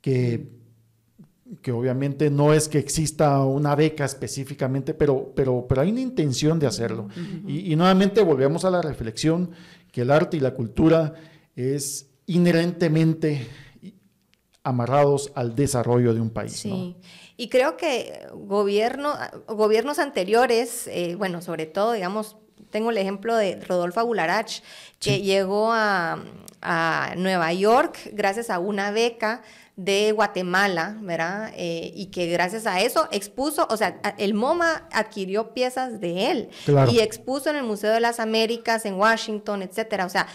que, 0.00 0.59
que 1.62 1.72
obviamente 1.72 2.30
no 2.30 2.52
es 2.54 2.68
que 2.68 2.78
exista 2.78 3.42
una 3.44 3.74
beca 3.74 4.04
específicamente, 4.04 4.94
pero, 4.94 5.32
pero, 5.34 5.66
pero 5.68 5.80
hay 5.80 5.90
una 5.90 6.00
intención 6.00 6.58
de 6.58 6.66
hacerlo. 6.66 7.08
y, 7.46 7.72
y 7.72 7.76
nuevamente 7.76 8.22
volvemos 8.22 8.64
a 8.64 8.70
la 8.70 8.82
reflexión 8.82 9.50
que 9.92 10.02
el 10.02 10.10
arte 10.10 10.36
y 10.36 10.40
la 10.40 10.54
cultura 10.54 11.14
es 11.56 12.06
inherentemente 12.26 13.46
amarrados 14.62 15.32
al 15.34 15.54
desarrollo 15.54 16.14
de 16.14 16.20
un 16.20 16.30
país. 16.30 16.52
Sí, 16.52 16.68
¿no? 16.70 16.94
y 17.36 17.48
creo 17.48 17.76
que 17.76 18.28
gobierno, 18.34 19.14
gobiernos 19.48 19.98
anteriores, 19.98 20.86
eh, 20.88 21.14
bueno, 21.16 21.40
sobre 21.40 21.66
todo, 21.66 21.92
digamos, 21.92 22.36
tengo 22.70 22.90
el 22.90 22.98
ejemplo 22.98 23.34
de 23.34 23.58
Rodolfo 23.60 24.00
Agularach, 24.00 24.60
que 24.98 25.22
llegó 25.22 25.72
a, 25.72 26.22
a 26.60 27.14
Nueva 27.16 27.52
York 27.52 27.98
gracias 28.12 28.50
a 28.50 28.58
una 28.58 28.90
beca 28.90 29.42
de 29.82 30.12
Guatemala, 30.12 30.96
¿verdad? 31.00 31.52
Eh, 31.56 31.90
y 31.94 32.06
que 32.06 32.26
gracias 32.26 32.66
a 32.66 32.80
eso 32.80 33.08
expuso, 33.12 33.66
o 33.70 33.76
sea, 33.78 33.98
el 34.18 34.34
MoMA 34.34 34.86
adquirió 34.92 35.54
piezas 35.54 36.00
de 36.00 36.30
él 36.30 36.50
Claro. 36.66 36.90
y 36.90 37.00
expuso 37.00 37.48
en 37.48 37.56
el 37.56 37.62
Museo 37.62 37.90
de 37.92 38.00
las 38.00 38.20
Américas, 38.20 38.84
en 38.84 38.94
Washington, 38.94 39.62
etcétera. 39.62 40.04
O 40.04 40.10
sea, 40.10 40.26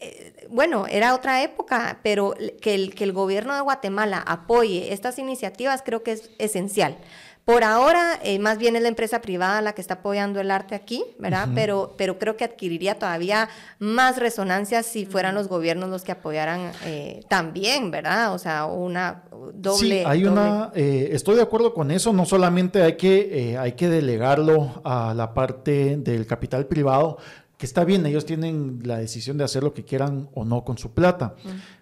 eh, 0.00 0.48
bueno, 0.50 0.86
era 0.88 1.14
otra 1.14 1.42
época, 1.44 2.00
pero 2.02 2.34
que 2.60 2.74
el, 2.74 2.92
que 2.96 3.04
el 3.04 3.12
gobierno 3.12 3.54
de 3.54 3.60
Guatemala 3.60 4.18
apoye 4.26 4.92
estas 4.92 5.16
iniciativas 5.20 5.82
creo 5.84 6.02
que 6.02 6.12
es 6.12 6.30
esencial. 6.38 6.98
Por 7.44 7.64
ahora, 7.64 8.20
eh, 8.22 8.38
más 8.38 8.58
bien 8.58 8.76
es 8.76 8.82
la 8.82 8.88
empresa 8.88 9.20
privada 9.20 9.60
la 9.62 9.72
que 9.72 9.80
está 9.80 9.94
apoyando 9.94 10.38
el 10.40 10.50
arte 10.52 10.76
aquí, 10.76 11.02
¿verdad? 11.18 11.48
pero, 11.56 11.94
pero 11.98 12.16
creo 12.16 12.36
que 12.36 12.44
adquiriría 12.44 13.00
todavía 13.00 13.48
más 13.80 14.18
resonancia 14.18 14.84
si 14.84 15.06
fueran 15.06 15.34
los 15.34 15.48
gobiernos 15.48 15.90
los 15.90 16.02
que 16.04 16.12
apoyaran 16.12 16.70
eh, 16.84 17.20
también, 17.28 17.90
¿verdad? 17.90 18.32
O 18.32 18.38
sea, 18.38 18.66
una 18.66 19.24
doble... 19.54 19.76
Sí, 19.76 19.92
hay 20.06 20.22
doble- 20.22 20.30
una, 20.30 20.70
eh, 20.76 21.08
estoy 21.12 21.34
de 21.34 21.42
acuerdo 21.42 21.74
con 21.74 21.90
eso, 21.90 22.12
no 22.12 22.26
solamente 22.26 22.80
hay 22.80 22.96
que, 22.96 23.50
eh, 23.50 23.58
hay 23.58 23.72
que 23.72 23.88
delegarlo 23.88 24.80
a 24.84 25.12
la 25.12 25.34
parte 25.34 25.96
del 25.96 26.26
capital 26.28 26.66
privado, 26.66 27.18
que 27.58 27.66
está 27.66 27.84
bien, 27.84 28.06
ellos 28.06 28.24
tienen 28.24 28.80
la 28.84 28.98
decisión 28.98 29.36
de 29.36 29.42
hacer 29.44 29.64
lo 29.64 29.74
que 29.74 29.84
quieran 29.84 30.28
o 30.34 30.44
no 30.44 30.62
con 30.64 30.78
su 30.78 30.92
plata, 30.92 31.34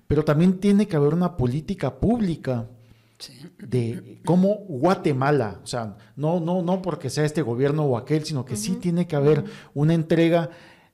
pero 0.07 0.25
también 0.25 0.59
tiene 0.59 0.89
que 0.89 0.97
haber 0.97 1.13
una 1.13 1.37
política 1.37 1.97
pública 2.01 2.65
de 3.59 4.21
cómo 4.25 4.57
Guatemala, 4.69 5.61
o 5.63 5.67
sea, 5.67 5.97
no, 6.17 6.41
no, 6.41 6.63
no 6.63 6.83
porque 6.83 7.11
sea 7.11 7.25
este 7.25 7.43
gobierno 7.43 7.85
o 7.85 7.97
aquel, 7.97 8.25
sino 8.25 8.45
que 8.45 8.57
sí 8.57 8.77
tiene 8.77 9.07
que 9.07 9.17
haber 9.17 9.45
una 9.75 9.95
entrega 9.95 10.51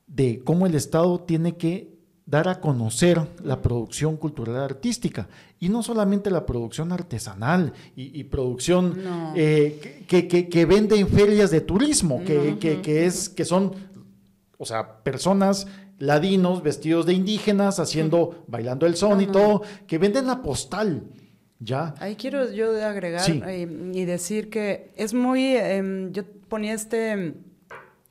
de 0.06 0.40
cómo 0.44 0.66
el 0.66 0.74
Estado 0.74 1.20
tiene 1.20 1.56
que 1.56 1.94
dar 2.28 2.48
a 2.48 2.60
conocer 2.60 3.20
la 3.44 3.62
producción 3.62 4.16
cultural 4.16 4.56
artística. 4.56 5.28
Y 5.60 5.68
no 5.68 5.82
solamente 5.84 6.28
la 6.30 6.44
producción 6.44 6.90
artesanal 6.92 7.72
y, 7.94 8.18
y 8.18 8.24
producción 8.24 9.04
No. 9.04 9.32
eh, 9.36 10.04
que, 10.08 10.26
que- 10.26 10.48
que 10.48 10.64
vende 10.66 10.98
en 10.98 11.06
ferias 11.08 11.52
de 11.52 11.60
turismo, 11.60 12.24
que, 12.24 12.56
que- 12.58 12.80
que 12.82 13.06
es, 13.06 13.28
que 13.28 13.44
son, 13.44 13.72
o 14.58 14.64
sea, 14.66 15.04
personas 15.04 15.68
ladinos 15.98 16.62
vestidos 16.64 17.06
de 17.06 17.12
indígenas 17.14 17.78
haciendo, 17.78 18.44
bailando 18.48 18.86
el 18.86 18.96
son 18.96 19.20
y 19.20 19.26
todo, 19.26 19.62
que 19.86 19.98
venden 19.98 20.26
la 20.26 20.42
postal, 20.42 21.04
¿ya? 21.60 21.94
Ahí 21.98 22.16
quiero 22.16 22.50
yo 22.52 22.70
agregar 22.84 23.20
Sí. 23.22 23.40
eh, 23.46 23.90
y 23.94 24.04
decir 24.04 24.50
que 24.50 24.90
es 24.96 25.14
muy, 25.14 25.56
em, 25.56 26.12
yo 26.12 26.24
ponía 26.48 26.74
este 26.74 27.34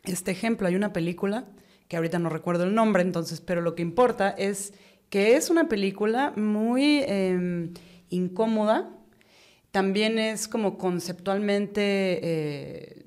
este 0.04 0.32
ejemplo. 0.32 0.68
Hay 0.68 0.76
una 0.76 0.94
película, 0.94 1.46
que 1.88 1.98
ahorita 1.98 2.20
no 2.20 2.30
recuerdo 2.30 2.64
el 2.66 2.76
nombre, 2.76 3.02
entonces, 3.02 3.42
pero 3.42 3.62
lo 3.62 3.74
que 3.76 3.82
importa 3.82 4.30
es 4.30 4.74
que 5.10 5.36
es 5.36 5.50
una 5.50 5.68
película 5.68 6.32
muy 6.36 7.04
em, 7.08 7.74
incómoda, 8.10 8.92
también 9.72 10.20
es 10.20 10.48
como 10.48 10.78
conceptualmente 10.78 12.20
eh, 12.22 13.06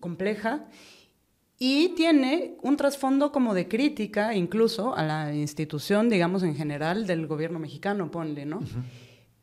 compleja 0.00 0.66
y 1.58 1.90
tiene 1.90 2.56
un 2.62 2.76
trasfondo 2.76 3.32
como 3.32 3.54
de 3.54 3.68
crítica 3.68 4.34
incluso 4.34 4.94
a 4.96 5.02
la 5.02 5.34
institución, 5.34 6.08
digamos, 6.08 6.42
en 6.42 6.54
general 6.54 7.06
del 7.06 7.26
gobierno 7.26 7.58
mexicano, 7.58 8.10
ponle, 8.10 8.44
¿no? 8.46 8.60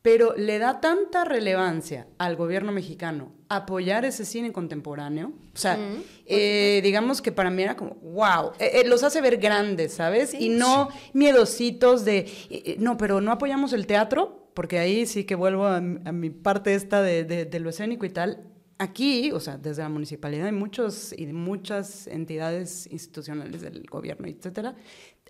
Pero 0.01 0.33
le 0.35 0.57
da 0.57 0.81
tanta 0.81 1.25
relevancia 1.25 2.07
al 2.17 2.35
gobierno 2.35 2.71
mexicano 2.71 3.33
apoyar 3.49 4.05
ese 4.05 4.25
cine 4.25 4.51
contemporáneo. 4.51 5.33
O 5.53 5.57
sea, 5.57 5.77
eh, 6.25 6.79
digamos 6.83 7.21
que 7.21 7.31
para 7.31 7.49
mí 7.49 7.61
era 7.61 7.75
como, 7.75 7.95
wow, 7.95 8.51
eh, 8.57 8.71
eh, 8.75 8.87
los 8.87 9.03
hace 9.03 9.21
ver 9.21 9.37
grandes, 9.37 9.93
¿sabes? 9.93 10.33
Y 10.33 10.49
no 10.49 10.89
miedositos 11.13 12.05
de, 12.05 12.77
no, 12.79 12.97
pero 12.97 13.19
no 13.19 13.31
apoyamos 13.31 13.73
el 13.73 13.85
teatro, 13.85 14.49
porque 14.53 14.79
ahí 14.79 15.05
sí 15.05 15.25
que 15.25 15.35
vuelvo 15.35 15.67
a, 15.67 15.81
mi 15.81 16.29
parte 16.29 16.73
esta 16.73 17.01
de, 17.01 17.25
de, 17.25 17.59
lo 17.59 17.69
escénico 17.69 18.05
y 18.05 18.09
tal. 18.09 18.47
Aquí, 18.79 19.31
o 19.33 19.39
sea, 19.39 19.57
desde 19.57 19.83
la 19.83 19.89
municipalidad 19.89 20.47
hay 20.47 20.53
muchos 20.53 21.13
y 21.15 21.27
muchas 21.27 22.07
entidades 22.07 22.87
institucionales 22.89 23.61
del 23.61 23.83
gobierno, 23.83 24.27
etcétera, 24.27 24.75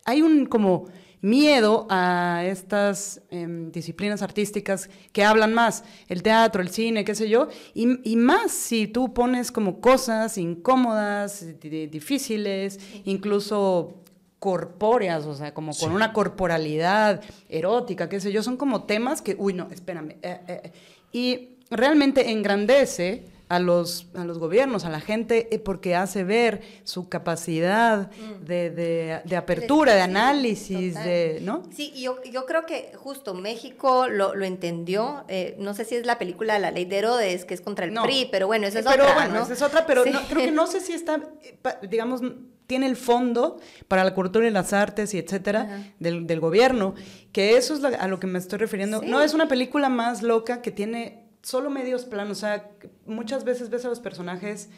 hay 0.06 0.22
un 0.22 0.46
como 0.46 0.86
miedo 1.22 1.86
a 1.90 2.44
estas 2.46 3.22
em, 3.30 3.72
disciplinas 3.72 4.22
artísticas 4.22 4.90
que 5.14 5.24
hablan 5.24 5.54
más, 5.54 5.84
el 6.08 6.24
teatro, 6.24 6.62
el 6.62 6.70
cine, 6.70 7.06
qué 7.06 7.16
sé 7.16 7.30
yo, 7.30 7.48
y, 7.74 8.16
más 8.16 8.52
si 8.52 8.88
tú 8.88 9.14
pones 9.14 9.52
como 9.52 9.80
cosas 9.82 10.38
incómodas, 10.38 11.46
difíciles, 11.62 12.80
incluso 13.06 13.96
corpóreas, 14.40 15.26
o 15.26 15.36
sea, 15.36 15.54
como 15.54 15.74
con 15.76 15.92
una 15.92 16.14
corporalidad 16.14 17.22
erótica, 17.48 18.10
qué 18.10 18.20
sé 18.20 18.32
yo, 18.32 18.42
son 18.42 18.58
como 18.58 18.84
temas 18.84 19.22
que, 19.22 19.36
uy, 19.38 19.54
no, 19.54 19.68
espérame, 19.70 20.16
eh, 20.24 20.40
eh, 20.48 20.72
y 21.12 21.50
realmente 21.70 22.32
engrandece 22.32 23.26
a 23.52 23.60
los, 23.60 24.08
a 24.16 24.24
los 24.24 24.40
gobiernos, 24.40 24.86
a 24.86 24.90
la 24.90 25.02
gente, 25.02 25.54
eh, 25.54 25.60
porque 25.60 25.94
hace 25.94 26.24
ver 26.24 26.62
su 26.86 27.10
capacidad 27.10 28.10
mm. 28.10 28.46
de, 28.46 29.36
apertura, 29.36 29.94
de 29.94 30.02
análisis, 30.02 30.96
de, 30.96 31.40
¿no? 31.42 31.64
Sí, 31.76 31.92
yo, 32.02 32.24
yo 32.24 32.46
creo 32.46 32.66
que 32.66 32.94
justo 32.96 33.34
México 33.34 34.08
lo, 34.08 34.34
entendió, 34.42 35.26
eh, 35.28 35.58
no 35.60 35.74
sé 35.74 35.84
si 35.84 35.96
es 35.96 36.06
la 36.06 36.18
película 36.18 36.60
La 36.60 36.72
Ley 36.72 36.86
de 36.86 37.00
Herodes, 37.00 37.44
que 37.44 37.54
es 37.54 37.60
contra 37.60 37.84
el 37.84 37.94
PRI, 37.94 38.30
pero 38.32 38.48
bueno, 38.48 38.68
esa 38.68 38.80
es 38.80 38.86
pero 38.86 39.04
otra, 39.04 39.16
bueno, 39.16 39.44
esa 39.44 39.52
es 39.52 39.62
otra, 39.62 39.86
pero 39.86 40.04
creo 40.04 40.46
que 40.46 40.52
no 40.52 40.66
sé 40.66 40.80
si 40.80 40.94
está, 40.94 41.20
eh, 41.44 41.58
digamos, 41.90 42.22
tiene 42.68 42.86
el 42.86 42.96
fondo 42.96 43.60
para 43.90 44.06
la 44.06 44.14
cultura 44.14 44.48
y 44.48 44.50
las 44.50 44.72
artes 44.72 45.14
y 45.14 45.18
etcétera 45.18 45.92
del, 46.00 46.40
gobierno, 46.40 46.96
que 47.34 47.58
eso 47.58 47.74
es 47.74 47.84
a 47.84 48.08
lo 48.08 48.18
que 48.18 48.28
me 48.28 48.40
estoy 48.40 48.60
refiriendo. 48.60 49.02
No 49.02 49.22
es 49.22 49.34
una 49.34 49.50
película 49.50 49.90
más 49.90 50.24
loca 50.24 50.62
que 50.62 50.72
tiene 50.72 51.21
solo 51.42 51.70
medios 51.70 52.06
planos. 52.06 52.38
O 52.38 52.42
sea, 52.42 52.70
muchas 53.06 53.44
veces 53.44 53.70
ves 53.70 53.86
a 53.86 53.90
los 53.90 54.00
personajes 54.00 54.70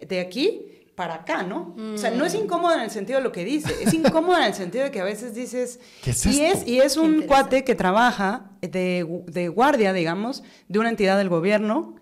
de 0.00 0.20
aquí 0.20 0.82
para 0.94 1.14
acá, 1.14 1.42
¿no? 1.42 1.74
O 1.94 1.98
sea, 1.98 2.10
no 2.10 2.24
es 2.24 2.34
mm. 2.34 2.44
incómodo 2.44 2.74
en 2.74 2.82
el 2.82 2.90
sentido 2.90 3.18
de 3.18 3.24
lo 3.24 3.32
que 3.32 3.44
dice, 3.44 3.74
es 3.82 3.94
incómodo 3.94 4.36
en 4.36 4.44
el 4.44 4.54
sentido 4.54 4.84
de 4.84 4.90
que 4.90 5.00
a 5.00 5.04
veces 5.04 5.34
dices... 5.34 5.80
¿Qué 6.02 6.10
es 6.10 6.26
y, 6.26 6.44
es, 6.44 6.66
y 6.66 6.80
es 6.80 6.96
un 6.96 7.22
cuate 7.22 7.64
que 7.64 7.74
trabaja 7.74 8.50
de, 8.60 9.06
de, 9.26 9.48
guardia, 9.48 9.92
digamos, 9.92 10.42
de 10.68 10.78
una 10.78 10.90
entidad 10.90 11.16
del 11.16 11.30
gobierno 11.30 11.96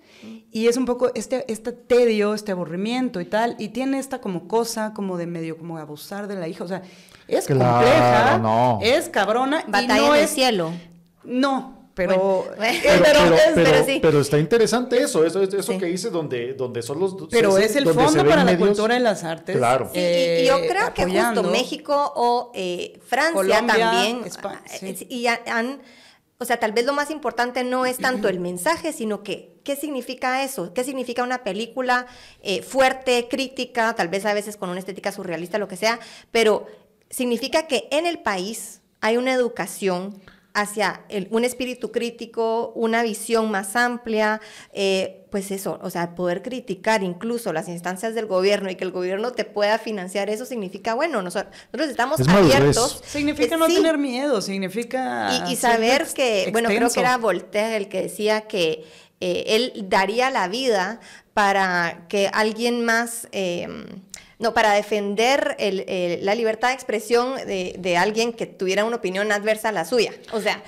y 0.50 0.66
es 0.66 0.76
un 0.76 0.84
poco 0.84 1.12
este, 1.14 1.50
este 1.50 1.72
tedio, 1.72 2.34
este 2.34 2.52
aburrimiento 2.52 3.20
y 3.20 3.24
tal, 3.24 3.54
y 3.58 3.68
tiene 3.68 3.98
esta 3.98 4.20
como 4.20 4.48
cosa 4.48 4.92
como 4.92 5.16
de 5.16 5.26
medio 5.26 5.56
como 5.56 5.78
abusar 5.78 6.26
de 6.26 6.34
la 6.34 6.48
hija, 6.48 6.64
o 6.64 6.68
sea, 6.68 6.82
es 7.28 7.46
compleja, 7.46 8.78
es 8.82 9.08
cabrona. 9.08 9.64
Batalla 9.68 9.98
y 9.98 10.06
no 10.06 10.14
en 10.14 10.22
el 10.22 10.28
cielo. 10.28 10.72
No, 11.22 11.79
pero, 11.94 12.46
pero, 14.00 14.20
está 14.20 14.38
interesante 14.38 15.02
eso, 15.02 15.24
eso, 15.24 15.42
eso 15.42 15.78
que 15.78 15.86
dices 15.86 16.12
donde, 16.12 16.54
donde 16.54 16.82
son 16.82 17.00
los... 17.00 17.16
Pero 17.30 17.58
es 17.58 17.74
el 17.76 17.88
fondo 17.88 18.24
para 18.24 18.44
la 18.44 18.56
cultura 18.56 18.96
y 18.96 19.00
las 19.00 19.24
artes. 19.24 19.56
Claro. 19.56 19.90
y, 19.94 20.46
yo 20.46 20.60
creo 20.68 20.94
que 20.94 21.04
justo 21.04 21.42
México 21.44 22.12
o 22.14 22.52
eh, 22.54 23.00
Francia 23.04 23.64
también... 23.66 24.22
Eh, 24.82 25.06
y 25.08 25.26
han... 25.26 25.80
O 26.38 26.46
sea, 26.46 26.58
tal 26.58 26.72
vez 26.72 26.86
lo 26.86 26.94
más 26.94 27.10
importante 27.10 27.64
no 27.64 27.84
es 27.84 27.98
tanto 27.98 28.28
el 28.28 28.40
mensaje, 28.40 28.94
sino 28.94 29.22
que 29.22 29.60
qué 29.62 29.76
significa 29.76 30.42
eso, 30.42 30.72
qué 30.72 30.84
significa 30.84 31.22
una 31.22 31.44
película 31.44 32.06
eh, 32.42 32.62
fuerte, 32.62 33.28
crítica, 33.30 33.94
tal 33.94 34.08
vez 34.08 34.24
a 34.24 34.32
veces 34.32 34.56
con 34.56 34.70
una 34.70 34.78
estética 34.78 35.12
surrealista, 35.12 35.58
lo 35.58 35.68
que 35.68 35.76
sea, 35.76 36.00
pero 36.30 36.66
significa 37.10 37.66
que 37.66 37.88
en 37.90 38.06
el 38.06 38.20
país 38.20 38.80
hay 39.02 39.18
una 39.18 39.34
educación 39.34 40.18
hacia 40.60 41.04
un 41.30 41.44
espíritu 41.44 41.90
crítico, 41.90 42.72
una 42.74 43.02
visión 43.02 43.50
más 43.50 43.76
amplia, 43.76 44.40
eh, 44.72 45.26
pues 45.30 45.50
eso, 45.50 45.78
o 45.82 45.90
sea, 45.90 46.14
poder 46.14 46.42
criticar 46.42 47.02
incluso 47.02 47.52
las 47.52 47.68
instancias 47.68 48.14
del 48.14 48.26
gobierno 48.26 48.70
y 48.70 48.76
que 48.76 48.84
el 48.84 48.90
gobierno 48.90 49.32
te 49.32 49.44
pueda 49.44 49.78
financiar, 49.78 50.28
eso 50.28 50.44
significa, 50.44 50.94
bueno, 50.94 51.22
nosotros, 51.22 51.54
estamos 51.88 52.20
abiertos. 52.28 53.02
Significa 53.06 53.56
no 53.56 53.66
tener 53.66 53.96
miedo, 53.96 54.42
significa... 54.42 55.44
Y, 55.48 55.56
saber 55.56 56.06
que, 56.14 56.48
bueno, 56.52 56.68
creo 56.68 56.90
que 56.90 57.00
era 57.00 57.16
Voltaire 57.16 57.76
el 57.76 57.88
que 57.88 58.02
decía 58.02 58.42
que 58.42 58.84
eh, 59.20 59.44
él 59.46 59.86
daría 59.88 60.30
la 60.30 60.48
vida 60.48 61.00
para 61.32 62.06
que 62.08 62.28
alguien 62.32 62.84
más... 62.84 63.28
Eh, 63.32 63.68
no, 64.40 64.54
para 64.54 64.72
defender 64.72 65.56
la 66.22 66.34
libertad 66.34 66.68
de 66.68 66.74
expresión 66.74 67.34
de, 67.46 67.96
alguien 67.96 68.32
que 68.32 68.46
tuviera 68.46 68.84
una 68.84 68.96
opinión 68.96 69.30
adversa 69.30 69.68
a 69.68 69.72
la 69.72 69.84
suya. 69.84 70.12
O 70.32 70.40
sea, 70.40 70.62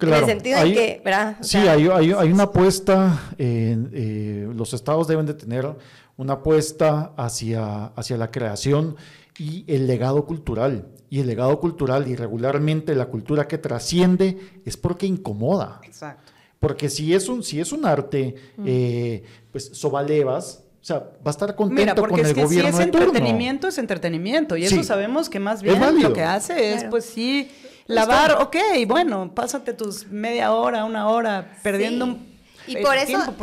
en 0.00 0.12
el 0.12 0.24
sentido 0.24 0.60
de 0.62 0.72
que, 0.72 1.02
¿verdad? 1.04 1.36
sí, 1.42 1.58
hay, 1.58 1.86
una 2.32 2.44
apuesta, 2.44 3.32
eh, 3.38 4.48
los 4.54 4.72
estados 4.72 5.06
deben 5.06 5.26
de 5.26 5.34
tener 5.34 5.68
una 6.16 6.34
apuesta 6.34 7.12
hacia, 7.16 7.86
hacia 7.86 8.16
la 8.16 8.30
creación 8.30 8.96
y 9.38 9.64
el 9.68 9.86
legado 9.86 10.24
cultural. 10.24 10.88
Y 11.10 11.20
el 11.20 11.26
legado 11.26 11.60
cultural 11.60 12.08
y 12.08 12.16
regularmente 12.16 12.94
la 12.94 13.06
cultura 13.06 13.46
que 13.46 13.58
trasciende 13.58 14.38
es 14.64 14.76
porque 14.76 15.06
incomoda. 15.06 15.80
Exacto. 15.84 16.32
Porque 16.60 16.88
si 16.88 17.14
es 17.14 17.28
un, 17.28 17.42
si 17.42 17.60
es 17.60 17.72
un 17.72 17.86
arte, 17.86 18.34
eh, 18.64 19.22
pues 19.52 19.70
sobalevas, 19.72 20.64
o 20.80 20.84
sea, 20.84 20.98
va 20.98 21.26
a 21.26 21.30
estar 21.30 21.54
contento 21.54 22.06
con 22.06 22.18
el 22.18 22.34
gobierno 22.34 22.48
si 22.48 22.76
es 22.76 22.80
entretenimiento, 22.80 23.68
es 23.68 23.78
entretenimiento. 23.78 24.56
Y 24.56 24.64
eso 24.64 24.82
sabemos 24.82 25.28
que 25.28 25.40
más 25.40 25.62
bien 25.62 25.80
lo 26.02 26.12
que 26.12 26.22
hace 26.22 26.74
es, 26.74 26.84
pues 26.84 27.04
sí, 27.04 27.50
lavar, 27.86 28.40
ok, 28.40 28.56
bueno, 28.86 29.34
pásate 29.34 29.72
tus 29.72 30.06
media 30.06 30.52
hora, 30.52 30.84
una 30.84 31.08
hora 31.08 31.58
perdiendo 31.62 32.04
un 32.04 32.28
y 32.68 32.76
por 32.76 32.96
eso, 32.96 33.34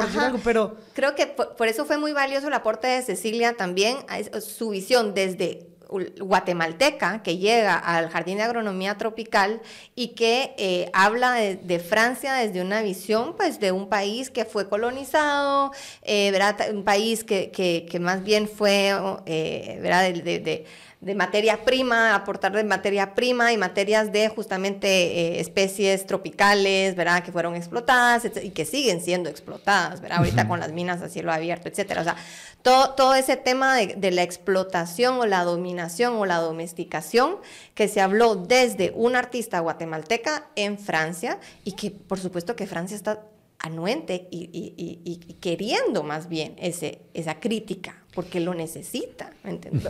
pero... 0.44 0.78
creo 0.94 1.16
que 1.16 1.26
por, 1.26 1.68
eso 1.68 1.86
fue 1.86 1.98
muy 1.98 2.14
valioso 2.14 2.48
el 2.48 2.54
aporte 2.54 2.88
de 2.88 3.02
Cecilia 3.02 3.58
también, 3.58 3.98
su 4.40 4.70
visión 4.70 5.14
desde 5.14 5.68
guatemalteca 5.90 7.22
que 7.24 7.38
llega 7.38 7.76
al 7.76 8.10
Jardín 8.10 8.38
de 8.38 8.44
Agronomía 8.44 8.98
Tropical 8.98 9.62
y 9.96 10.10
que 10.10 10.54
eh, 10.58 10.90
habla 10.94 11.34
de, 11.34 11.80
Francia 11.80 12.34
desde 12.34 12.62
una 12.62 12.82
visión 12.82 13.36
pues 13.36 13.60
de 13.60 13.72
un 13.72 13.90
país 13.90 14.30
que 14.30 14.46
fue 14.46 14.70
colonizado, 14.70 15.72
eh, 16.02 16.34
un 16.72 16.84
país 16.84 17.24
que, 17.24 17.52
que, 17.52 18.00
más 18.00 18.24
bien 18.24 18.48
fue 18.48 18.94
eh, 19.26 19.80
¿verdad? 19.82 20.12
de 20.12 20.66
materia 21.02 21.64
prima, 21.64 22.16
aportar 22.16 22.54
de 22.54 22.64
materia 22.64 23.14
prima 23.14 23.54
y 23.54 23.58
materias 23.58 24.12
de 24.12 24.30
justamente 24.30 24.88
eh, 24.88 25.40
especies 25.40 26.08
tropicales, 26.08 26.96
¿verdad? 26.96 27.24
Que 27.24 27.32
fueron 27.32 27.56
explotadas 27.56 28.24
y 28.42 28.52
que 28.52 28.66
siguen 28.66 29.02
siendo 29.02 29.30
explotadas, 29.30 30.02
¿verdad? 30.02 30.20
Ahorita 30.20 30.48
con 30.48 30.60
las 30.60 30.72
minas 30.72 31.02
a 31.02 31.10
cielo 31.10 31.32
abierto, 31.32 31.70
etcétera. 31.70 32.02
O 32.02 32.04
sea, 32.04 32.16
todo, 32.62 32.96
todo 32.96 33.14
ese 33.16 33.38
tema 33.38 33.76
de, 33.76 33.96
de, 33.96 34.12
la 34.12 34.24
explotación 34.24 35.20
o 35.20 35.26
la 35.26 35.44
dominación 35.44 36.16
o 36.16 36.26
la 36.26 36.38
domesticación 36.38 37.38
que 37.76 37.88
se 37.88 38.02
habló 38.02 38.36
desde 38.36 38.92
un 38.96 39.16
artista 39.16 39.60
guatemalteca 39.60 40.48
en 40.56 40.80
Francia 40.80 41.40
y 41.64 41.74
que 41.74 41.92
por 41.92 42.20
supuesto 42.20 42.56
que 42.56 42.66
Francia 42.66 42.96
está 42.96 43.22
anuente 43.60 44.28
y, 44.32 44.50
y, 44.54 45.02
y, 45.04 45.34
queriendo 45.36 46.04
más 46.04 46.30
bien 46.30 46.56
ese, 46.58 47.00
esa 47.14 47.40
crítica, 47.40 48.04
porque 48.16 48.40
lo 48.40 48.54
necesita. 48.56 49.32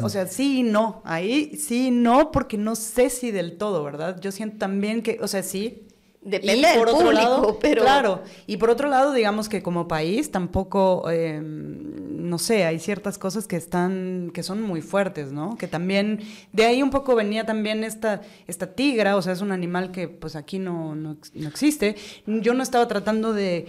O 0.01 0.09
sea, 0.09 0.27
sí 0.27 0.59
y 0.59 0.63
no. 0.63 1.01
Ahí 1.05 1.55
sí 1.55 1.87
y 1.87 1.91
no, 1.91 2.31
porque 2.31 2.57
no 2.57 2.75
sé 2.75 3.09
si 3.09 3.31
del 3.31 3.57
todo, 3.57 3.83
¿verdad? 3.83 4.19
Yo 4.19 4.31
siento 4.31 4.57
también 4.57 5.03
que, 5.03 5.19
o 5.21 5.27
sea, 5.27 5.43
sí, 5.43 5.85
Depende 6.25 6.67
por 6.75 6.89
otro 6.89 7.11
lado, 7.11 7.59
pero... 7.61 7.83
Claro, 7.83 8.23
y 8.47 8.57
por 8.57 8.71
otro 8.71 8.89
lado, 8.89 9.13
digamos 9.13 9.47
que 9.47 9.61
como 9.61 9.87
país 9.87 10.31
tampoco, 10.31 11.07
em, 11.11 12.27
no 12.27 12.39
sé, 12.39 12.65
hay 12.65 12.79
ciertas 12.79 13.19
cosas 13.19 13.45
que 13.45 13.57
están, 13.57 14.31
que 14.33 14.41
son 14.41 14.63
muy 14.63 14.81
fuertes, 14.81 15.31
¿no? 15.31 15.55
Que 15.55 15.67
también, 15.67 16.21
de 16.51 16.65
ahí 16.65 16.81
un 16.81 16.89
poco 16.89 17.13
venía 17.13 17.45
también 17.45 17.83
esta, 17.83 18.21
esta 18.47 18.73
tigra, 18.73 19.17
o 19.17 19.21
sea, 19.21 19.33
es 19.33 19.41
un 19.41 19.51
animal 19.51 19.91
que 19.91 20.07
pues 20.07 20.35
aquí 20.35 20.57
no, 20.57 20.95
no, 20.95 21.17
no 21.35 21.47
existe. 21.47 21.95
Yo 22.25 22.55
no 22.55 22.63
estaba 22.63 22.87
tratando 22.87 23.31
de, 23.31 23.67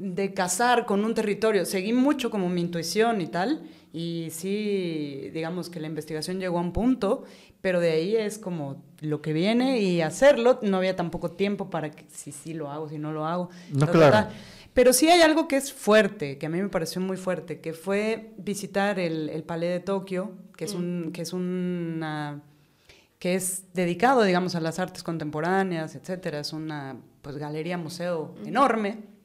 de 0.00 0.32
cazar 0.32 0.86
con 0.86 1.04
un 1.04 1.12
territorio, 1.12 1.66
seguí 1.66 1.92
mucho 1.92 2.30
como 2.30 2.48
mi 2.48 2.62
intuición 2.62 3.20
y 3.20 3.26
tal, 3.26 3.62
Y 3.92 4.28
sí, 4.30 5.30
digamos 5.34 5.68
que 5.68 5.80
la 5.80 5.88
investigación 5.88 6.38
llegó 6.38 6.58
a 6.58 6.60
un 6.60 6.72
punto, 6.72 7.24
pero 7.60 7.80
de 7.80 7.90
ahí 7.90 8.16
es 8.16 8.38
como 8.38 8.84
lo 9.00 9.20
que 9.20 9.32
viene 9.32 9.80
y 9.80 10.00
hacerlo. 10.00 10.60
No 10.62 10.76
había 10.76 10.94
tampoco 10.94 11.32
tiempo 11.32 11.70
para 11.70 11.90
que 11.90 12.06
si 12.08 12.30
sí 12.30 12.54
lo 12.54 12.70
hago, 12.70 12.88
si 12.88 12.98
no 12.98 13.12
lo 13.12 13.26
hago. 13.26 13.50
No, 13.72 13.88
claro. 13.90 14.28
Pero 14.74 14.92
sí 14.92 15.08
hay 15.08 15.22
algo 15.22 15.48
que 15.48 15.56
es 15.56 15.72
fuerte, 15.72 16.38
que 16.38 16.46
a 16.46 16.48
mí 16.48 16.62
me 16.62 16.68
pareció 16.68 17.00
muy 17.00 17.16
fuerte, 17.16 17.60
que 17.60 17.72
fue 17.72 18.32
visitar 18.38 19.00
el, 19.00 19.28
el 19.28 19.42
Palais 19.42 19.72
de 19.72 19.80
Tokio, 19.80 20.32
que 20.56 20.66
es, 20.66 20.74
un, 20.74 21.08
mm. 21.08 21.12
que 21.12 21.22
es 21.22 21.32
una 21.32 22.42
que 23.18 23.34
es 23.34 23.64
dedicado, 23.74 24.22
digamos, 24.22 24.54
a 24.54 24.60
las 24.60 24.78
artes 24.78 25.02
contemporáneas, 25.02 25.96
etcétera. 25.96 26.38
Es 26.38 26.52
una 26.52 26.96
pues, 27.22 27.36
galería 27.36 27.76
museo 27.76 28.34
enorme. 28.46 29.19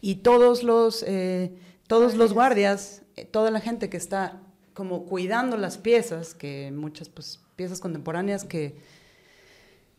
Y 0.00 0.16
todos 0.16 0.62
los, 0.62 1.02
eh, 1.06 1.52
todos 1.86 2.14
los 2.14 2.32
guardias, 2.32 3.02
eh, 3.16 3.24
toda 3.24 3.50
la 3.50 3.60
gente 3.60 3.88
que 3.88 3.96
está 3.96 4.40
como 4.74 5.04
cuidando 5.06 5.56
las 5.56 5.78
piezas, 5.78 6.34
que 6.34 6.70
muchas 6.70 7.08
pues, 7.08 7.40
piezas 7.56 7.80
contemporáneas 7.80 8.44
que 8.44 8.76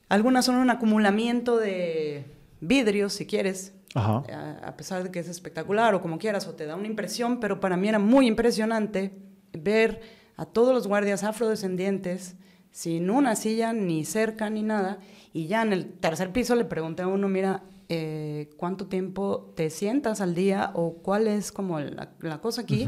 algunas 0.10 0.46
son 0.46 0.56
un 0.56 0.70
acumulamiento 0.70 1.58
de 1.58 2.26
vidrios, 2.62 3.14
si 3.14 3.26
quieres, 3.26 3.74
a, 3.96 4.76
pesar 4.78 5.04
de 5.04 5.12
que 5.12 5.20
es 5.20 5.28
espectacular 5.28 5.96
o 5.96 6.02
como 6.02 6.20
quieras, 6.20 6.48
o 6.48 6.54
te 6.54 6.66
da 6.66 6.76
una 6.76 6.88
impresión, 6.88 7.40
pero 7.40 7.60
para 7.60 7.76
mí 7.76 7.90
era 7.90 8.00
muy 8.00 8.28
impresionante 8.28 9.12
ver 9.54 10.02
a 10.36 10.46
todos 10.46 10.74
los 10.74 10.88
guardias 10.88 11.24
afrodescendientes 11.24 12.36
sin 12.72 13.10
una 13.10 13.36
silla, 13.36 13.74
ni 13.74 14.06
cerca, 14.06 14.50
ni 14.50 14.62
nada, 14.62 15.00
y 15.34 15.48
ya 15.48 15.64
en 15.64 15.74
el 15.74 15.92
tercer 15.94 16.32
piso 16.32 16.56
le 16.56 16.66
pregunté 16.66 17.02
a 17.02 17.08
uno, 17.08 17.28
mira, 17.28 17.64
eh, 17.90 18.50
¿cuánto 18.58 18.88
tiempo 18.88 19.54
te 19.56 19.70
sientas 19.70 20.20
al 20.22 20.36
día 20.36 20.72
o 20.74 20.96
cuál 20.96 21.28
es 21.28 21.52
como 21.52 21.80
la, 21.80 22.42
cosa 22.42 22.62
aquí? 22.62 22.88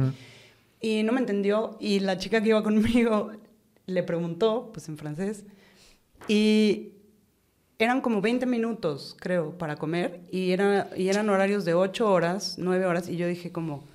Y 0.81 1.03
no 1.03 1.11
me 1.11 1.19
entendió, 1.19 1.77
y 1.79 1.99
la 1.99 2.17
chica 2.17 2.41
que 2.41 2.49
iba 2.49 2.63
conmigo 2.63 3.31
le 3.85 4.03
preguntó, 4.03 4.71
pues 4.73 4.87
en 4.89 4.97
francés, 4.97 5.45
y 6.27 6.93
eran 7.79 8.01
como 8.01 8.21
20 8.21 8.45
minutos, 8.45 9.15
creo, 9.19 9.57
para 9.57 9.77
comer, 9.77 10.21
y, 10.31 10.51
era, 10.51 10.89
y 10.95 11.07
eran 11.07 11.29
horarios 11.29 11.65
de 11.65 11.73
8 11.73 12.11
horas, 12.11 12.55
9 12.57 12.85
horas, 12.85 13.09
y 13.09 13.15
yo 13.15 13.27
dije 13.27 13.51
como, 13.51 13.85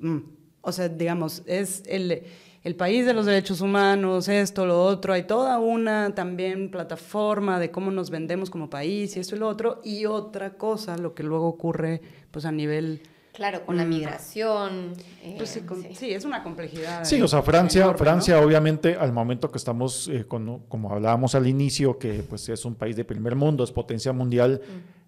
mm", 0.00 0.18
o 0.60 0.72
sea, 0.72 0.88
digamos, 0.88 1.42
es 1.46 1.82
el, 1.86 2.22
el 2.64 2.76
país 2.76 3.04
de 3.06 3.12
los 3.12 3.26
derechos 3.26 3.60
humanos, 3.60 4.28
esto, 4.28 4.66
lo 4.66 4.84
otro, 4.84 5.12
hay 5.12 5.24
toda 5.24 5.58
una 5.58 6.14
también 6.14 6.70
plataforma 6.70 7.58
de 7.58 7.70
cómo 7.70 7.90
nos 7.90 8.10
vendemos 8.10 8.50
como 8.50 8.70
país 8.70 9.16
y 9.16 9.20
esto 9.20 9.34
y 9.34 9.38
lo 9.38 9.48
otro, 9.48 9.80
y 9.82 10.06
otra 10.06 10.50
cosa, 10.50 10.96
lo 10.96 11.14
que 11.14 11.22
luego 11.22 11.48
ocurre 11.48 12.00
pues 12.30 12.44
a 12.44 12.52
nivel 12.52 13.02
Claro, 13.32 13.64
con 13.64 13.78
la 13.78 13.84
mm. 13.84 13.88
migración. 13.88 14.92
Pues 15.38 15.56
eh, 15.56 15.62
sí, 15.94 16.12
es 16.12 16.24
una 16.24 16.42
complejidad. 16.42 17.02
Sí, 17.04 17.20
o 17.22 17.26
sea, 17.26 17.42
Francia, 17.42 17.94
Francia 17.94 18.38
obviamente 18.38 18.94
al 18.94 19.12
momento 19.12 19.50
que 19.50 19.56
estamos, 19.56 20.08
eh, 20.08 20.26
como 20.26 20.90
hablábamos 20.90 21.34
al 21.34 21.46
inicio, 21.46 21.98
que 21.98 22.22
pues 22.28 22.48
es 22.50 22.64
un 22.66 22.74
país 22.74 22.94
de 22.94 23.04
primer 23.04 23.34
mundo, 23.34 23.64
es 23.64 23.72
potencia 23.72 24.12
mundial, 24.12 24.60
mm. 24.62 25.01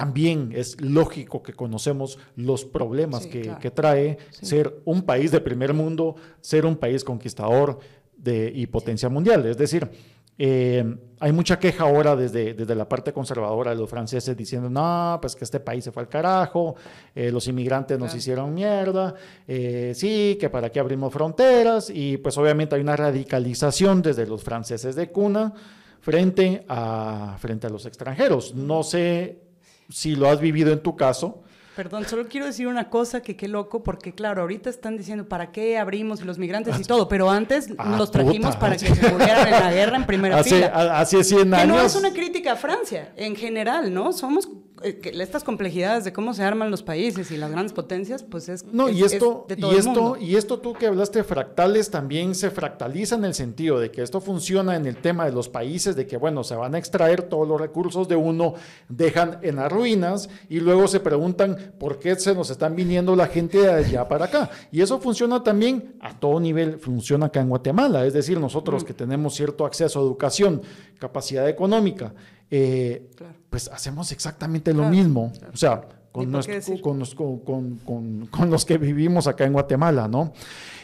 También 0.00 0.50
es 0.54 0.80
lógico 0.80 1.42
que 1.42 1.52
conocemos 1.52 2.18
los 2.34 2.64
problemas 2.64 3.26
que, 3.26 3.70
trae 3.74 4.16
ser 4.30 4.80
un 4.86 5.02
país 5.02 5.30
de 5.30 5.42
primer 5.42 5.74
mundo, 5.74 6.16
ser 6.40 6.64
un 6.64 6.76
país 6.76 7.04
conquistador 7.04 7.78
de, 8.16 8.50
y 8.54 8.66
potencia 8.66 9.10
mundial. 9.10 9.44
Es 9.44 9.58
decir, 9.58 9.90
eh, 10.38 10.82
hay 11.18 11.32
mucha 11.32 11.58
queja 11.58 11.84
ahora 11.84 12.16
desde, 12.16 12.54
desde 12.54 12.74
la 12.74 12.88
parte 12.88 13.12
conservadora 13.12 13.72
de 13.72 13.76
los 13.76 13.90
franceses 13.90 14.34
diciendo, 14.34 14.70
no, 14.70 15.18
pues 15.20 15.36
que 15.36 15.44
este 15.44 15.60
país 15.60 15.84
se 15.84 15.92
fue 15.92 16.02
al 16.02 16.08
carajo, 16.08 16.76
eh, 17.14 17.30
los 17.30 17.46
inmigrantes 17.46 17.98
nos 17.98 18.14
hicieron 18.14 18.54
mierda, 18.54 19.14
eh, 19.46 19.92
sí, 19.94 20.38
que 20.40 20.48
para 20.48 20.70
qué 20.70 20.80
abrimos 20.80 21.12
fronteras, 21.12 21.90
y 21.90 22.16
pues 22.16 22.38
obviamente 22.38 22.74
hay 22.74 22.80
una 22.80 22.96
radicalización 22.96 24.00
desde 24.00 24.26
los 24.26 24.42
franceses 24.42 24.96
de 24.96 25.10
cuna 25.10 25.52
frente 26.00 26.64
a, 26.68 27.36
frente 27.38 27.66
a 27.66 27.70
los 27.70 27.84
extranjeros. 27.84 28.54
No 28.54 28.82
sé 28.82 29.49
si 29.90 30.16
lo 30.16 30.28
has 30.28 30.40
vivido 30.40 30.72
en 30.72 30.82
tu 30.82 30.96
caso, 30.96 31.42
Perdón, 31.76 32.04
solo 32.04 32.26
quiero 32.28 32.44
decir 32.44 32.66
una 32.66 32.90
cosa 32.90 33.22
que 33.22 33.36
qué 33.36 33.48
loco, 33.48 33.82
porque 33.82 34.12
claro, 34.12 34.42
ahorita 34.42 34.68
están 34.68 34.98
diciendo 34.98 35.28
para 35.28 35.50
qué 35.50 35.78
abrimos 35.78 36.22
los 36.22 36.36
migrantes 36.36 36.78
y 36.78 36.82
todo, 36.82 37.08
pero 37.08 37.30
antes 37.30 37.70
ah, 37.78 37.94
los 37.96 38.10
trajimos 38.10 38.56
para 38.56 38.76
que 38.76 38.94
se 38.94 39.10
murieran 39.10 39.46
en 39.46 39.52
la 39.52 39.72
guerra 39.72 39.96
en 39.96 40.04
primera 40.04 40.44
fila. 40.44 40.66
Hace 40.98 41.24
100 41.24 41.54
años. 41.54 41.62
Que 41.62 41.72
no 41.72 41.80
es 41.80 41.94
una 41.94 42.12
crítica 42.12 42.52
a 42.52 42.56
Francia, 42.56 43.12
en 43.16 43.34
general, 43.34 43.94
¿no? 43.94 44.12
Somos 44.12 44.48
estas 44.82 45.44
complejidades 45.44 46.04
de 46.04 46.12
cómo 46.12 46.34
se 46.34 46.42
arman 46.42 46.70
los 46.70 46.82
países 46.82 47.30
y 47.30 47.36
las 47.36 47.50
grandes 47.50 47.72
potencias, 47.72 48.22
pues 48.22 48.48
es. 48.48 48.64
No, 48.64 48.88
y 48.88 49.02
esto, 49.02 49.46
y 49.54 49.76
esto, 49.76 50.16
y 50.18 50.36
esto 50.36 50.58
tú 50.58 50.72
que 50.72 50.86
hablaste 50.86 51.20
de 51.20 51.24
fractales 51.24 51.90
también 51.90 52.34
se 52.34 52.50
fractaliza 52.50 53.16
en 53.16 53.24
el 53.24 53.34
sentido 53.34 53.78
de 53.78 53.90
que 53.90 54.02
esto 54.02 54.20
funciona 54.20 54.76
en 54.76 54.86
el 54.86 54.96
tema 54.96 55.26
de 55.26 55.32
los 55.32 55.48
países, 55.48 55.96
de 55.96 56.06
que 56.06 56.16
bueno, 56.16 56.44
se 56.44 56.56
van 56.56 56.74
a 56.74 56.78
extraer 56.78 57.22
todos 57.22 57.46
los 57.46 57.60
recursos 57.60 58.08
de 58.08 58.16
uno, 58.16 58.54
dejan 58.88 59.38
en 59.42 59.56
las 59.56 59.70
ruinas 59.70 60.28
y 60.48 60.60
luego 60.60 60.88
se 60.88 61.00
preguntan 61.00 61.74
por 61.78 61.98
qué 61.98 62.16
se 62.16 62.34
nos 62.34 62.50
están 62.50 62.74
viniendo 62.74 63.14
la 63.16 63.26
gente 63.26 63.58
de 63.58 63.70
allá 63.70 64.08
para 64.08 64.26
acá. 64.26 64.50
Y 64.72 64.80
eso 64.80 65.00
funciona 65.00 65.42
también 65.42 65.96
a 66.00 66.18
todo 66.18 66.40
nivel, 66.40 66.78
funciona 66.78 67.26
acá 67.26 67.40
en 67.40 67.48
Guatemala, 67.48 68.06
es 68.06 68.12
decir, 68.12 68.40
nosotros 68.40 68.82
mm. 68.82 68.86
que 68.86 68.94
tenemos 68.94 69.34
cierto 69.34 69.66
acceso 69.66 70.00
a 70.00 70.02
educación, 70.02 70.62
capacidad 70.98 71.48
económica, 71.48 72.14
eh, 72.50 73.10
pues 73.48 73.68
hacemos 73.68 74.12
exactamente 74.12 74.74
lo 74.74 74.88
mismo. 74.88 75.32
O 75.52 75.56
sea, 75.56 75.82
con, 76.12 76.32
con, 76.80 76.98
los, 76.98 77.14
con, 77.14 78.28
con, 78.30 78.50
los 78.50 78.64
que 78.64 78.78
vivimos 78.78 79.26
acá 79.26 79.44
en 79.44 79.52
Guatemala, 79.52 80.08
¿no? 80.08 80.32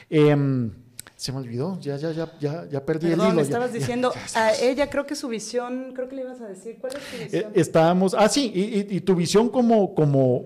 Em, 0.08 0.70
se 1.16 1.32
me 1.32 1.38
olvidó, 1.38 1.80
ya, 1.80 1.96
ya, 1.96 2.12
ya, 2.12 2.30
ya, 2.38 2.68
ya 2.70 2.84
perdí 2.84 3.08
el 3.08 3.14
hilo. 3.14 3.32
me 3.32 3.42
estabas 3.42 3.72
diciendo, 3.72 4.12
a 4.34 4.52
ella 4.54 4.88
creo 4.90 5.06
que 5.06 5.16
su 5.16 5.28
visión, 5.28 5.92
creo 5.94 6.08
que 6.08 6.16
le 6.16 6.22
ibas 6.22 6.40
a 6.40 6.46
decir, 6.46 6.76
¿cuál 6.78 6.92
es 6.94 7.10
tu 7.10 7.24
visión? 7.24 7.52
Eh, 7.52 7.60
estábamos, 7.60 8.14
ah, 8.16 8.28
sí, 8.28 8.52
y, 8.54 8.96
y, 8.96 9.00
tu 9.00 9.16
visión 9.16 9.48
como, 9.48 9.94
como, 9.94 10.44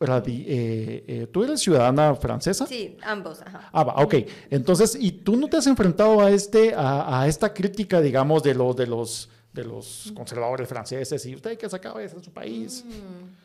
eh, 0.00 1.04
eh, 1.06 1.28
¿Tú 1.32 1.44
eres 1.44 1.60
ciudadana 1.60 2.14
francesa? 2.14 2.66
Sí, 2.66 2.96
ambos. 3.02 3.42
Ajá. 3.42 3.68
Ah, 3.72 3.84
va, 3.84 4.02
ok. 4.02 4.14
Entonces, 4.50 4.96
¿y 4.98 5.12
tú 5.12 5.36
no 5.36 5.48
te 5.48 5.56
has 5.56 5.66
enfrentado 5.66 6.20
a, 6.20 6.30
este, 6.30 6.74
a, 6.74 7.20
a 7.20 7.26
esta 7.26 7.52
crítica, 7.52 8.00
digamos, 8.00 8.42
de, 8.42 8.54
los 8.54 8.76
de 8.76 8.86
los 8.86 9.30
de 9.54 9.64
los 9.64 10.12
conservadores 10.14 10.68
franceses 10.68 11.24
y 11.24 11.34
usted 11.34 11.56
que 11.56 11.70
sacaba 11.70 12.02
eso 12.02 12.18
de 12.18 12.24
su 12.24 12.32
país. 12.32 12.84
Mm. 12.84 13.44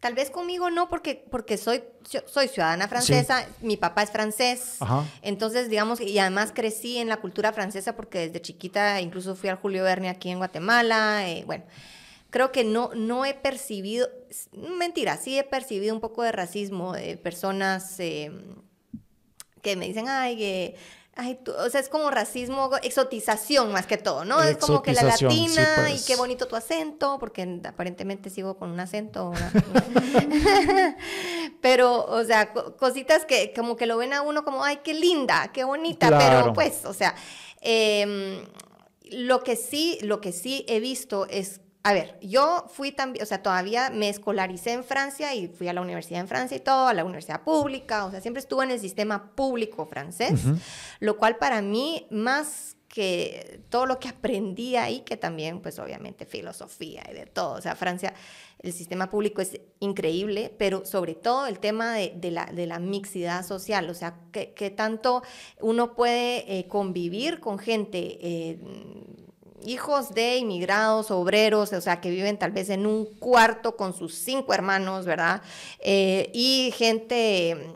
Tal 0.00 0.14
vez 0.14 0.30
conmigo 0.30 0.68
no, 0.70 0.88
porque, 0.90 1.24
porque 1.30 1.56
soy, 1.56 1.82
soy 2.26 2.48
ciudadana 2.48 2.86
francesa, 2.86 3.46
mi 3.62 3.78
papá 3.78 4.02
es 4.02 4.10
francés, 4.10 4.78
entonces 5.22 5.70
digamos, 5.70 6.00
y 6.00 6.18
además 6.18 6.52
crecí 6.54 6.98
en 6.98 7.08
la 7.08 7.16
cultura 7.16 7.52
francesa 7.52 7.96
porque 7.96 8.18
desde 8.18 8.42
chiquita 8.42 9.00
incluso 9.00 9.34
fui 9.34 9.48
al 9.48 9.56
Julio 9.56 9.84
Verne 9.84 10.10
aquí 10.10 10.28
en 10.28 10.38
Guatemala, 10.38 11.26
eh, 11.28 11.44
bueno, 11.46 11.64
creo 12.28 12.52
que 12.52 12.62
no, 12.62 12.90
no 12.94 13.24
he 13.24 13.32
percibido, 13.32 14.06
mentira, 14.52 15.16
sí 15.16 15.38
he 15.38 15.44
percibido 15.44 15.94
un 15.94 16.00
poco 16.00 16.22
de 16.22 16.32
racismo 16.32 16.92
de 16.92 17.16
personas 17.16 17.98
eh, 17.98 18.30
que 19.62 19.76
me 19.76 19.88
dicen, 19.88 20.08
ay, 20.08 20.36
que 20.36 20.76
Ay, 21.18 21.38
o 21.46 21.70
sea, 21.70 21.80
es 21.80 21.88
como 21.88 22.10
racismo, 22.10 22.70
exotización 22.82 23.72
más 23.72 23.86
que 23.86 23.96
todo, 23.96 24.26
¿no? 24.26 24.42
Es 24.42 24.58
como 24.58 24.82
que 24.82 24.92
la 24.92 25.02
latina 25.02 25.88
y 25.88 25.92
pues. 25.92 26.04
qué 26.04 26.14
bonito 26.14 26.46
tu 26.46 26.56
acento, 26.56 27.16
porque 27.18 27.62
aparentemente 27.64 28.28
sigo 28.28 28.58
con 28.58 28.70
un 28.70 28.80
acento. 28.80 29.32
pero, 31.62 32.04
o 32.04 32.22
sea, 32.22 32.52
cositas 32.52 33.24
que 33.24 33.54
como 33.56 33.76
que 33.76 33.86
lo 33.86 33.96
ven 33.96 34.12
a 34.12 34.20
uno 34.20 34.44
como, 34.44 34.62
ay, 34.62 34.80
qué 34.84 34.92
linda, 34.92 35.50
qué 35.54 35.64
bonita, 35.64 36.18
pero 36.18 36.52
pues, 36.52 36.84
o 36.84 36.92
sea, 36.92 37.14
em, 37.62 38.44
lo 39.10 39.42
que 39.42 39.56
sí, 39.56 39.98
lo 40.02 40.20
que 40.20 40.32
sí 40.32 40.66
he 40.68 40.80
visto 40.80 41.26
es 41.30 41.62
a 41.86 41.92
ver, 41.92 42.18
yo 42.20 42.66
fui 42.68 42.90
también, 42.90 43.22
o 43.22 43.26
sea, 43.26 43.44
todavía 43.44 43.90
me 43.90 44.08
escolaricé 44.08 44.72
en 44.72 44.82
Francia 44.82 45.36
y 45.36 45.46
fui 45.46 45.68
a 45.68 45.72
la 45.72 45.80
universidad 45.80 46.20
en 46.20 46.26
Francia 46.26 46.56
y 46.56 46.60
todo, 46.60 46.88
a 46.88 46.94
la 46.94 47.04
universidad 47.04 47.44
pública, 47.44 48.06
o 48.06 48.10
sea, 48.10 48.20
siempre 48.20 48.40
estuve 48.40 48.64
en 48.64 48.72
el 48.72 48.80
sistema 48.80 49.36
público 49.36 49.86
francés, 49.86 50.40
lo 50.98 51.16
cual 51.16 51.36
para 51.36 51.62
mí, 51.62 52.08
más 52.10 52.76
que 52.88 53.60
todo 53.68 53.86
lo 53.86 54.00
que 54.00 54.08
aprendí 54.08 54.74
ahí, 54.74 55.02
que 55.02 55.16
también, 55.16 55.60
pues 55.60 55.78
obviamente, 55.78 56.26
filosofía 56.26 57.04
y 57.08 57.14
de 57.14 57.26
todo, 57.26 57.54
o 57.54 57.60
sea, 57.60 57.76
Francia, 57.76 58.14
el 58.58 58.72
sistema 58.72 59.08
público 59.08 59.40
es 59.40 59.60
increíble, 59.78 60.52
pero 60.58 60.84
sobre 60.84 61.14
todo 61.14 61.46
el 61.46 61.60
tema 61.60 61.94
de, 61.94 62.30
la, 62.32 62.46
de 62.46 62.66
la, 62.66 62.80
mixidad 62.80 63.46
social, 63.46 63.88
o 63.90 63.94
sea, 63.94 64.18
que, 64.32 64.74
tanto 64.76 65.22
uno 65.60 65.94
puede 65.94 66.58
eh, 66.58 66.66
convivir 66.66 67.38
con 67.38 67.60
gente. 67.60 68.18
Eh, 68.20 68.58
hijos 69.66 70.14
de 70.14 70.38
inmigrados, 70.38 71.10
obreros, 71.10 71.72
o 71.72 71.80
sea, 71.80 72.00
que 72.00 72.10
viven 72.10 72.38
tal 72.38 72.52
vez 72.52 72.70
en 72.70 72.86
un 72.86 73.04
cuarto 73.04 73.76
con 73.76 73.94
sus 73.94 74.14
cinco 74.14 74.54
hermanos, 74.54 75.04
¿verdad? 75.04 75.42
Eh, 75.80 76.30
y 76.32 76.72
gente 76.76 77.74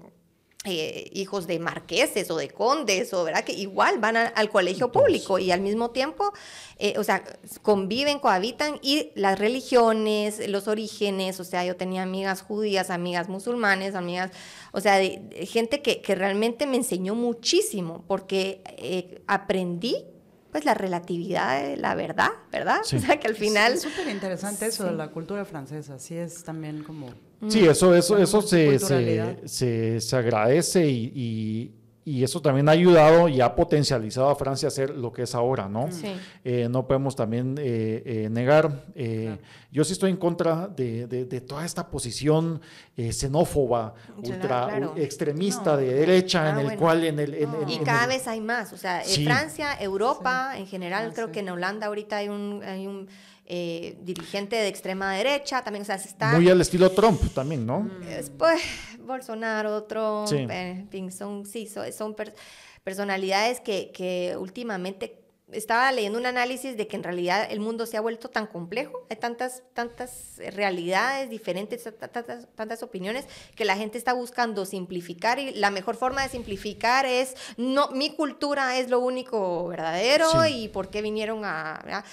eh, 0.67 1.09
hijos 1.15 1.47
de 1.47 1.59
marqueses 1.59 2.31
o 2.31 2.37
de 2.37 2.51
condes, 2.51 3.15
o 3.15 3.25
verdad 3.25 3.45
que 3.45 3.53
igual 3.55 3.99
van 3.99 4.19
al 4.19 4.51
colegio 4.51 4.93
público 4.93 5.39
y 5.39 5.53
al 5.53 5.63
mismo 5.63 5.89
tiempo, 5.89 6.35
eh, 6.79 6.93
o 6.99 7.03
sea, 7.03 7.25
conviven, 7.63 8.19
cohabitan 8.19 8.79
y 8.83 9.11
las 9.15 9.39
religiones, 9.39 10.47
los 10.51 10.69
orígenes, 10.69 11.41
o 11.41 11.45
sea, 11.45 11.65
yo 11.65 11.77
tenía 11.77 12.03
amigas 12.03 12.43
judías, 12.43 12.91
amigas 12.91 13.31
musulmanes, 13.31 13.95
amigas, 13.95 14.33
o 14.73 14.83
sea, 14.83 15.01
gente 15.47 15.81
que, 15.81 16.03
que, 16.03 16.15
realmente 16.15 16.67
me 16.67 16.77
enseñó 16.77 17.15
muchísimo 17.15 18.05
porque 18.07 18.61
eh, 18.77 19.23
aprendí 19.27 20.05
pues 20.51 20.65
la 20.65 20.75
relatividad 20.75 21.63
de 21.63 21.77
la 21.77 21.95
verdad, 21.95 22.31
¿verdad? 22.51 22.81
O 22.83 22.99
sea, 22.99 23.19
que 23.19 23.29
al 23.29 23.37
final... 23.37 23.75
Es 23.75 23.83
súper 23.83 24.09
interesante 24.09 24.67
eso 24.67 24.85
de 24.85 24.93
la 24.93 25.09
cultura 25.09 25.45
francesa, 25.45 25.99
sí 25.99 26.17
es 26.17 26.43
también 26.45 26.83
como 26.83 27.09
Sí, 27.49 27.67
eso, 27.67 27.95
eso, 27.95 28.19
eso 28.19 28.43
se, 28.43 28.79
se, 29.47 30.01
se, 30.01 30.17
agradece 30.17 30.87
y, 30.87 31.73
y, 32.05 32.23
eso 32.23 32.43
también 32.43 32.69
ha 32.69 32.73
ayudado 32.73 33.29
y 33.29 33.41
ha 33.41 33.55
potencializado 33.55 34.29
a 34.29 34.37
Francia 34.37 34.69
a 34.69 34.71
ser 34.71 34.91
lo 34.91 35.11
que 35.11 35.23
es 35.23 35.35
ahora, 35.35 35.67
¿no? 35.67 35.91
Sí. 35.91 36.09
Eh, 36.45 36.69
no 36.71 36.87
podemos 36.87 37.17
también 37.17 37.57
eh, 37.59 38.03
eh, 38.05 38.29
negar. 38.31 38.85
Yo 39.73 39.85
sí 39.85 39.93
estoy 39.93 40.11
en 40.11 40.17
contra 40.17 40.67
de, 40.67 41.07
de, 41.07 41.41
toda 41.41 41.65
esta 41.65 41.89
posición 41.89 42.61
xenófoba, 42.97 43.95
ultra 44.17 44.93
extremista 44.97 45.77
de 45.77 45.95
derecha, 45.95 46.51
en 46.51 46.67
el 46.67 46.77
cual 46.77 47.05
en 47.05 47.19
el... 47.21 47.49
y 47.69 47.79
cada 47.79 48.07
vez 48.07 48.27
hay 48.27 48.41
más, 48.41 48.73
o 48.73 48.77
sea, 48.77 49.03
en 49.03 49.25
Francia, 49.25 49.77
Europa, 49.81 50.55
en 50.57 50.67
general, 50.67 51.13
creo 51.15 51.31
que 51.31 51.41
en 51.41 51.51
Holanda 51.51 51.87
ahorita 51.87 52.17
hay 52.17 52.29
un... 52.29 52.63
Hay 52.65 52.87
un 52.87 53.09
eh, 53.53 53.99
dirigente 54.03 54.55
de 54.55 54.69
extrema 54.69 55.13
derecha, 55.13 55.65
también, 55.65 55.83
o 55.83 55.85
sea, 55.85 55.97
está... 55.97 56.35
Muy 56.35 56.49
al 56.49 56.61
estilo 56.61 56.89
Trump 56.93 57.21
también, 57.35 57.67
¿no? 57.67 57.91
Pues, 58.39 58.63
Bolsonaro, 59.01 59.83
Trump, 59.83 60.29
sí. 60.29 60.47
Eh, 60.49 61.11
son, 61.11 61.45
sí, 61.45 61.67
son, 61.67 62.15
personalidades 62.85 63.59
que, 63.59 63.91
que 63.93 64.37
últimamente 64.39 65.20
estaba 65.53 65.91
leyendo 65.93 66.19
un 66.19 66.27
análisis 66.27 66.77
de 66.77 66.87
que 66.87 66.97
en 66.97 67.03
realidad 67.03 67.47
el 67.51 67.61
mundo 67.61 67.87
se 67.87 67.97
ha 67.97 68.01
vuelto 68.01 68.29
tan 68.29 68.47
complejo, 68.47 69.07
hay 69.11 69.17
tantas, 69.17 69.63
tantas 69.75 70.37
realidades 70.55 71.31
diferentes, 71.31 71.85
tantas, 71.99 72.49
tantas, 72.55 72.83
opiniones, 72.83 73.27
que 73.55 73.65
la 73.65 73.77
gente 73.77 73.99
está 73.99 74.13
buscando 74.13 74.65
simplificar 74.65 75.39
y 75.39 75.53
la 75.55 75.71
mejor 75.71 75.97
forma 75.97 76.23
de 76.23 76.29
simplificar 76.29 77.07
es, 77.07 77.35
no, 77.57 77.89
mi 77.91 78.15
cultura 78.15 78.79
es 78.79 78.91
lo 78.91 79.01
único 79.01 79.69
verdadero 79.69 80.47
y 80.47 80.69
por 80.69 80.91
qué 80.91 81.03
vinieron 81.03 81.45
a... 81.45 82.05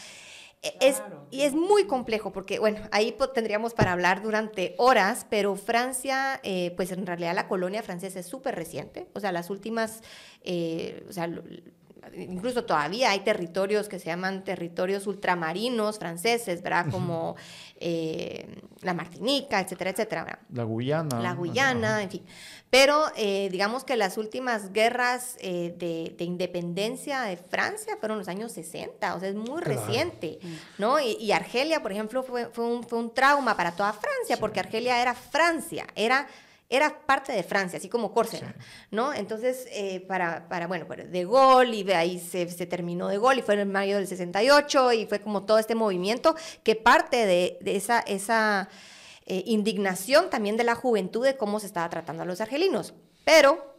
E, 0.64 0.74
es, 0.82 1.04
y 1.30 1.42
es 1.42 1.54
muy 1.54 1.86
complejo 1.86 2.32
porque, 2.32 2.58
bueno, 2.60 2.80
ahí 2.92 3.16
tendríamos 3.34 3.74
para 3.74 3.92
hablar 3.92 4.24
durante 4.24 4.74
horas, 4.78 5.26
pero 5.30 5.56
Francia, 5.56 6.40
eh, 6.44 6.74
pues 6.76 6.92
en 6.92 7.06
realidad 7.06 7.36
la 7.36 7.48
colonia 7.48 7.84
francesa 7.84 8.20
es 8.20 8.26
súper 8.26 8.56
reciente, 8.56 9.08
o 9.14 9.20
sea, 9.20 9.32
las 9.32 9.50
últimas, 9.50 10.02
eh, 10.42 11.06
o 11.08 11.14
sea, 11.14 11.30
incluso 12.16 12.66
todavía 12.66 13.12
hay 13.12 13.22
territorios 13.22 13.88
que 13.88 14.00
se 14.00 14.06
llaman 14.06 14.44
territorios 14.44 15.08
ultramarinos 15.08 16.00
franceses, 16.00 16.62
¿verdad? 16.62 16.88
Como 16.92 17.36
eh, 17.80 18.62
la 18.82 18.94
Martinica, 18.94 19.60
etcétera, 19.60 19.92
etcétera. 19.92 20.40
La 20.52 20.64
Guyana. 20.64 21.20
La 21.20 21.34
Guyana, 21.34 22.04
en 22.04 22.10
fin. 22.10 22.24
Pero 22.70 23.06
eh, 23.16 23.48
digamos 23.50 23.84
que 23.86 23.96
las 23.96 24.18
últimas 24.18 24.74
guerras 24.74 25.38
eh, 25.40 25.74
de, 25.78 26.24
independencia 26.24 27.22
de 27.22 27.38
Francia 27.38 27.96
fueron 27.98 28.18
los 28.18 28.28
años 28.28 28.52
60, 28.52 29.16
o 29.16 29.20
sea, 29.20 29.30
es 29.30 29.36
muy 29.36 29.62
reciente, 29.62 30.40
¿no? 30.78 31.00
Y, 31.00 31.32
Argelia, 31.32 31.82
por 31.82 31.94
ejemplo, 31.94 32.24
fue, 32.24 32.48
fue, 32.48 32.66
un, 32.66 32.84
fue, 32.84 33.00
un, 33.00 33.14
trauma 33.14 33.56
para 33.56 33.72
toda 33.72 33.94
Francia, 33.94 34.38
porque 34.38 34.60
Argelia 34.60 35.02
era 35.02 35.14
Francia, 35.14 35.88
era 35.96 36.28
era 36.70 37.06
parte 37.06 37.32
de 37.32 37.44
Francia, 37.44 37.78
así 37.78 37.88
como 37.88 38.14
Córcega, 38.14 38.54
¿no? 38.92 39.14
Entonces, 39.14 39.68
eh, 39.72 40.02
para, 40.02 40.50
para, 40.50 40.68
bueno, 40.68 40.86
de 40.86 41.26
Gaulle, 41.26 41.78
y 41.78 41.84
de 41.84 41.96
ahí 41.96 42.20
se, 42.20 42.50
se, 42.50 42.66
terminó 42.66 43.08
de 43.08 43.18
Gaulle, 43.20 43.40
y 43.40 43.44
fue 43.44 43.60
en 43.60 43.72
mayo 43.72 43.96
del 43.96 44.08
68, 44.08 44.92
y 44.94 45.06
fue 45.06 45.22
como 45.22 45.46
todo 45.46 45.60
este 45.60 45.76
movimiento 45.76 46.36
que 46.64 46.76
parte 46.76 47.26
de, 47.26 47.58
de 47.62 47.76
esa, 47.78 48.00
esa 48.02 48.68
eh, 49.26 49.44
indignación 49.46 50.30
también 50.30 50.58
de 50.58 50.64
la 50.64 50.76
juventud 50.76 51.26
de 51.26 51.38
cómo 51.38 51.60
se 51.60 51.68
estaba 51.68 51.90
tratando 51.90 52.24
a 52.24 52.26
los 52.26 52.42
argelinos. 52.42 52.94
Pero 53.24 53.77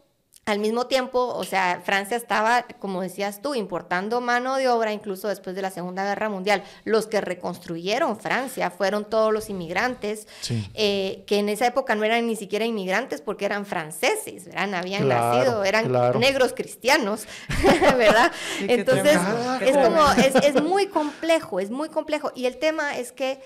al 0.49 0.61
mismo 0.61 0.87
tiempo, 0.87 1.35
o 1.35 1.45
sea, 1.45 1.83
Francia 1.85 2.17
estaba, 2.17 2.63
como 2.79 3.03
decías 3.03 3.43
tú, 3.43 3.55
importando 3.55 4.23
mano 4.23 4.57
de 4.57 4.69
obra 4.69 4.95
incluso 4.95 5.29
después 5.29 5.55
de 5.55 5.61
la 5.61 5.71
Segunda 5.71 6.05
Guerra 6.05 6.31
Mundial. 6.31 6.65
Los 6.85 7.07
que 7.07 7.21
reconstruyeron 7.21 8.19
Francia 8.19 8.71
fueron 8.71 9.05
todos 9.05 9.31
los 9.31 9.51
inmigrantes, 9.51 10.27
eh, 10.75 11.23
que 11.27 11.39
en 11.39 11.51
esa 11.51 11.67
época 11.67 11.95
no 11.95 12.05
eran 12.05 12.27
ni 12.27 12.35
siquiera 12.35 12.65
inmigrantes 12.65 13.21
porque 13.21 13.45
eran 13.45 13.67
franceses, 13.67 14.47
¿verdad? 14.47 14.73
Habían 14.75 15.07
nacido, 15.07 15.65
eran 15.65 15.93
negros 16.19 16.55
cristianos, 16.55 17.27
¿verdad? 17.99 18.33
Entonces, 18.61 19.19
es 19.61 19.77
como, 19.77 20.11
es, 20.13 20.35
es 20.37 20.63
muy 20.63 20.87
complejo, 20.87 21.61
es 21.61 21.71
muy 21.71 21.91
complejo. 21.91 22.33
Y 22.35 22.47
el 22.47 22.57
tema 22.57 22.97
es 22.97 23.13
que 23.13 23.41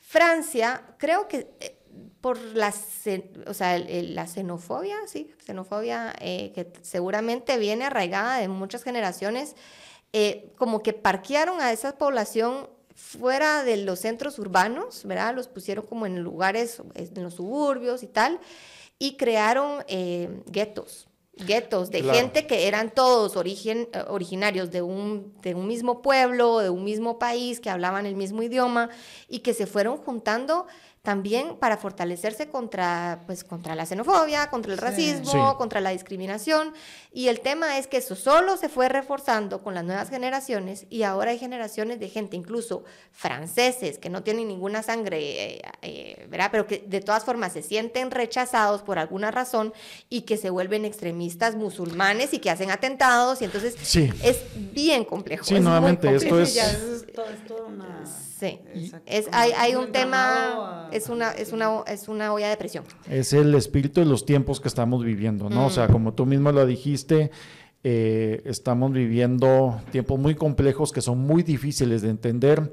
Francia, 0.00 0.82
creo 0.96 1.28
que 1.28 1.50
eh, 1.60 1.77
por 2.20 2.38
la, 2.38 2.74
o 3.46 3.54
sea, 3.54 3.78
la 3.78 4.26
xenofobia, 4.26 4.96
sí, 5.06 5.30
xenofobia 5.44 6.14
eh, 6.20 6.52
que 6.54 6.72
seguramente 6.82 7.58
viene 7.58 7.84
arraigada 7.84 8.38
de 8.38 8.48
muchas 8.48 8.82
generaciones, 8.82 9.54
eh, 10.12 10.52
como 10.56 10.82
que 10.82 10.92
parquearon 10.92 11.60
a 11.60 11.70
esa 11.72 11.96
población 11.96 12.68
fuera 12.94 13.62
de 13.62 13.76
los 13.76 14.00
centros 14.00 14.38
urbanos, 14.40 15.04
¿verdad? 15.04 15.34
Los 15.34 15.46
pusieron 15.46 15.86
como 15.86 16.06
en 16.06 16.20
lugares, 16.20 16.82
en 16.94 17.22
los 17.22 17.34
suburbios 17.34 18.02
y 18.02 18.08
tal, 18.08 18.40
y 18.98 19.16
crearon 19.16 19.84
eh, 19.86 20.42
guetos, 20.46 21.06
guetos 21.46 21.90
de 21.90 22.02
gente 22.02 22.48
que 22.48 22.66
eran 22.66 22.90
todos 22.90 23.36
origen, 23.36 23.88
originarios 24.08 24.72
de 24.72 24.82
un, 24.82 25.32
de 25.40 25.54
un 25.54 25.68
mismo 25.68 26.02
pueblo, 26.02 26.58
de 26.58 26.70
un 26.70 26.82
mismo 26.82 27.20
país, 27.20 27.60
que 27.60 27.70
hablaban 27.70 28.06
el 28.06 28.16
mismo 28.16 28.42
idioma 28.42 28.90
y 29.28 29.38
que 29.38 29.54
se 29.54 29.68
fueron 29.68 29.98
juntando 29.98 30.66
también 31.08 31.56
para 31.56 31.78
fortalecerse 31.78 32.48
contra, 32.48 33.22
pues, 33.24 33.42
contra 33.42 33.74
la 33.74 33.86
xenofobia, 33.86 34.50
contra 34.50 34.74
el 34.74 34.78
racismo, 34.78 35.56
contra 35.56 35.80
la 35.80 35.88
discriminación. 35.88 36.74
Y 37.14 37.28
el 37.28 37.40
tema 37.40 37.78
es 37.78 37.86
que 37.86 37.96
eso 37.96 38.14
solo 38.14 38.58
se 38.58 38.68
fue 38.68 38.90
reforzando 38.90 39.62
con 39.62 39.72
las 39.74 39.84
nuevas 39.84 40.10
generaciones 40.10 40.84
y 40.90 41.04
ahora 41.04 41.30
hay 41.30 41.38
generaciones 41.38 41.98
de 41.98 42.10
gente, 42.10 42.36
incluso 42.36 42.84
franceses, 43.10 43.96
que 43.96 44.10
no 44.10 44.22
tienen 44.22 44.48
ninguna 44.48 44.82
sangre, 44.82 45.54
eh, 45.54 45.62
eh, 45.80 46.26
¿verdad? 46.28 46.50
Pero 46.52 46.66
que 46.66 46.84
de 46.86 47.00
todas 47.00 47.24
formas 47.24 47.54
se 47.54 47.62
sienten 47.62 48.10
rechazados 48.10 48.82
por 48.82 48.98
alguna 48.98 49.30
razón 49.30 49.72
y 50.10 50.26
que 50.26 50.36
se 50.36 50.50
vuelven 50.50 50.84
extremistas 50.84 51.54
musulmanes 51.54 52.34
y 52.34 52.38
que 52.38 52.50
hacen 52.50 52.70
atentados 52.70 53.40
y 53.40 53.46
entonces 53.46 53.76
es 53.96 54.42
bien 54.74 55.06
complejo. 55.06 55.42
Sí, 55.42 55.58
nuevamente, 55.58 56.14
esto 56.14 56.38
es... 56.38 56.54
Sí, 58.38 58.60
es, 59.06 59.26
hay, 59.32 59.50
hay 59.52 59.74
un 59.74 59.90
tema, 59.90 60.88
es 60.92 61.08
una, 61.08 61.32
es, 61.32 61.52
una, 61.52 61.82
es 61.88 62.06
una 62.06 62.32
olla 62.32 62.48
de 62.48 62.56
presión. 62.56 62.84
Es 63.10 63.32
el 63.32 63.52
espíritu 63.56 64.00
de 64.00 64.06
los 64.06 64.24
tiempos 64.24 64.60
que 64.60 64.68
estamos 64.68 65.04
viviendo, 65.04 65.50
¿no? 65.50 65.66
O 65.66 65.70
sea, 65.70 65.88
mm. 65.88 65.92
como 65.92 66.14
tú 66.14 66.24
mismo 66.24 66.52
lo 66.52 66.64
dijiste, 66.64 67.32
eh, 67.82 68.42
estamos 68.44 68.92
viviendo 68.92 69.80
tiempos 69.90 70.20
muy 70.20 70.36
complejos 70.36 70.92
que 70.92 71.00
son 71.00 71.18
muy 71.18 71.42
difíciles 71.42 72.02
de 72.02 72.10
entender 72.10 72.72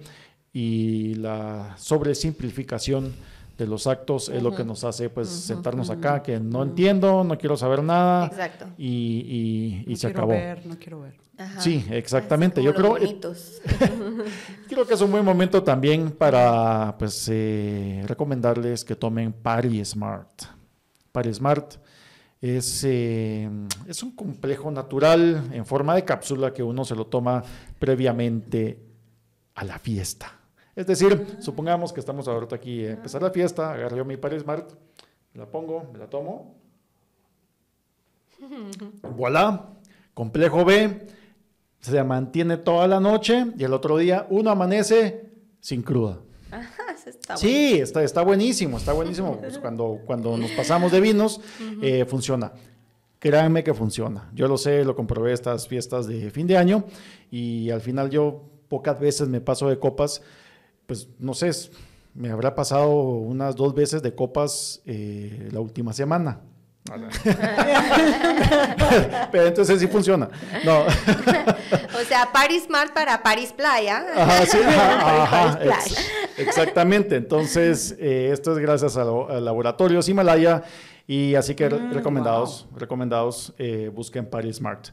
y 0.53 1.15
la 1.15 1.75
sobresimplificación 1.77 3.13
de 3.57 3.67
los 3.67 3.87
actos 3.87 4.29
es 4.29 4.43
lo 4.43 4.53
que 4.53 4.65
nos 4.65 4.83
hace 4.83 5.09
pues 5.09 5.29
sentarnos 5.29 5.89
acá, 5.89 6.21
que 6.21 6.39
no 6.39 6.63
entiendo, 6.63 7.23
no 7.23 7.37
quiero 7.37 7.55
saber 7.55 7.83
nada 7.83 8.27
Exacto. 8.27 8.65
y, 8.77 9.83
y, 9.87 9.95
se 9.95 10.07
acabó. 10.07 10.29
Ver, 10.29 10.65
no 10.65 10.77
quiero 10.77 11.01
ver. 11.01 11.25
Sí, 11.59 11.85
exactamente. 11.89 12.63
Yo 12.63 12.73
creo, 12.73 12.95
creo 14.69 14.87
que 14.87 14.93
es 14.93 15.01
un 15.01 15.11
buen 15.11 15.25
momento 15.25 15.63
también 15.63 16.11
para 16.11 16.95
pues 16.97 17.29
eh, 17.31 18.03
recomendarles 18.07 18.85
que 18.85 18.95
tomen 18.95 19.33
Pari 19.33 19.83
Smart. 19.83 20.43
Pari 21.11 21.33
Smart 21.33 21.75
es, 22.41 22.83
eh, 22.85 23.49
es 23.87 24.03
un 24.03 24.15
complejo 24.15 24.71
natural 24.71 25.49
en 25.51 25.65
forma 25.65 25.95
de 25.95 26.05
cápsula 26.05 26.53
que 26.53 26.63
uno 26.63 26.85
se 26.85 26.95
lo 26.95 27.07
toma 27.07 27.43
previamente 27.79 28.79
a 29.55 29.63
la 29.65 29.79
fiesta. 29.79 30.39
Es 30.75 30.85
decir, 30.87 31.37
supongamos 31.39 31.93
que 31.93 32.01
estamos 32.01 32.27
ahorita 32.27 32.57
aquí 32.57 32.85
a 32.85 32.91
empezar 32.91 33.21
la 33.21 33.31
fiesta, 33.31 33.73
agarro 33.73 34.03
mi 34.03 34.17
Paris 34.17 34.41
Smart, 34.41 34.69
me 35.33 35.39
la 35.39 35.49
pongo, 35.49 35.89
me 35.91 35.99
la 35.99 36.09
tomo. 36.09 36.55
Voilà, 39.15 39.69
complejo 40.13 40.65
B, 40.65 41.07
se 41.79 42.03
mantiene 42.03 42.57
toda 42.57 42.87
la 42.87 42.99
noche 42.99 43.45
y 43.57 43.63
el 43.63 43.73
otro 43.73 43.97
día 43.97 44.27
uno 44.29 44.49
amanece 44.51 45.31
sin 45.61 45.81
cruda. 45.81 46.19
está 47.05 47.37
sí, 47.37 47.79
está, 47.79 48.03
está, 48.03 48.21
buenísimo, 48.21 48.77
está 48.77 48.91
buenísimo. 48.91 49.37
Pues 49.39 49.57
cuando, 49.57 50.01
cuando 50.05 50.37
nos 50.37 50.51
pasamos 50.51 50.91
de 50.91 50.99
vinos, 50.99 51.39
eh, 51.81 52.05
funciona. 52.05 52.51
Créanme 53.19 53.63
que 53.63 53.73
funciona. 53.73 54.29
Yo 54.33 54.47
lo 54.47 54.57
sé, 54.57 54.83
lo 54.83 54.95
comprobé 54.95 55.31
estas 55.31 55.67
fiestas 55.67 56.05
de 56.05 56.29
fin 56.31 56.47
de 56.47 56.57
año 56.57 56.83
y 57.31 57.69
al 57.69 57.81
final 57.81 58.09
yo 58.09 58.43
pocas 58.67 58.99
veces 58.99 59.29
me 59.29 59.41
paso 59.41 59.69
de 59.69 59.79
copas 59.79 60.21
pues 60.85 61.07
no 61.19 61.33
sé, 61.33 61.51
me 62.13 62.29
habrá 62.29 62.55
pasado 62.55 62.89
unas 62.89 63.55
dos 63.55 63.73
veces 63.73 64.01
de 64.01 64.15
copas 64.15 64.81
eh, 64.85 65.49
la 65.51 65.59
última 65.59 65.93
semana. 65.93 66.41
Pero 69.31 69.47
entonces 69.47 69.79
sí 69.79 69.87
funciona. 69.87 70.29
No. 70.63 70.81
o 70.81 72.03
sea, 72.07 72.31
Paris 72.31 72.65
Smart 72.65 72.93
para 72.93 73.23
Paris 73.23 73.51
Playa. 73.53 74.05
Ajá, 74.15 74.45
sí, 74.45 74.59
ajá, 74.63 75.59
exactamente. 76.37 77.15
Entonces, 77.15 77.95
eh, 77.99 78.29
esto 78.31 78.51
es 78.51 78.59
gracias 78.59 78.97
a, 78.97 79.03
Laboratorios 79.03 80.07
Himalaya. 80.07 80.61
Y 81.07 81.35
así 81.35 81.53
que 81.55 81.69
mm, 81.69 81.91
recomendados, 81.91 82.67
recomendados, 82.75 83.53
eh, 83.57 83.91
busquen 83.93 84.25
Paris 84.25 84.57
Smart. 84.57 84.87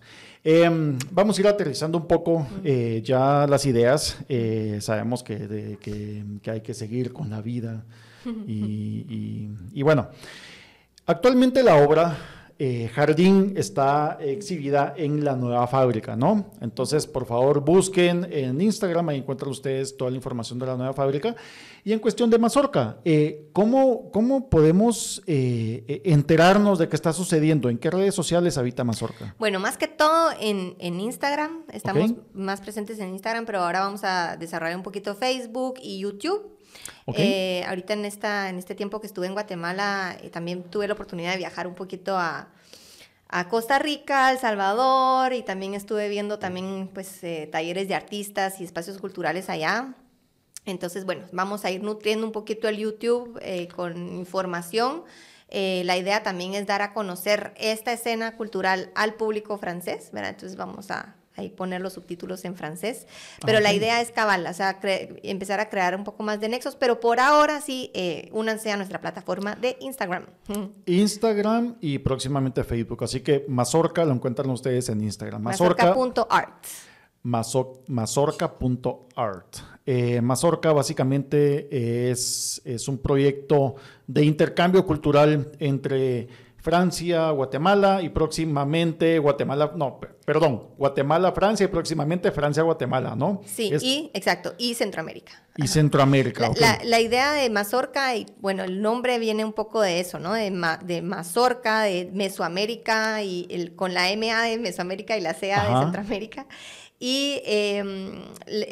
Em, 0.44 0.98
vamos 1.10 1.38
a 1.38 1.40
ir 1.40 1.46
aterrizando 1.48 1.96
un 1.98 2.06
poco 2.06 2.46
eh, 2.64 3.00
ya 3.04 3.46
las 3.46 3.64
ideas. 3.66 4.18
sabemos 4.80 5.22
que, 5.22 5.78
que, 5.80 6.50
hay 6.50 6.60
que 6.60 6.74
seguir 6.74 7.12
con 7.12 7.30
la 7.30 7.40
vida. 7.40 7.84
y, 8.46 9.48
y 9.72 9.82
bueno, 9.82 10.08
actualmente 11.06 11.62
la 11.62 11.76
obra 11.76 12.16
eh, 12.64 12.88
Jardín 12.94 13.54
está 13.56 14.18
exhibida 14.20 14.94
en 14.96 15.24
la 15.24 15.34
nueva 15.34 15.66
fábrica, 15.66 16.14
¿no? 16.14 16.52
Entonces, 16.60 17.08
por 17.08 17.26
favor, 17.26 17.64
busquen 17.64 18.24
en 18.30 18.60
Instagram, 18.60 19.08
ahí 19.08 19.18
encuentran 19.18 19.50
ustedes 19.50 19.96
toda 19.96 20.12
la 20.12 20.16
información 20.16 20.60
de 20.60 20.66
la 20.66 20.76
nueva 20.76 20.92
fábrica. 20.92 21.34
Y 21.82 21.92
en 21.92 21.98
cuestión 21.98 22.30
de 22.30 22.38
Mazorca, 22.38 22.98
eh, 23.04 23.48
¿cómo, 23.52 24.12
¿cómo, 24.12 24.48
podemos 24.48 25.24
eh, 25.26 26.02
enterarnos 26.04 26.78
de 26.78 26.88
qué 26.88 26.94
está 26.94 27.12
sucediendo? 27.12 27.68
¿En 27.68 27.78
qué 27.78 27.90
redes 27.90 28.14
sociales 28.14 28.56
habita 28.56 28.84
Mazorca? 28.84 29.34
Bueno, 29.40 29.58
más 29.58 29.76
que 29.76 29.88
todo 29.88 30.30
en, 30.38 30.76
en 30.78 31.00
Instagram, 31.00 31.64
estamos 31.72 32.12
más 32.32 32.60
presentes 32.60 33.00
en 33.00 33.08
Instagram, 33.08 33.44
pero 33.44 33.58
ahora 33.58 33.80
vamos 33.80 34.04
a 34.04 34.36
desarrollar 34.36 34.76
un 34.76 34.84
poquito 34.84 35.16
Facebook 35.16 35.80
y 35.82 35.98
YouTube. 35.98 36.61
Eh, 37.14 37.64
ahorita 37.66 37.94
en, 37.94 38.04
esta, 38.04 38.48
en 38.48 38.58
este 38.58 38.74
tiempo 38.74 39.00
que 39.00 39.06
estuve 39.06 39.26
en 39.26 39.32
Guatemala, 39.32 40.16
eh, 40.22 40.30
también 40.30 40.62
tuve 40.64 40.86
la 40.86 40.94
oportunidad 40.94 41.32
de 41.32 41.38
viajar 41.38 41.66
un 41.66 41.74
poquito 41.74 42.16
a, 42.16 42.48
a 43.28 43.48
Costa 43.48 43.78
Rica, 43.78 44.30
El 44.30 44.38
Salvador, 44.38 45.32
y 45.32 45.42
también 45.42 45.74
estuve 45.74 46.08
viendo 46.08 46.38
también 46.38 46.88
pues, 46.92 47.22
eh, 47.24 47.48
talleres 47.50 47.88
de 47.88 47.94
artistas 47.94 48.60
y 48.60 48.64
espacios 48.64 48.98
culturales 48.98 49.48
allá. 49.48 49.94
Entonces, 50.64 51.04
bueno, 51.04 51.26
vamos 51.32 51.64
a 51.64 51.70
ir 51.70 51.82
nutriendo 51.82 52.24
un 52.24 52.32
poquito 52.32 52.68
el 52.68 52.76
YouTube 52.76 53.40
con 53.74 54.14
información. 54.14 55.02
la 55.50 55.96
idea 55.96 56.22
también 56.22 56.54
es 56.54 56.68
dar 56.68 56.82
a 56.82 56.92
conocer 56.92 57.52
esta 57.56 57.92
escena 57.92 58.36
cultural 58.36 58.92
al 58.94 59.14
público 59.14 59.58
francés, 59.58 60.10
¿verdad? 60.12 60.30
Entonces 60.30 60.56
vamos 60.56 60.92
a, 60.92 61.16
ahí 61.36 61.48
poner 61.50 61.80
los 61.80 61.94
subtítulos 61.94 62.44
en 62.44 62.56
francés. 62.56 63.06
Pero 63.44 63.60
la 63.60 63.72
idea 63.72 64.00
es 64.00 64.10
cabal, 64.10 64.46
o 64.46 64.54
sea, 64.54 64.78
empezar 65.22 65.60
a 65.60 65.68
crear 65.68 65.94
un 65.96 66.04
poco 66.04 66.22
más 66.22 66.40
de 66.40 66.48
nexos, 66.48 66.76
pero 66.76 67.00
por 67.00 67.20
ahora 67.20 67.60
sí, 67.60 67.90
eh, 67.94 68.28
únanse 68.32 68.70
a 68.72 68.76
nuestra 68.76 69.00
plataforma 69.00 69.54
de 69.56 69.76
Instagram. 69.80 70.26
Instagram 70.86 71.76
y 71.80 71.98
próximamente 71.98 72.64
Facebook. 72.64 73.04
Así 73.04 73.20
que 73.20 73.44
Mazorca 73.48 74.04
lo 74.04 74.12
encuentran 74.12 74.50
ustedes 74.50 74.88
en 74.88 75.00
Instagram. 75.02 75.42
Mazorca.art. 75.42 76.66
Mazorca.art. 77.86 79.56
Eh, 79.84 80.20
Mazorca 80.20 80.72
básicamente 80.72 82.10
es, 82.10 82.60
es 82.64 82.88
un 82.88 82.98
proyecto 82.98 83.76
de 84.06 84.24
intercambio 84.24 84.84
cultural 84.86 85.52
entre 85.58 86.28
Francia, 86.62 87.30
Guatemala 87.30 88.00
y 88.02 88.08
próximamente 88.10 89.18
Guatemala, 89.18 89.72
no, 89.74 89.98
perdón, 90.24 90.68
Guatemala, 90.78 91.32
Francia 91.32 91.64
y 91.64 91.66
próximamente 91.66 92.30
Francia, 92.30 92.62
Guatemala, 92.62 93.16
¿no? 93.16 93.40
Sí, 93.44 93.72
y 93.80 94.12
exacto, 94.14 94.54
y 94.58 94.74
Centroamérica. 94.74 95.42
Y 95.56 95.66
Centroamérica. 95.66 96.52
La, 96.60 96.78
la, 96.84 97.00
idea 97.00 97.32
de 97.32 97.50
Mazorca, 97.50 98.14
y 98.14 98.26
bueno, 98.38 98.62
el 98.62 98.80
nombre 98.80 99.18
viene 99.18 99.44
un 99.44 99.52
poco 99.52 99.80
de 99.80 99.98
eso, 99.98 100.20
¿no? 100.20 100.34
De, 100.34 100.52
de 100.84 101.02
Mazorca, 101.02 101.82
de 101.82 102.08
Mesoamérica, 102.12 103.22
y 103.22 103.48
el, 103.50 103.74
con 103.74 103.92
la 103.92 104.04
MA 104.16 104.42
de 104.44 104.58
Mesoamérica 104.58 105.16
y 105.16 105.20
la 105.20 105.34
CA 105.34 105.68
de 105.68 105.82
Centroamérica. 105.82 106.46
Y 107.04 107.42
em, 107.46 108.12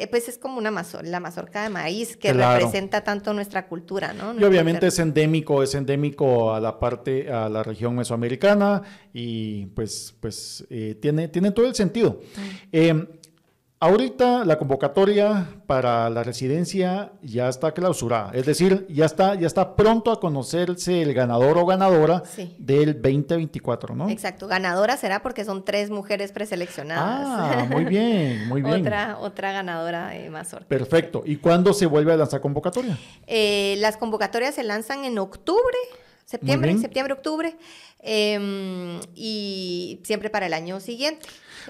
pues 0.09 0.29
es 0.29 0.37
como 0.37 0.57
una 0.57 0.71
la 1.03 1.19
mazorca 1.19 1.63
de 1.63 1.69
maíz 1.69 2.15
que 2.15 2.31
representa 2.31 3.03
tanto 3.03 3.33
nuestra 3.33 3.67
cultura, 3.67 4.13
¿no? 4.13 4.39
y 4.39 4.43
obviamente 4.45 4.87
es 4.87 4.99
endémico, 4.99 5.61
es 5.61 5.75
endémico 5.75 6.53
a 6.53 6.61
la 6.61 6.79
parte, 6.79 7.29
a 7.29 7.49
la 7.49 7.61
región 7.61 7.93
mesoamericana 7.93 8.83
y 9.13 9.65
pues, 9.65 10.15
pues 10.21 10.65
eh, 10.69 10.95
tiene, 11.01 11.27
tiene 11.27 11.51
todo 11.51 11.67
el 11.67 11.75
sentido. 11.75 12.21
Ahorita 13.83 14.45
la 14.45 14.59
convocatoria 14.59 15.55
para 15.65 16.07
la 16.11 16.21
residencia 16.21 17.13
ya 17.23 17.49
está 17.49 17.71
clausurada, 17.71 18.29
es 18.35 18.45
decir, 18.45 18.85
ya 18.89 19.05
está, 19.05 19.33
ya 19.33 19.47
está 19.47 19.75
pronto 19.75 20.11
a 20.11 20.19
conocerse 20.19 21.01
el 21.01 21.15
ganador 21.15 21.57
o 21.57 21.65
ganadora 21.65 22.21
del 22.59 23.01
2024, 23.01 23.95
¿no? 23.95 24.07
Exacto, 24.07 24.47
ganadora 24.47 24.97
será 24.97 25.23
porque 25.23 25.45
son 25.45 25.65
tres 25.65 25.89
mujeres 25.89 26.31
preseleccionadas. 26.31 27.25
Ah, 27.27 27.65
muy 27.71 27.85
bien, 27.85 28.47
muy 28.47 28.61
bien. 28.61 28.81
otra, 28.81 29.17
otra 29.19 29.51
ganadora 29.51 30.09
de 30.09 30.29
Mazorca. 30.29 30.67
Perfecto. 30.67 31.23
¿Y 31.25 31.37
cuándo 31.37 31.73
se 31.73 31.87
vuelve 31.87 32.13
a 32.13 32.17
lanzar 32.17 32.39
convocatoria? 32.39 32.99
Eh, 33.25 33.77
las 33.79 33.97
convocatorias 33.97 34.53
se 34.53 34.63
lanzan 34.63 35.05
en 35.05 35.17
octubre, 35.17 35.77
septiembre, 36.25 36.77
septiembre, 36.77 37.15
octubre, 37.15 37.57
em, 37.97 38.99
y 39.15 40.01
siempre 40.03 40.29
para 40.29 40.45
el 40.45 40.53
año 40.53 40.79
siguiente. 40.79 41.27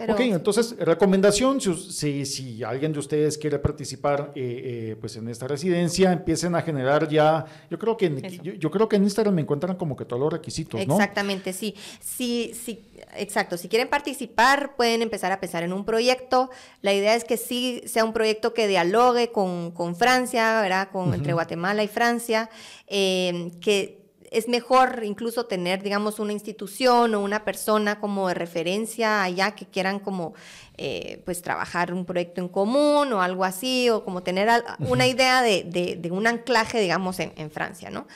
Ok, 0.09 0.19
entonces, 0.21 0.75
recomendación, 0.79 1.59
si, 1.61 2.25
si, 2.25 2.63
alguien 2.63 2.93
de 2.93 2.99
ustedes 2.99 3.37
quiere 3.37 3.59
participar 3.59 4.31
eh, 4.35 4.91
eh, 4.91 4.95
pues 4.99 5.15
en 5.15 5.27
esta 5.27 5.47
residencia, 5.47 6.11
empiecen 6.11 6.55
a 6.55 6.61
generar 6.61 7.07
ya, 7.09 7.45
yo 7.69 7.77
creo 7.77 7.97
que 7.97 8.05
en, 8.07 8.21
yo, 8.41 8.71
creo 8.71 8.87
que 8.87 8.95
en 8.95 9.03
Instagram 9.03 9.35
me 9.35 9.41
encuentran 9.41 9.75
como 9.75 9.95
que 9.95 10.05
todos 10.05 10.19
los 10.19 10.31
requisitos, 10.31 10.85
¿no? 10.87 10.95
Exactamente, 10.95 11.53
sí. 11.53 11.75
Sí, 11.99 12.53
sí, 12.53 12.85
exacto. 13.15 13.57
Si 13.57 13.67
quieren 13.67 13.89
participar, 13.89 14.75
pueden 14.75 15.01
empezar 15.01 15.31
a 15.31 15.39
pensar 15.39 15.63
en 15.63 15.73
un 15.73 15.85
proyecto. 15.85 16.49
La 16.81 16.93
idea 16.93 17.15
es 17.15 17.23
que 17.23 17.37
sí 17.37 17.81
sea 17.85 18.03
un 18.05 18.13
proyecto 18.13 18.53
que 18.53 18.67
dialogue 18.67 19.31
con, 19.31 19.71
con 19.71 19.95
Francia, 19.95 20.61
¿verdad? 20.61 20.89
Con, 20.91 21.13
Entre 21.13 21.33
Guatemala 21.33 21.83
y 21.83 21.87
Francia, 21.87 22.49
eh, 22.87 23.51
que 23.61 24.00
es 24.32 24.47
mejor 24.47 25.01
incluso 25.03 25.45
tener, 25.45 25.84
digamos, 25.84 26.17
una 26.17 26.32
institución 26.32 27.13
o 27.13 27.19
una 27.19 27.43
persona 27.43 27.99
como 27.99 28.29
de 28.29 28.34
referencia 28.34 29.23
allá 29.23 29.51
que 29.51 29.65
quieran 29.65 29.99
como, 29.99 30.34
eh, 30.77 31.21
pues, 31.25 31.41
trabajar 31.41 31.93
un 31.93 32.05
proyecto 32.05 32.39
en 32.39 32.47
común 32.47 33.11
o 33.11 33.21
algo 33.21 33.43
así, 33.43 33.89
o 33.89 34.05
como 34.05 34.23
tener 34.23 34.49
una 34.79 35.05
idea 35.05 35.41
de, 35.41 36.09
un 36.11 36.27
anclaje, 36.27 36.79
digamos, 36.79 37.19
en, 37.19 37.34
en 37.36 37.51
Francia, 37.51 37.89
¿no? 37.89 38.07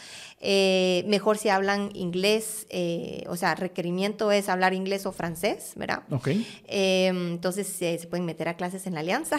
Eh, 0.41 1.05
mejor 1.07 1.37
si 1.37 1.47
hablan 1.47 1.89
inglés, 1.93 2.67
eh, 2.69 3.23
o 3.29 3.37
sea, 3.37 3.55
requerimiento 3.55 4.33
es 4.33 4.49
hablar 4.49 4.73
inglés 4.73 5.05
o 5.05 5.13
francés, 5.13 5.71
¿verdad? 5.75 6.03
Ok. 6.11 6.27
Eh, 6.67 7.07
entonces 7.07 7.65
se 7.67 7.97
pueden 8.09 8.25
meter 8.25 8.49
a 8.49 8.55
clases 8.55 8.85
en 8.85 8.95
la 8.95 8.99
alianza. 8.99 9.37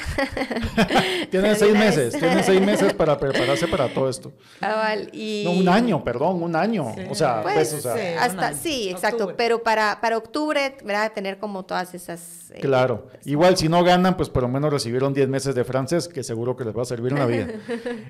tienen 1.30 1.54
seis 1.54 1.74
meses, 1.74 2.18
tienen 2.18 2.42
seis 2.42 2.60
meses 2.62 2.94
para 2.94 3.18
prepararse 3.18 3.68
para 3.68 3.92
todo 3.92 4.08
esto. 4.08 4.32
Ah, 4.62 4.96
no, 5.44 5.50
un 5.50 5.68
año, 5.68 6.02
perdón, 6.02 6.42
un 6.42 6.56
año. 6.56 6.94
O 7.10 7.14
sea, 7.14 7.42
pues, 7.42 7.54
pues 7.54 7.74
o 7.74 7.80
sea, 7.80 8.24
hasta, 8.24 8.54
sí, 8.54 8.88
exacto, 8.88 9.34
pero 9.36 9.62
para, 9.62 10.00
para 10.00 10.16
octubre, 10.16 10.76
¿verdad? 10.82 11.12
Tener 11.12 11.38
como 11.38 11.66
todas 11.66 11.94
esas... 11.94 12.52
claro, 12.62 13.08
igual 13.26 13.58
si 13.58 13.68
no 13.68 13.84
ganan, 13.84 14.16
pues 14.16 14.30
por 14.30 14.44
lo 14.44 14.48
menos 14.48 14.72
recibieron 14.72 15.12
10 15.12 15.28
meses 15.28 15.54
de 15.54 15.62
francés, 15.62 16.08
que 16.08 16.22
seguro 16.22 16.56
que 16.56 16.64
les 16.64 16.74
va 16.74 16.82
a 16.82 16.86
servir 16.86 17.12
en 17.12 17.18
la 17.18 17.26
vida. 17.26 17.48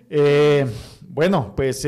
bueno, 1.09 1.53
pues 1.57 1.87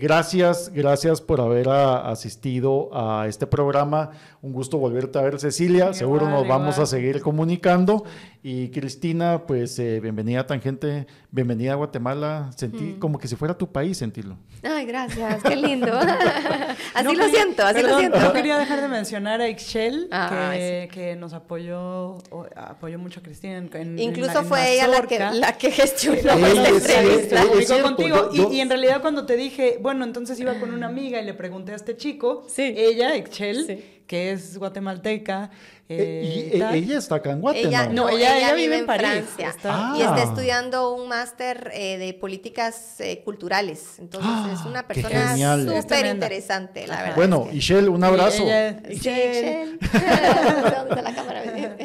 gracias 0.00 0.37
gracias, 0.72 1.20
por 1.20 1.40
haber 1.40 1.68
asistido 1.68 2.90
a 2.92 3.26
este 3.26 3.46
programa. 3.46 4.10
Un 4.40 4.52
gusto 4.52 4.78
volverte 4.78 5.18
a 5.18 5.22
ver, 5.22 5.40
Cecilia. 5.40 5.92
Seguro 5.92 6.28
nos 6.28 6.46
vamos 6.46 6.78
a 6.78 6.86
seguir 6.86 7.20
comunicando. 7.20 8.04
Y 8.42 8.68
Cristina, 8.68 9.44
pues 9.46 9.78
eh, 9.78 10.00
bienvenida 10.00 10.40
a 10.40 10.46
Tangente, 10.46 11.06
bienvenida 11.30 11.72
a 11.72 11.76
Guatemala. 11.76 12.50
Sentí 12.56 12.84
mm. 12.84 12.98
como 12.98 13.18
que 13.18 13.28
si 13.28 13.36
fuera 13.36 13.56
tu 13.56 13.70
país 13.70 13.98
sentirlo. 13.98 14.36
Ay, 14.62 14.86
gracias, 14.86 15.42
qué 15.42 15.56
lindo. 15.56 15.92
así 16.94 17.16
lo 17.16 17.28
siento, 17.28 17.62
así 17.62 17.82
lo 17.82 17.98
siento. 17.98 18.18
No 18.18 18.32
quería 18.32 18.58
dejar 18.58 18.80
de 18.80 18.88
mencionar 18.88 19.40
a 19.40 19.48
Excel, 19.48 20.08
que, 20.10 21.16
nos 21.18 21.32
apoyó, 21.32 22.18
apoyó 22.56 22.98
mucho 22.98 23.20
a 23.20 23.22
Cristina. 23.22 23.58
En, 23.58 23.98
Incluso 23.98 24.44
fue 24.44 24.74
ella 24.74 24.88
la 24.88 25.02
que, 25.02 25.18
la 25.18 25.52
que 25.58 25.70
gestionó 25.70 26.46
esta 26.46 27.00
entrevista. 27.00 27.82
contigo. 27.82 28.30
y, 28.32 28.60
en 28.60 28.68
realidad 28.68 29.00
cuando 29.00 29.26
te 29.26 29.36
dije, 29.36 29.78
bueno, 29.80 30.04
entonces 30.04 30.38
iba 30.40 30.54
con 30.54 30.72
una 30.72 30.86
amiga 30.86 31.20
y 31.20 31.24
le 31.24 31.34
pregunté 31.34 31.72
a 31.72 31.76
este 31.76 31.96
chico, 31.96 32.46
ella, 32.56 33.14
Excel, 33.14 33.84
que 34.08 34.32
es 34.32 34.58
guatemalteca. 34.58 35.50
Eh, 35.88 36.50
y, 36.54 36.56
ella 36.60 36.98
está 36.98 37.14
acá 37.16 37.30
en 37.30 37.40
Guatemala. 37.40 37.88
no, 37.92 38.08
ella, 38.08 38.52
vive, 38.54 38.78
en, 38.78 38.86
Francia 38.86 39.24
y 39.38 39.42
está 39.42 39.94
ah. 39.94 40.22
estudiando 40.22 40.92
un 40.94 41.08
máster 41.08 41.70
eh, 41.72 41.96
de 41.98 42.12
políticas 42.14 43.00
eh, 43.00 43.22
culturales. 43.24 43.98
Entonces 43.98 44.58
es 44.58 44.66
una 44.66 44.86
persona 44.86 45.36
súper 45.36 46.06
interesante, 46.06 46.86
la 46.86 47.02
verdad. 47.02 47.16
Bueno, 47.16 47.48
Ishel, 47.52 47.88
un 47.88 48.02
abrazo. 48.02 48.44
Ishel. 48.90 49.78
¿Dónde 49.80 50.88
está 50.88 51.02
la 51.02 51.14
cámara? 51.14 51.42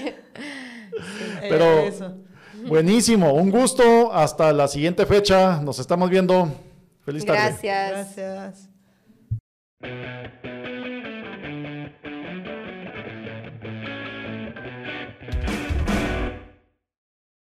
Pero 1.42 1.90
buenísimo, 2.66 3.34
un 3.34 3.52
gusto. 3.52 4.12
Hasta 4.14 4.52
la 4.54 4.68
siguiente 4.68 5.06
fecha. 5.06 5.62
Nos 5.62 5.80
estamos 5.80 6.10
viendo. 6.10 6.50
Feliz 7.06 7.26
tarde. 7.26 7.58
Gracias. 7.62 8.70
Gracias. 9.82 10.44